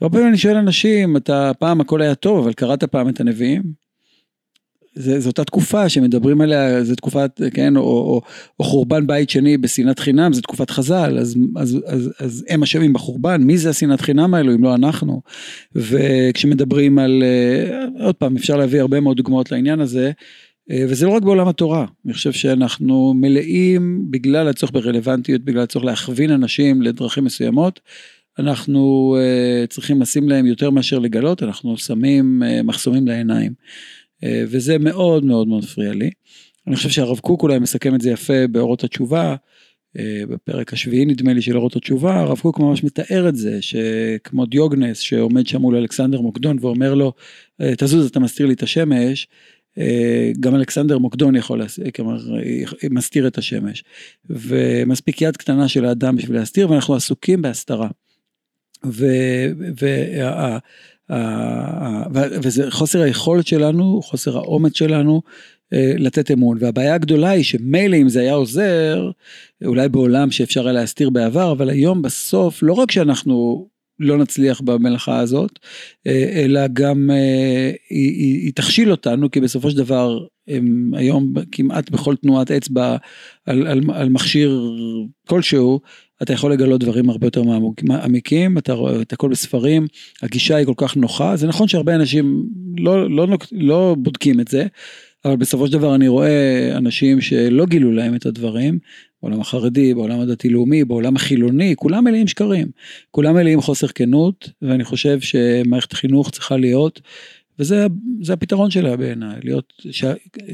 והרבה 0.00 0.16
פעמים 0.16 0.28
אני 0.28 0.38
שואל 0.38 0.56
אנשים 0.56 1.16
אתה 1.16 1.52
פעם 1.58 1.80
הכל 1.80 2.02
היה 2.02 2.14
טוב 2.14 2.38
אבל 2.44 2.52
קראת 2.52 2.84
פעם 2.84 3.08
את 3.08 3.20
הנביאים? 3.20 3.83
זה, 4.94 5.20
זו 5.20 5.28
אותה 5.28 5.44
תקופה 5.44 5.88
שמדברים 5.88 6.40
עליה, 6.40 6.84
זו 6.84 6.94
תקופת, 6.94 7.40
כן, 7.54 7.76
או, 7.76 7.82
או, 7.82 8.20
או 8.60 8.64
חורבן 8.64 9.06
בית 9.06 9.30
שני 9.30 9.56
בשנאת 9.56 9.98
חינם, 9.98 10.32
זו 10.32 10.40
תקופת 10.40 10.70
חז"ל, 10.70 11.18
אז, 11.18 11.36
אז, 11.56 11.78
אז, 11.86 12.10
אז 12.18 12.44
הם 12.48 12.62
אשמים 12.62 12.92
בחורבן, 12.92 13.42
מי 13.42 13.58
זה 13.58 13.70
השנאת 13.70 14.00
חינם 14.00 14.34
האלו 14.34 14.54
אם 14.54 14.64
לא 14.64 14.74
אנחנו? 14.74 15.22
וכשמדברים 15.74 16.98
על, 16.98 17.22
אה, 17.22 18.04
עוד 18.04 18.14
פעם, 18.14 18.36
אפשר 18.36 18.56
להביא 18.56 18.80
הרבה 18.80 19.00
מאוד 19.00 19.16
דוגמאות 19.16 19.52
לעניין 19.52 19.80
הזה, 19.80 20.10
אה, 20.70 20.84
וזה 20.88 21.06
לא 21.06 21.10
רק 21.10 21.22
בעולם 21.22 21.48
התורה, 21.48 21.86
אני 22.04 22.12
חושב 22.12 22.32
שאנחנו 22.32 23.14
מלאים 23.14 24.06
בגלל 24.10 24.48
הצורך 24.48 24.72
ברלוונטיות, 24.72 25.44
בגלל 25.44 25.62
הצורך 25.62 25.84
להכווין 25.84 26.30
אנשים 26.30 26.82
לדרכים 26.82 27.24
מסוימות, 27.24 27.80
אנחנו 28.38 29.16
uh, 29.18 29.66
צריכים 29.66 30.02
לשים 30.02 30.28
להם 30.28 30.46
יותר 30.46 30.70
מאשר 30.70 30.98
לגלות, 30.98 31.42
אנחנו 31.42 31.76
שמים 31.76 32.42
מחסומים 32.64 33.06
לעיניים. 33.06 33.52
אה, 34.24 34.44
וזה 34.48 34.78
מאוד 34.78 35.24
מאוד 35.24 35.48
מאוד 35.48 35.64
מפריע 35.64 35.92
לי. 35.92 36.10
אני 36.66 36.76
חושב 36.76 36.88
שהרב 36.88 37.18
קוק 37.18 37.42
אולי 37.42 37.58
מסכם 37.58 37.94
את 37.94 38.00
זה 38.00 38.10
יפה 38.10 38.46
באורות 38.46 38.84
התשובה, 38.84 39.36
אה, 39.98 40.22
בפרק 40.28 40.72
השביעי 40.72 41.04
נדמה 41.04 41.32
לי 41.32 41.42
של 41.42 41.56
אורות 41.56 41.76
התשובה, 41.76 42.20
הרב 42.20 42.38
קוק 42.38 42.58
ממש 42.58 42.84
מתאר 42.84 43.28
את 43.28 43.36
זה, 43.36 43.62
שכמו 43.62 44.46
דיוגנס 44.46 44.98
שעומד 44.98 45.46
שם 45.46 45.60
מול 45.60 45.76
אלכסנדר 45.76 46.20
מוקדון 46.20 46.56
ואומר 46.60 46.94
לו, 46.94 47.12
אה, 47.60 47.72
תזוז 47.78 48.06
אתה 48.06 48.20
מסתיר 48.20 48.46
לי 48.46 48.54
את 48.54 48.62
השמש, 48.62 49.28
גם 50.40 50.54
אלכסנדר 50.54 50.98
מוקדון 50.98 51.36
יכול, 51.36 51.62
כלומר, 51.94 52.16
מסתיר 52.90 53.26
את 53.26 53.38
השמש. 53.38 53.84
ומספיק 54.30 55.22
יד 55.22 55.36
קטנה 55.36 55.68
של 55.68 55.84
האדם 55.84 56.16
בשביל 56.16 56.36
להסתיר, 56.36 56.70
ואנחנו 56.70 56.94
עסוקים 56.94 57.42
בהסתרה. 57.42 57.88
וה... 58.84 60.58
וזה 62.42 62.70
חוסר 62.70 63.00
היכולת 63.00 63.46
שלנו, 63.46 64.00
חוסר 64.02 64.36
האומץ 64.36 64.78
שלנו 64.78 65.22
אה, 65.72 65.92
לתת 65.98 66.30
אמון. 66.30 66.56
והבעיה 66.60 66.94
הגדולה 66.94 67.30
היא 67.30 67.44
שמילא 67.44 67.96
אם 67.96 68.08
זה 68.08 68.20
היה 68.20 68.34
עוזר, 68.34 69.10
אולי 69.64 69.88
בעולם 69.88 70.30
שאפשר 70.30 70.62
היה 70.62 70.72
להסתיר 70.72 71.10
בעבר, 71.10 71.52
אבל 71.52 71.70
היום 71.70 72.02
בסוף, 72.02 72.62
לא 72.62 72.72
רק 72.72 72.90
שאנחנו 72.90 73.68
לא 74.00 74.18
נצליח 74.18 74.60
במלאכה 74.60 75.18
הזאת, 75.18 75.58
אה, 76.06 76.42
אלא 76.44 76.60
גם 76.72 77.10
אה, 77.10 77.70
היא, 77.90 78.10
היא, 78.10 78.40
היא 78.44 78.52
תכשיל 78.54 78.90
אותנו, 78.90 79.30
כי 79.30 79.40
בסופו 79.40 79.70
של 79.70 79.76
דבר 79.76 80.18
הם 80.48 80.90
היום 80.94 81.34
כמעט 81.52 81.90
בכל 81.90 82.16
תנועת 82.16 82.50
אצבע 82.50 82.96
על, 83.46 83.66
על, 83.66 83.80
על 83.92 84.08
מכשיר 84.08 84.76
כלשהו, 85.28 85.80
אתה 86.22 86.32
יכול 86.32 86.52
לגלות 86.52 86.80
דברים 86.80 87.10
הרבה 87.10 87.26
יותר 87.26 87.42
מעמיקים, 87.82 88.58
אתה 88.58 88.72
רואה 88.72 89.02
את 89.02 89.12
הכל 89.12 89.28
בספרים, 89.28 89.86
הגישה 90.22 90.56
היא 90.56 90.66
כל 90.66 90.74
כך 90.76 90.96
נוחה, 90.96 91.36
זה 91.36 91.46
נכון 91.46 91.68
שהרבה 91.68 91.94
אנשים 91.94 92.46
לא, 92.78 93.10
לא, 93.10 93.28
לא, 93.28 93.36
לא 93.52 93.96
בודקים 93.98 94.40
את 94.40 94.48
זה, 94.48 94.66
אבל 95.24 95.36
בסופו 95.36 95.66
של 95.66 95.72
דבר 95.72 95.94
אני 95.94 96.08
רואה 96.08 96.72
אנשים 96.76 97.20
שלא 97.20 97.66
גילו 97.66 97.92
להם 97.92 98.14
את 98.14 98.26
הדברים, 98.26 98.78
בעולם 99.22 99.40
החרדי, 99.40 99.94
בעולם 99.94 100.20
הדתי-לאומי, 100.20 100.84
בעולם 100.84 101.16
החילוני, 101.16 101.74
כולם 101.76 102.04
מלאים 102.04 102.26
שקרים, 102.26 102.66
כולם 103.10 103.34
מלאים 103.34 103.60
חוסר 103.60 103.86
כנות, 103.86 104.50
ואני 104.62 104.84
חושב 104.84 105.20
שמערכת 105.20 105.92
החינוך 105.92 106.30
צריכה 106.30 106.56
להיות 106.56 107.00
וזה 107.58 107.86
הפתרון 108.32 108.70
שלה 108.70 108.96
בעיניי, 108.96 109.40
להיות, 109.44 109.72
ש, 109.90 110.04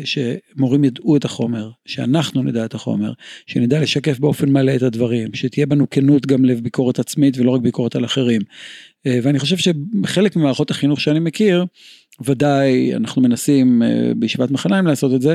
שמורים 0.05 0.85
ידעו 0.85 1.17
את 1.17 1.25
החומר, 1.25 1.71
שאנחנו 1.87 2.43
נדע 2.43 2.65
את 2.65 2.75
החומר, 2.75 3.13
שנדע 3.47 3.81
לשקף 3.81 4.19
באופן 4.19 4.51
מלא 4.51 4.77
את 4.77 4.83
הדברים, 4.83 5.35
שתהיה 5.35 5.67
בנו 5.67 5.91
כנות 5.91 6.27
גם 6.27 6.45
לביקורת 6.45 6.99
עצמית 6.99 7.39
ולא 7.39 7.51
רק 7.51 7.61
ביקורת 7.61 7.97
על 7.97 8.05
אחרים. 8.05 8.41
אה, 9.07 9.19
ואני 9.23 9.39
חושב 9.39 9.57
שחלק 9.57 10.37
ממערכות 10.37 10.71
החינוך 10.71 11.01
שאני 11.01 11.21
מכיר, 11.21 11.65
ודאי 12.25 12.95
אנחנו 12.97 13.23
מנסים 13.23 13.83
אה, 13.83 14.13
בישיבת 14.17 14.51
מחניים 14.51 14.87
לעשות 14.87 15.15
את 15.15 15.23
זה, 15.23 15.35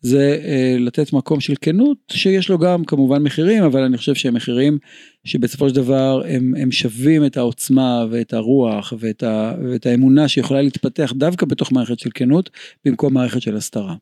זה 0.00 0.40
אה, 0.44 0.76
לתת 0.78 1.12
מקום 1.12 1.40
של 1.40 1.54
כנות 1.60 1.98
שיש 2.10 2.48
לו 2.48 2.58
גם 2.58 2.84
כמובן 2.84 3.22
מחירים 3.22 3.64
אבל 3.64 3.82
אני 3.82 3.96
חושב 3.96 4.14
שהם 4.14 4.34
מחירים 4.34 4.78
שבסופו 5.24 5.68
של 5.68 5.74
דבר 5.74 6.22
הם, 6.28 6.54
הם 6.58 6.72
שווים 6.72 7.26
את 7.26 7.36
העוצמה 7.36 8.04
ואת 8.10 8.32
הרוח 8.32 8.92
ואת, 8.98 9.22
ה, 9.22 9.54
ואת 9.64 9.86
האמונה 9.86 10.28
שיכולה 10.28 10.62
להתפתח 10.62 11.12
דווקא 11.16 11.46
בתוך 11.46 11.72
מערכת 11.72 11.98
של 11.98 12.10
כנות 12.14 12.50
במקום 12.84 13.14
מערכת 13.14 13.42
של 13.42 13.56
הסתרה. 13.56 13.94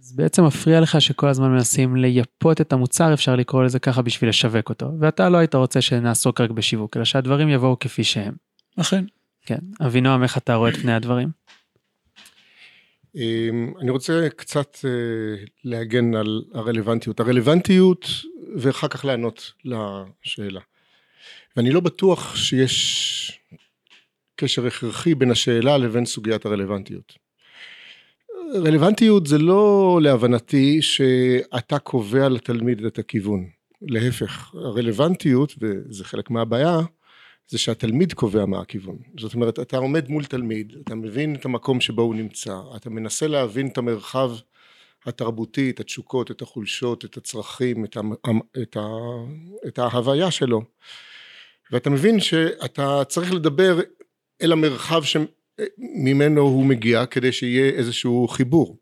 אז 0.00 0.12
בעצם 0.12 0.44
מפריע 0.44 0.80
לך 0.80 1.00
שכל 1.00 1.28
הזמן 1.28 1.50
מנסים 1.50 1.96
לייפות 1.96 2.60
את 2.60 2.72
המוצר 2.72 3.14
אפשר 3.14 3.36
לקרוא 3.36 3.64
לזה 3.64 3.78
ככה 3.78 4.02
בשביל 4.02 4.30
לשווק 4.30 4.68
אותו 4.68 4.90
ואתה 5.00 5.28
לא 5.28 5.38
היית 5.38 5.54
רוצה 5.54 5.80
שנעסוק 5.80 6.40
רק 6.40 6.50
בשיווק 6.50 6.96
אלא 6.96 7.04
שהדברים 7.04 7.48
יבואו 7.48 7.78
כפי 7.78 8.04
שהם. 8.04 8.34
אכן. 8.76 9.04
כן 9.46 9.58
אבינועם 9.86 10.22
איך 10.22 10.38
אתה 10.38 10.54
רואה 10.54 10.70
את 10.70 10.76
פני 10.76 10.92
הדברים? 10.92 11.28
אמ, 13.14 13.72
אני 13.80 13.90
רוצה 13.90 14.28
קצת 14.36 14.78
אה, 14.84 15.44
להגן 15.64 16.14
על 16.14 16.42
הרלוונטיות. 16.54 17.20
הרלוונטיות 17.20 18.06
ואחר 18.56 18.88
כך 18.88 19.04
לענות 19.04 19.52
לשאלה. 19.64 20.60
ואני 21.56 21.70
לא 21.70 21.80
בטוח 21.80 22.36
שיש 22.36 23.40
קשר 24.36 24.66
הכרחי 24.66 25.14
בין 25.14 25.30
השאלה 25.30 25.78
לבין 25.78 26.06
סוגיית 26.06 26.46
הרלוונטיות. 26.46 27.12
רלוונטיות 28.54 29.26
זה 29.26 29.38
לא 29.38 29.98
להבנתי 30.02 30.82
שאתה 30.82 31.78
קובע 31.78 32.28
לתלמיד 32.28 32.84
את 32.84 32.98
הכיוון. 32.98 33.46
להפך, 33.82 34.54
הרלוונטיות, 34.54 35.54
וזה 35.60 36.04
חלק 36.04 36.30
מהבעיה, 36.30 36.80
זה 37.50 37.58
שהתלמיד 37.58 38.12
קובע 38.12 38.46
מה 38.46 38.60
הכיוון. 38.60 38.98
זאת 39.18 39.34
אומרת, 39.34 39.58
אתה 39.58 39.76
עומד 39.76 40.08
מול 40.08 40.24
תלמיד, 40.24 40.76
אתה 40.84 40.94
מבין 40.94 41.34
את 41.34 41.44
המקום 41.44 41.80
שבו 41.80 42.02
הוא 42.02 42.14
נמצא, 42.14 42.60
אתה 42.76 42.90
מנסה 42.90 43.26
להבין 43.26 43.66
את 43.66 43.78
המרחב 43.78 44.30
התרבותי, 45.06 45.70
את 45.70 45.80
התשוקות, 45.80 46.30
את 46.30 46.42
החולשות, 46.42 47.04
את 47.04 47.16
הצרכים, 47.16 47.84
את, 47.84 47.96
ה, 47.96 48.00
את, 48.62 48.76
ה, 48.76 48.86
את 49.66 49.78
ההוויה 49.78 50.30
שלו, 50.30 50.62
ואתה 51.70 51.90
מבין 51.90 52.20
שאתה 52.20 53.02
צריך 53.08 53.32
לדבר 53.32 53.80
אל 54.42 54.52
המרחב 54.52 55.02
שממנו 55.02 56.40
הוא 56.40 56.66
מגיע 56.66 57.06
כדי 57.06 57.32
שיהיה 57.32 57.70
איזשהו 57.70 58.28
חיבור. 58.28 58.76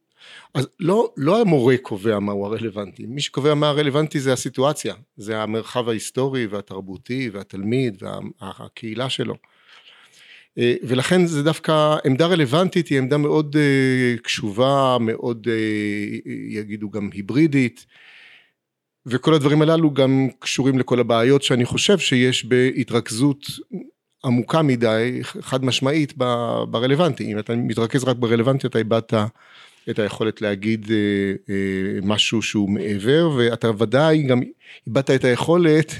אז 0.54 0.68
לא, 0.80 1.12
לא 1.16 1.40
המורה 1.40 1.76
קובע 1.76 2.18
מהו 2.18 2.46
הרלוונטי, 2.46 3.06
מי 3.06 3.20
שקובע 3.20 3.54
מה 3.54 3.68
הרלוונטי 3.68 4.20
זה 4.20 4.32
הסיטואציה, 4.32 4.94
זה 5.16 5.42
המרחב 5.42 5.88
ההיסטורי 5.88 6.46
והתרבותי 6.46 7.30
והתלמיד 7.32 8.02
והקהילה 8.40 9.10
שלו. 9.10 9.34
אה, 10.58 10.74
ולכן 10.82 11.26
זה 11.26 11.42
דווקא 11.42 11.96
עמדה 12.04 12.26
רלוונטית 12.26 12.88
היא 12.88 12.98
עמדה 12.98 13.16
מאוד 13.16 13.56
אה, 13.56 14.16
קשובה, 14.22 14.96
מאוד 15.00 15.48
אה, 15.50 16.32
יגידו 16.48 16.90
גם 16.90 17.10
היברידית, 17.12 17.86
וכל 19.06 19.34
הדברים 19.34 19.62
הללו 19.62 19.94
גם 19.94 20.28
קשורים 20.38 20.78
לכל 20.78 21.00
הבעיות 21.00 21.42
שאני 21.42 21.64
חושב 21.64 21.98
שיש 21.98 22.44
בהתרכזות 22.44 23.46
עמוקה 24.24 24.62
מדי, 24.62 25.20
חד 25.22 25.64
משמעית 25.64 26.16
ברלוונטי, 26.70 27.32
אם 27.32 27.38
אתה 27.38 27.56
מתרכז 27.56 28.04
רק 28.04 28.16
ברלוונטי 28.16 28.66
אתה 28.66 28.78
איבדת 28.78 29.14
את 29.90 29.98
היכולת 29.98 30.42
להגיד 30.42 30.90
אה, 30.90 30.96
אה, 31.54 32.00
משהו 32.02 32.42
שהוא 32.42 32.70
מעבר, 32.70 33.30
ואתה 33.36 33.70
ודאי 33.78 34.22
גם 34.22 34.40
איבדת 34.86 35.10
את 35.10 35.24
היכולת 35.24 35.92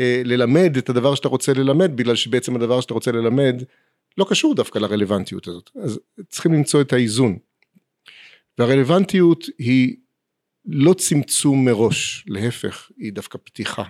אה, 0.00 0.22
ללמד 0.24 0.76
את 0.76 0.88
הדבר 0.88 1.14
שאתה 1.14 1.28
רוצה 1.28 1.52
ללמד, 1.52 1.96
בגלל 1.96 2.16
שבעצם 2.16 2.56
הדבר 2.56 2.80
שאתה 2.80 2.94
רוצה 2.94 3.12
ללמד 3.12 3.62
לא 4.18 4.26
קשור 4.28 4.54
דווקא 4.54 4.78
לרלוונטיות 4.78 5.48
הזאת. 5.48 5.70
אז 5.82 6.00
צריכים 6.28 6.52
למצוא 6.52 6.80
את 6.80 6.92
האיזון. 6.92 7.38
והרלוונטיות 8.58 9.46
היא 9.58 9.96
לא 10.64 10.94
צמצום 10.94 11.64
מראש, 11.64 12.24
להפך, 12.28 12.90
היא 12.96 13.12
דווקא 13.12 13.38
פתיחה. 13.44 13.84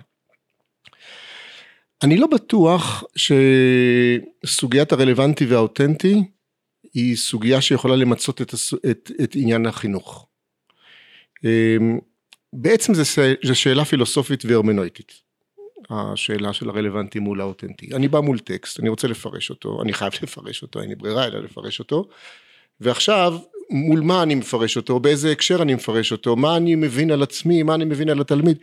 אני 2.03 2.17
לא 2.17 2.27
בטוח 2.27 3.03
שסוגיית 3.15 4.91
הרלוונטי 4.91 5.45
והאותנטי 5.45 6.23
היא 6.93 7.15
סוגיה 7.15 7.61
שיכולה 7.61 7.95
למצות 7.95 8.41
את, 8.41 8.53
את, 8.91 9.11
את 9.23 9.35
עניין 9.35 9.65
החינוך. 9.65 10.27
אמ, 11.43 11.99
בעצם 12.53 12.93
זו 13.43 13.55
שאלה 13.55 13.85
פילוסופית 13.85 14.45
והרמנויטית, 14.45 15.11
השאלה 15.89 16.53
של 16.53 16.69
הרלוונטי 16.69 17.19
מול 17.19 17.41
האותנטי. 17.41 17.95
אני 17.95 18.07
בא 18.07 18.19
מול 18.19 18.39
טקסט, 18.39 18.79
אני 18.79 18.89
רוצה 18.89 19.07
לפרש 19.07 19.49
אותו, 19.49 19.81
אני 19.81 19.93
חייב 19.93 20.13
לפרש 20.23 20.61
אותו, 20.61 20.81
אין 20.81 20.89
לי 20.89 20.95
ברירה 20.95 21.25
אלא 21.25 21.39
לפרש 21.39 21.79
אותו, 21.79 22.07
ועכשיו 22.79 23.39
מול 23.69 23.99
מה 24.01 24.23
אני 24.23 24.35
מפרש 24.35 24.77
אותו, 24.77 24.99
באיזה 24.99 25.31
הקשר 25.31 25.61
אני 25.61 25.75
מפרש 25.75 26.11
אותו, 26.11 26.35
מה 26.35 26.57
אני 26.57 26.75
מבין 26.75 27.11
על 27.11 27.23
עצמי, 27.23 27.63
מה 27.63 27.75
אני 27.75 27.85
מבין 27.85 28.09
על 28.09 28.21
התלמיד, 28.21 28.57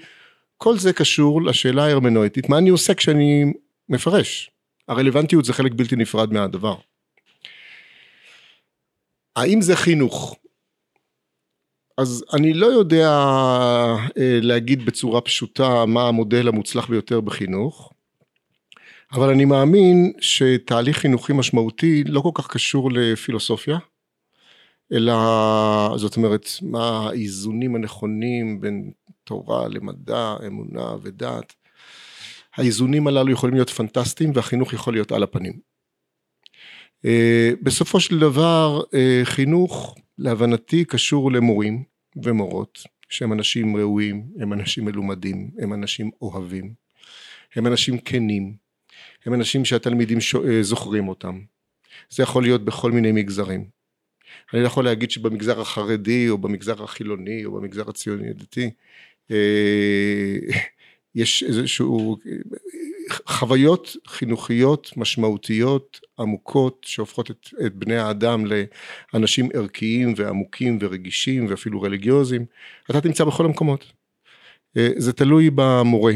כל 0.57 0.79
זה 0.79 0.93
קשור 0.93 1.43
לשאלה 1.43 1.85
ההרמנויטית, 1.85 2.49
מה 2.49 2.59
אני 2.59 2.71
עושה 2.71 2.95
כשאני 2.95 3.53
מפרש. 3.89 4.51
הרלוונטיות 4.89 5.45
זה 5.45 5.53
חלק 5.53 5.73
בלתי 5.73 5.97
נפרד 5.97 6.33
מהדבר. 6.33 6.75
האם 9.39 9.61
זה 9.61 9.77
חינוך? 9.77 10.37
אז 11.99 12.25
אני 12.35 12.55
לא 12.55 12.67
יודע 12.67 13.09
אה, 14.19 14.39
להגיד 14.43 14.87
בצורה 14.87 15.21
פשוטה 15.21 15.87
מה 15.87 16.09
המודל 16.09 16.49
המוצלח 16.49 16.87
ביותר 16.89 17.21
בחינוך, 17.21 17.93
אבל 19.13 19.31
אני 19.31 19.45
מאמין 19.45 20.13
שתהליך 20.21 20.99
חינוכי 20.99 21.33
משמעותי 21.33 22.05
לא 22.05 22.21
כל 22.21 22.31
כך 22.35 22.49
קשור 22.49 22.91
לפילוסופיה, 22.93 23.79
אלא 24.93 25.15
זאת 25.97 26.17
אומרת 26.17 26.49
מה 26.63 27.09
האיזונים 27.09 27.75
הנכונים 27.77 28.61
בין 28.61 28.91
תורה 29.25 29.69
למדע, 29.69 30.35
אמונה 30.47 30.95
ודת. 31.03 31.55
האיזונים 32.57 33.07
הללו 33.07 33.33
יכולים 33.33 33.55
להיות 33.55 33.71
פנטסטיים 33.71 34.31
והחינוך 34.35 34.73
יכול 34.73 34.93
להיות 34.93 35.13
על 35.13 35.23
הפנים. 35.23 35.78
אה, 37.05 37.51
בסופו 37.63 38.01
של 38.01 38.19
דבר 38.19 38.81
אה, 38.95 39.21
חינוך 39.25 39.97
להבנתי 40.19 40.85
קשור 40.85 41.33
למורים 41.33 41.85
ומורות 42.25 42.83
שהם 43.09 43.33
אנשים 43.33 43.77
ראויים, 43.77 44.27
הם 44.41 44.53
אנשים 44.53 44.85
מלומדים, 44.85 45.51
הם 45.59 45.73
אנשים 45.73 46.11
אוהבים, 46.23 46.75
הם 47.57 47.67
אנשים 47.67 47.99
כנים, 47.99 48.57
הם 49.27 49.35
אנשים 49.35 49.65
שהתלמידים 49.65 50.19
אה, 50.49 50.63
זוכרים 50.63 51.09
אותם. 51.09 51.41
זה 52.11 52.23
יכול 52.23 52.43
להיות 52.43 52.65
בכל 52.65 52.93
מיני 52.93 53.13
מגזרים. 53.13 53.65
אני 54.53 54.63
לא 54.63 54.67
יכול 54.67 54.85
להגיד 54.85 55.11
שבמגזר 55.11 55.61
החרדי 55.61 56.29
או 56.29 56.39
במגזר 56.39 56.83
החילוני 56.83 57.45
או 57.45 57.53
במגזר 57.53 57.89
הציוני 57.89 58.31
הדתי 58.31 58.71
יש 61.19 61.43
איזשהו 61.43 62.17
חוויות 63.27 63.97
חינוכיות 64.07 64.93
משמעותיות 64.97 66.01
עמוקות 66.19 66.87
שהופכות 66.89 67.31
את, 67.31 67.49
את 67.67 67.75
בני 67.75 67.97
האדם 67.97 68.45
לאנשים 69.15 69.49
ערכיים 69.55 70.15
ועמוקים 70.17 70.79
ורגישים 70.81 71.47
ואפילו 71.49 71.83
רליגיוזיים. 71.83 72.45
אתה 72.91 73.01
תמצא 73.01 73.25
בכל 73.25 73.45
המקומות. 73.45 73.93
אה, 74.77 74.89
זה 74.97 75.13
תלוי 75.13 75.51
במורה. 75.55 76.15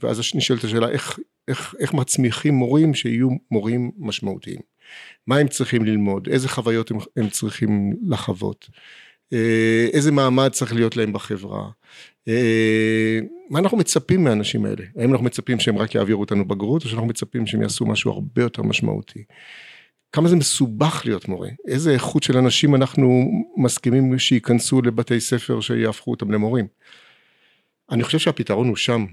ואז 0.00 0.20
נשאלת 0.34 0.64
השאלה 0.64 0.88
איך, 0.88 1.18
איך, 1.48 1.74
איך 1.78 1.94
מצמיחים 1.94 2.54
מורים 2.54 2.94
שיהיו 2.94 3.28
מורים 3.50 3.90
משמעותיים? 3.98 4.60
מה 5.26 5.36
הם 5.36 5.48
צריכים 5.48 5.84
ללמוד? 5.84 6.28
איזה 6.28 6.48
חוויות 6.48 6.90
הם, 6.90 6.98
הם 7.16 7.28
צריכים 7.28 7.92
לחוות 8.08 8.68
איזה 9.92 10.12
מעמד 10.12 10.48
צריך 10.48 10.74
להיות 10.74 10.96
להם 10.96 11.12
בחברה 11.12 11.70
אה, 12.28 13.18
מה 13.50 13.58
אנחנו 13.58 13.76
מצפים 13.76 14.24
מהאנשים 14.24 14.64
האלה? 14.64 14.84
האם 14.96 15.12
אנחנו 15.12 15.26
מצפים 15.26 15.60
שהם 15.60 15.78
רק 15.78 15.94
יעבירו 15.94 16.20
אותנו 16.20 16.48
בגרות, 16.48 16.84
או 16.84 16.88
שאנחנו 16.88 17.06
מצפים 17.06 17.46
שהם 17.46 17.62
יעשו 17.62 17.86
משהו 17.86 18.10
הרבה 18.10 18.42
יותר 18.42 18.62
משמעותי? 18.62 19.24
כמה 20.12 20.28
זה 20.28 20.36
מסובך 20.36 21.02
להיות 21.04 21.28
מורה? 21.28 21.48
איזה 21.68 21.92
איכות 21.92 22.22
של 22.22 22.36
אנשים 22.36 22.74
אנחנו 22.74 23.30
מסכימים 23.56 24.18
שייכנסו 24.18 24.82
לבתי 24.82 25.20
ספר 25.20 25.60
שיהפכו 25.60 26.10
אותם 26.10 26.30
למורים? 26.30 26.66
אני 27.90 28.02
חושב 28.02 28.18
שהפתרון 28.18 28.68
הוא 28.68 28.76
שם, 28.76 29.06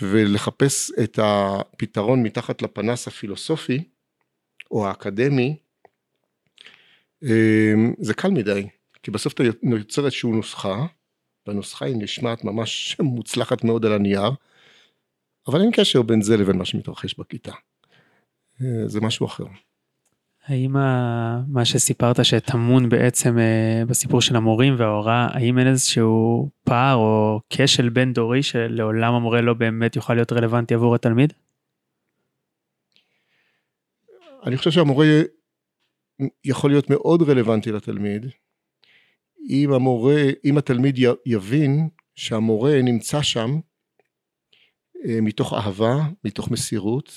ולחפש 0.00 0.90
את 1.02 1.18
הפתרון 1.22 2.22
מתחת 2.22 2.62
לפנס 2.62 3.08
הפילוסופי, 3.08 3.84
או 4.70 4.86
האקדמי, 4.86 5.56
אה, 7.24 7.74
זה 7.98 8.14
קל 8.14 8.30
מדי, 8.30 8.66
כי 9.08 9.12
בסוף 9.12 9.32
אתה 9.32 9.42
יוצר 9.62 10.04
איזושהי 10.04 10.30
נוסחה, 10.30 10.86
והנוסחה 11.46 11.84
היא 11.84 11.96
נשמעת 11.98 12.44
ממש 12.44 12.96
מוצלחת 13.16 13.64
מאוד 13.64 13.86
על 13.86 13.92
הנייר, 13.92 14.30
אבל 15.46 15.60
אין 15.60 15.70
קשר 15.72 16.02
בין 16.02 16.22
זה 16.22 16.36
לבין 16.36 16.58
מה 16.58 16.64
שמתרחש 16.64 17.14
בכיתה. 17.18 17.52
אה, 18.60 18.88
זה 18.88 19.00
משהו 19.00 19.26
אחר. 19.26 19.44
האם 20.46 20.72
מה 21.48 21.64
שסיפרת 21.64 22.24
שטמון 22.24 22.88
בעצם 22.88 23.38
אה, 23.38 23.82
בסיפור 23.86 24.20
של 24.20 24.36
המורים 24.36 24.74
וההוראה, 24.78 25.26
האם 25.30 25.58
אין 25.58 25.66
איזשהו 25.66 26.48
פער 26.64 26.96
או 26.96 27.40
כשל 27.50 27.88
בין 27.88 28.12
דורי 28.12 28.42
שלעולם 28.42 29.14
המורה 29.14 29.40
לא 29.40 29.54
באמת 29.54 29.96
יוכל 29.96 30.14
להיות 30.14 30.32
רלוונטי 30.32 30.74
עבור 30.74 30.94
התלמיד? 30.94 31.32
אני 34.46 34.56
חושב 34.56 34.70
שהמורה 34.70 35.06
יכול 36.44 36.70
להיות 36.70 36.90
מאוד 36.90 37.22
רלוונטי 37.22 37.72
לתלמיד, 37.72 38.26
אם 39.48 39.72
המורה, 39.72 40.22
אם 40.44 40.58
התלמיד 40.58 40.98
יבין 41.26 41.88
שהמורה 42.14 42.82
נמצא 42.82 43.22
שם 43.22 43.60
אה, 45.06 45.20
מתוך 45.20 45.52
אהבה, 45.52 45.96
מתוך 46.24 46.50
מסירות 46.50 47.12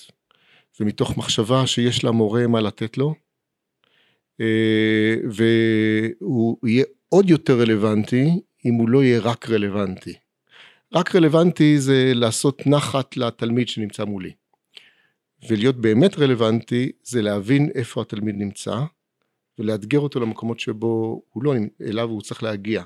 ומתוך 0.80 1.18
מחשבה 1.18 1.68
שיש 1.68 2.04
למורה 2.04 2.48
מה 2.48 2.62
לתת 2.62 2.98
לו 2.98 3.16
אה, 4.42 5.16
והוא 5.32 6.58
יהיה 6.68 6.86
עוד 7.10 7.30
יותר 7.30 7.60
רלוונטי 7.60 8.30
אם 8.66 8.74
הוא 8.74 8.90
לא 8.90 9.04
יהיה 9.04 9.20
רק 9.20 9.50
רלוונטי. 9.50 10.14
רק 10.94 11.16
רלוונטי 11.16 11.80
זה 11.80 12.12
לעשות 12.16 12.68
נחת 12.68 13.18
לתלמיד 13.18 13.68
שנמצא 13.68 14.06
מולי. 14.06 14.32
ולהיות 15.50 15.76
באמת 15.76 16.20
רלוונטי 16.20 16.92
זה 17.04 17.22
להבין 17.22 17.70
איפה 17.76 18.02
התלמיד 18.02 18.36
נמצא 18.36 18.76
ולאתגר 19.62 20.00
אותו 20.00 20.20
למקומות 20.20 20.60
שבו 20.60 21.22
הוא 21.30 21.44
לא, 21.44 21.54
אליו 21.82 22.10
הוא 22.10 22.22
צריך 22.22 22.44
להגיע 22.44 22.84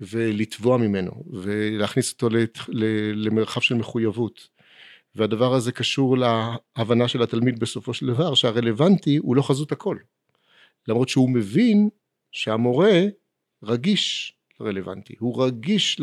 ולתבוע 0.00 0.78
ממנו 0.78 1.12
ולהכניס 1.30 2.12
אותו 2.12 2.28
למרחב 3.14 3.60
של 3.60 3.74
מחויבות. 3.74 4.48
והדבר 5.14 5.54
הזה 5.54 5.72
קשור 5.72 6.16
להבנה 6.18 7.08
של 7.08 7.22
התלמיד 7.22 7.58
בסופו 7.58 7.94
של 7.94 8.06
דבר 8.06 8.34
שהרלוונטי 8.34 9.16
הוא 9.16 9.36
לא 9.36 9.42
חזות 9.42 9.72
הכל. 9.72 9.96
למרות 10.88 11.08
שהוא 11.08 11.30
מבין 11.30 11.88
שהמורה 12.32 13.00
רגיש 13.62 14.34
לרלוונטי 14.60 15.14
הוא 15.18 15.44
רגיש 15.44 16.00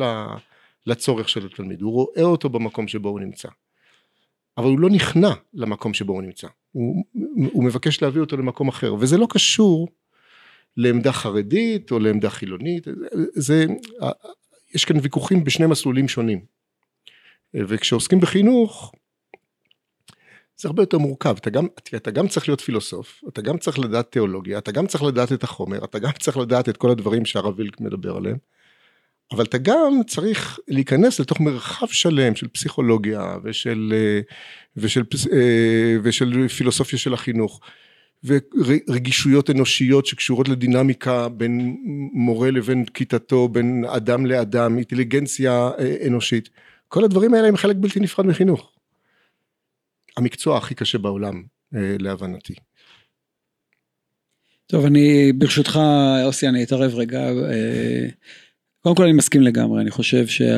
לצורך 0.85 1.29
של 1.29 1.45
התלמיד 1.45 1.81
הוא 1.81 1.91
רואה 1.91 2.23
אותו 2.23 2.49
במקום 2.49 2.87
שבו 2.87 3.09
הוא 3.09 3.19
נמצא 3.19 3.49
אבל 4.57 4.65
הוא 4.65 4.79
לא 4.79 4.89
נכנע 4.89 5.31
למקום 5.53 5.93
שבו 5.93 6.13
הוא 6.13 6.21
נמצא. 6.21 6.47
הוא, 6.71 7.05
הוא 7.53 7.63
מבקש 7.63 8.01
להביא 8.01 8.21
אותו 8.21 8.37
למקום 8.37 8.67
אחר 8.67 8.93
וזה 8.99 9.17
לא 9.17 9.27
קשור 9.29 9.87
לעמדה 10.77 11.11
חרדית 11.11 11.91
או 11.91 11.99
לעמדה 11.99 12.29
חילונית. 12.29 12.87
זה 13.33 13.65
יש 14.73 14.85
כאן 14.85 14.97
ויכוחים 15.01 15.43
בשני 15.43 15.65
מסלולים 15.65 16.07
שונים. 16.07 16.45
וכשעוסקים 17.53 18.19
בחינוך 18.19 18.91
זה 20.57 20.67
הרבה 20.67 20.81
יותר 20.81 20.97
מורכב. 20.97 21.35
אתה 21.37 21.49
גם 21.49 21.67
אתה 21.95 22.11
גם 22.11 22.27
צריך 22.27 22.49
להיות 22.49 22.61
פילוסוף 22.61 23.23
אתה 23.27 23.41
גם 23.41 23.57
צריך 23.57 23.79
לדעת 23.79 24.11
תיאולוגיה 24.11 24.57
אתה 24.57 24.71
גם 24.71 24.87
צריך 24.87 25.03
לדעת 25.03 25.31
את 25.31 25.43
החומר 25.43 25.83
אתה 25.83 25.99
גם 25.99 26.11
צריך 26.19 26.37
לדעת 26.37 26.69
את 26.69 26.77
כל 26.77 26.91
הדברים 26.91 27.25
שהרב 27.25 27.53
וילק 27.57 27.81
מדבר 27.81 28.17
עליהם 28.17 28.37
אבל 29.31 29.43
אתה 29.43 29.57
גם 29.57 30.01
צריך 30.07 30.59
להיכנס 30.67 31.19
לתוך 31.19 31.39
מרחב 31.39 31.87
שלם 31.87 32.35
של 32.35 32.47
פסיכולוגיה 32.47 33.35
ושל, 33.43 33.93
אה, 33.95 34.21
ושל, 34.77 35.03
אה, 35.33 35.97
ושל 36.03 36.47
פילוסופיה 36.47 36.99
של 36.99 37.13
החינוך 37.13 37.59
ורגישויות 38.23 39.49
אנושיות 39.49 40.05
שקשורות 40.05 40.49
לדינמיקה 40.49 41.29
בין 41.29 41.77
מורה 42.13 42.51
לבין 42.51 42.85
כיתתו, 42.85 43.47
בין 43.47 43.85
אדם 43.85 44.25
לאדם, 44.25 44.77
אינטליגנציה 44.77 45.69
אה, 45.79 46.07
אנושית. 46.07 46.49
כל 46.87 47.03
הדברים 47.03 47.33
האלה 47.33 47.47
הם 47.47 47.57
חלק 47.57 47.75
בלתי 47.79 47.99
נפרד 47.99 48.25
מחינוך. 48.25 48.71
המקצוע 50.17 50.57
הכי 50.57 50.75
קשה 50.75 50.97
בעולם 50.97 51.43
להבנתי. 51.73 52.53
טוב, 54.67 54.85
אני 54.85 55.33
ברשותך, 55.33 55.79
אוסי, 56.23 56.47
אני 56.47 56.63
אתערב 56.63 56.95
רגע. 56.95 57.31
קודם 58.81 58.95
כל 58.95 59.03
אני 59.03 59.13
מסכים 59.13 59.41
לגמרי, 59.41 59.81
אני 59.81 59.91
חושב 59.91 60.27
שאפשר 60.27 60.55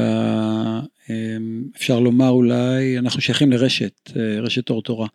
אמ, 1.97 2.03
לומר 2.03 2.29
אולי, 2.29 2.97
אנחנו 2.97 3.21
שייכים 3.21 3.51
לרשת, 3.51 4.11
אה, 4.15 4.39
רשת 4.41 4.69
אור 4.69 4.81
תורה. 4.81 5.07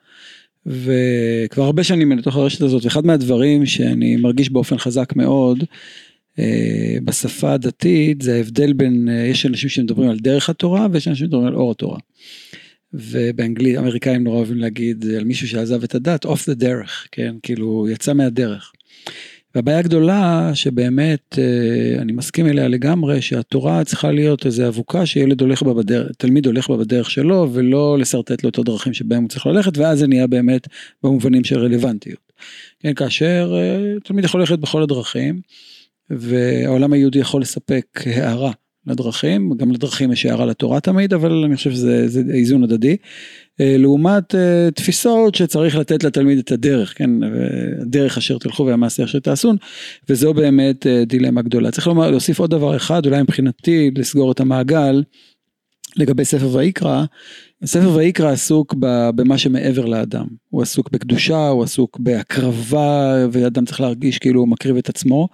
וכבר 0.66 1.62
הרבה 1.62 1.84
שנים 1.84 2.12
אני 2.12 2.20
לתוך 2.20 2.36
הרשת 2.36 2.60
הזאת, 2.60 2.84
ואחד 2.84 3.06
מהדברים 3.06 3.66
שאני 3.66 4.16
מרגיש 4.16 4.50
באופן 4.50 4.78
חזק 4.78 5.16
מאוד, 5.16 5.64
אה, 6.38 6.96
בשפה 7.04 7.52
הדתית 7.52 8.22
זה 8.22 8.34
ההבדל 8.34 8.72
בין, 8.72 9.08
אה, 9.08 9.14
יש 9.14 9.46
אנשים 9.46 9.70
שמדברים 9.70 10.10
על 10.10 10.18
דרך 10.18 10.50
התורה 10.50 10.86
ויש 10.92 11.08
אנשים 11.08 11.26
שמדברים 11.26 11.46
על 11.46 11.54
אור 11.54 11.70
התורה. 11.70 11.98
ובאנגלית 12.92 13.76
אמריקאים 13.76 14.24
נורא 14.24 14.36
אוהבים 14.36 14.58
להגיד 14.58 15.04
על 15.16 15.24
מישהו 15.24 15.48
שעזב 15.48 15.82
את 15.82 15.94
הדת 15.94 16.26
off 16.26 16.50
the 16.50 16.54
דרך, 16.54 17.08
כן, 17.12 17.34
כאילו 17.42 17.86
יצא 17.90 18.12
מהדרך. 18.12 18.72
והבעיה 19.58 19.78
הגדולה 19.78 20.50
שבאמת 20.54 21.38
אה, 21.38 22.02
אני 22.02 22.12
מסכים 22.12 22.46
אליה 22.46 22.68
לגמרי 22.68 23.22
שהתורה 23.22 23.84
צריכה 23.84 24.12
להיות 24.12 24.46
איזה 24.46 24.68
אבוקה 24.68 25.06
שילד 25.06 25.40
הולך 25.40 25.62
בה 25.62 25.74
בדרך, 25.74 26.10
תלמיד 26.18 26.46
הולך 26.46 26.70
בה 26.70 26.76
בדרך 26.76 27.10
שלו 27.10 27.48
ולא 27.52 27.98
לשרטט 27.98 28.42
לו 28.42 28.48
את 28.48 28.58
הדרכים 28.58 28.94
שבהם 28.94 29.22
הוא 29.22 29.28
צריך 29.28 29.46
ללכת 29.46 29.78
ואז 29.78 29.98
זה 29.98 30.06
נהיה 30.06 30.26
באמת 30.26 30.68
במובנים 31.02 31.44
של 31.44 31.58
רלוונטיות. 31.58 32.32
כן, 32.80 32.94
כאשר 32.94 33.54
אה, 33.54 34.00
תלמיד 34.04 34.24
יכול 34.24 34.40
ללכת 34.40 34.58
בכל 34.58 34.82
הדרכים 34.82 35.40
והעולם 36.10 36.92
היהודי 36.92 37.18
יכול 37.18 37.40
לספק 37.40 37.86
הערה 38.06 38.52
לדרכים, 38.88 39.52
גם 39.56 39.72
לדרכים 39.72 40.12
יש 40.12 40.26
הערה 40.26 40.46
לתורה 40.46 40.80
תמיד 40.80 41.14
אבל 41.14 41.44
אני 41.44 41.56
חושב 41.56 41.70
שזה 41.70 42.06
איזון 42.32 42.64
הדדי. 42.64 42.96
לעומת 43.60 44.34
תפיסות 44.74 45.34
שצריך 45.34 45.76
לתת 45.76 46.04
לתלמיד 46.04 46.38
את 46.38 46.52
הדרך, 46.52 46.98
כן, 46.98 47.10
הדרך 47.82 48.18
אשר 48.18 48.38
תלכו 48.38 48.66
והמעשה 48.66 49.04
אשר 49.04 49.18
תעשון, 49.18 49.56
וזו 50.08 50.34
באמת 50.34 50.86
דילמה 51.06 51.42
גדולה. 51.42 51.70
צריך 51.70 51.86
לומר, 51.86 52.10
להוסיף 52.10 52.38
עוד 52.38 52.50
דבר 52.50 52.76
אחד, 52.76 53.06
אולי 53.06 53.22
מבחינתי 53.22 53.90
לסגור 53.96 54.32
את 54.32 54.40
המעגל, 54.40 55.02
לגבי 55.96 56.24
ספר 56.24 56.56
ויקרא, 56.56 57.04
ספר 57.64 57.90
ויקרא 57.94 58.30
עסוק 58.30 58.74
במה 59.14 59.38
שמעבר 59.38 59.84
לאדם, 59.84 60.26
הוא 60.50 60.62
עסוק 60.62 60.90
בקדושה, 60.90 61.48
הוא 61.48 61.62
עסוק 61.62 61.98
בהקרבה, 62.00 63.26
ואדם 63.32 63.64
צריך 63.64 63.80
להרגיש 63.80 64.18
כאילו 64.18 64.40
הוא 64.40 64.48
מקריב 64.48 64.76
את 64.76 64.88
עצמו. 64.88 65.28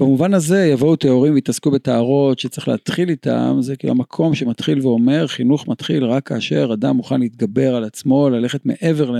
במובן 0.00 0.34
הזה 0.34 0.66
יבואו 0.66 0.96
טהורים 0.96 1.34
ויתעסקו 1.34 1.70
בטהרות 1.70 2.38
שצריך 2.38 2.68
להתחיל 2.68 3.08
איתם, 3.08 3.56
זה 3.60 3.76
כאילו 3.76 3.92
המקום 3.92 4.34
שמתחיל 4.34 4.80
ואומר, 4.82 5.26
חינוך 5.26 5.68
מתחיל 5.68 6.04
רק 6.04 6.26
כאשר 6.26 6.70
אדם 6.74 6.96
מוכן 6.96 7.20
להתגבר 7.20 7.76
על 7.76 7.84
עצמו, 7.84 8.30
ללכת 8.30 8.66
מעבר, 8.66 9.14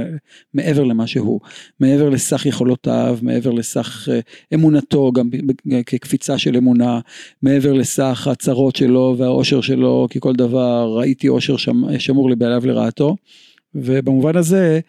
מעבר 0.54 0.84
למה 0.84 1.06
שהוא, 1.06 1.40
מעבר 1.80 2.08
לסך 2.08 2.46
יכולותיו, 2.46 3.18
מעבר 3.22 3.50
לסך 3.50 4.08
אה, 4.12 4.20
אמונתו, 4.54 5.12
גם 5.12 5.30
כקפיצה 5.86 6.38
של 6.38 6.56
אמונה, 6.56 7.00
מעבר 7.42 7.72
לסך 7.72 8.28
הצרות 8.30 8.76
שלו 8.76 9.14
והאושר 9.18 9.60
שלו, 9.60 10.06
כי 10.10 10.20
כל 10.20 10.32
דבר 10.32 10.94
ראיתי 10.98 11.28
אושר 11.28 11.56
שמור 11.98 12.30
לבעליו 12.40 12.66
לרעתו, 12.66 13.16
ובמובן 13.74 14.36
הזה, 14.36 14.80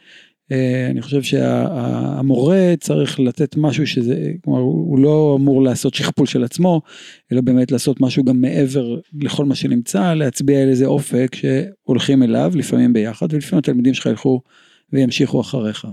אה, 0.51 0.87
אני 0.91 1.01
חושב 1.01 1.23
שהמורה 1.23 2.73
צריך 2.79 3.19
לתת 3.19 3.57
משהו 3.57 3.87
שזה, 3.87 4.31
כלומר 4.43 4.59
הוא 4.59 4.99
לא 4.99 5.37
אמור 5.39 5.63
לעשות 5.63 5.93
שכפול 5.93 6.27
של 6.27 6.43
עצמו, 6.43 6.81
אלא 7.31 7.41
באמת 7.41 7.71
לעשות 7.71 8.01
משהו 8.01 8.23
גם 8.23 8.41
מעבר 8.41 8.99
לכל 9.21 9.45
מה 9.45 9.55
שנמצא, 9.55 10.13
להצביע 10.13 10.61
על 10.61 10.69
איזה 10.69 10.85
אופק 10.85 11.35
שהולכים 11.35 12.23
אליו, 12.23 12.51
לפעמים 12.55 12.93
ביחד, 12.93 13.33
ולפעמים 13.33 13.59
התלמידים 13.59 13.93
שלך 13.93 14.05
ילכו 14.05 14.41
וימשיכו 14.93 15.41
אחריך. 15.41 15.85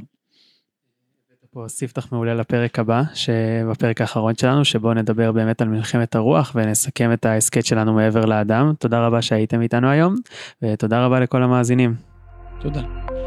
פה 1.58 1.68
ספתח 1.68 2.12
מעולה 2.12 2.34
לפרק 2.34 2.78
הבא, 2.78 3.02
שבפרק 3.14 4.00
האחרון 4.00 4.34
שלנו, 4.34 4.64
שבו 4.64 4.94
נדבר 4.94 5.32
באמת 5.32 5.62
על 5.62 5.68
מלחמת 5.68 6.14
הרוח 6.14 6.52
ונסכם 6.54 7.12
את 7.12 7.26
ההסכת 7.26 7.66
שלנו 7.66 7.94
מעבר 7.94 8.24
לאדם. 8.24 8.72
תודה 8.78 9.06
רבה 9.06 9.22
שהייתם 9.22 9.60
איתנו 9.60 9.90
היום, 9.90 10.14
ותודה 10.62 11.04
רבה 11.04 11.20
לכל 11.20 11.42
המאזינים. 11.42 11.94
תודה. 12.60 13.17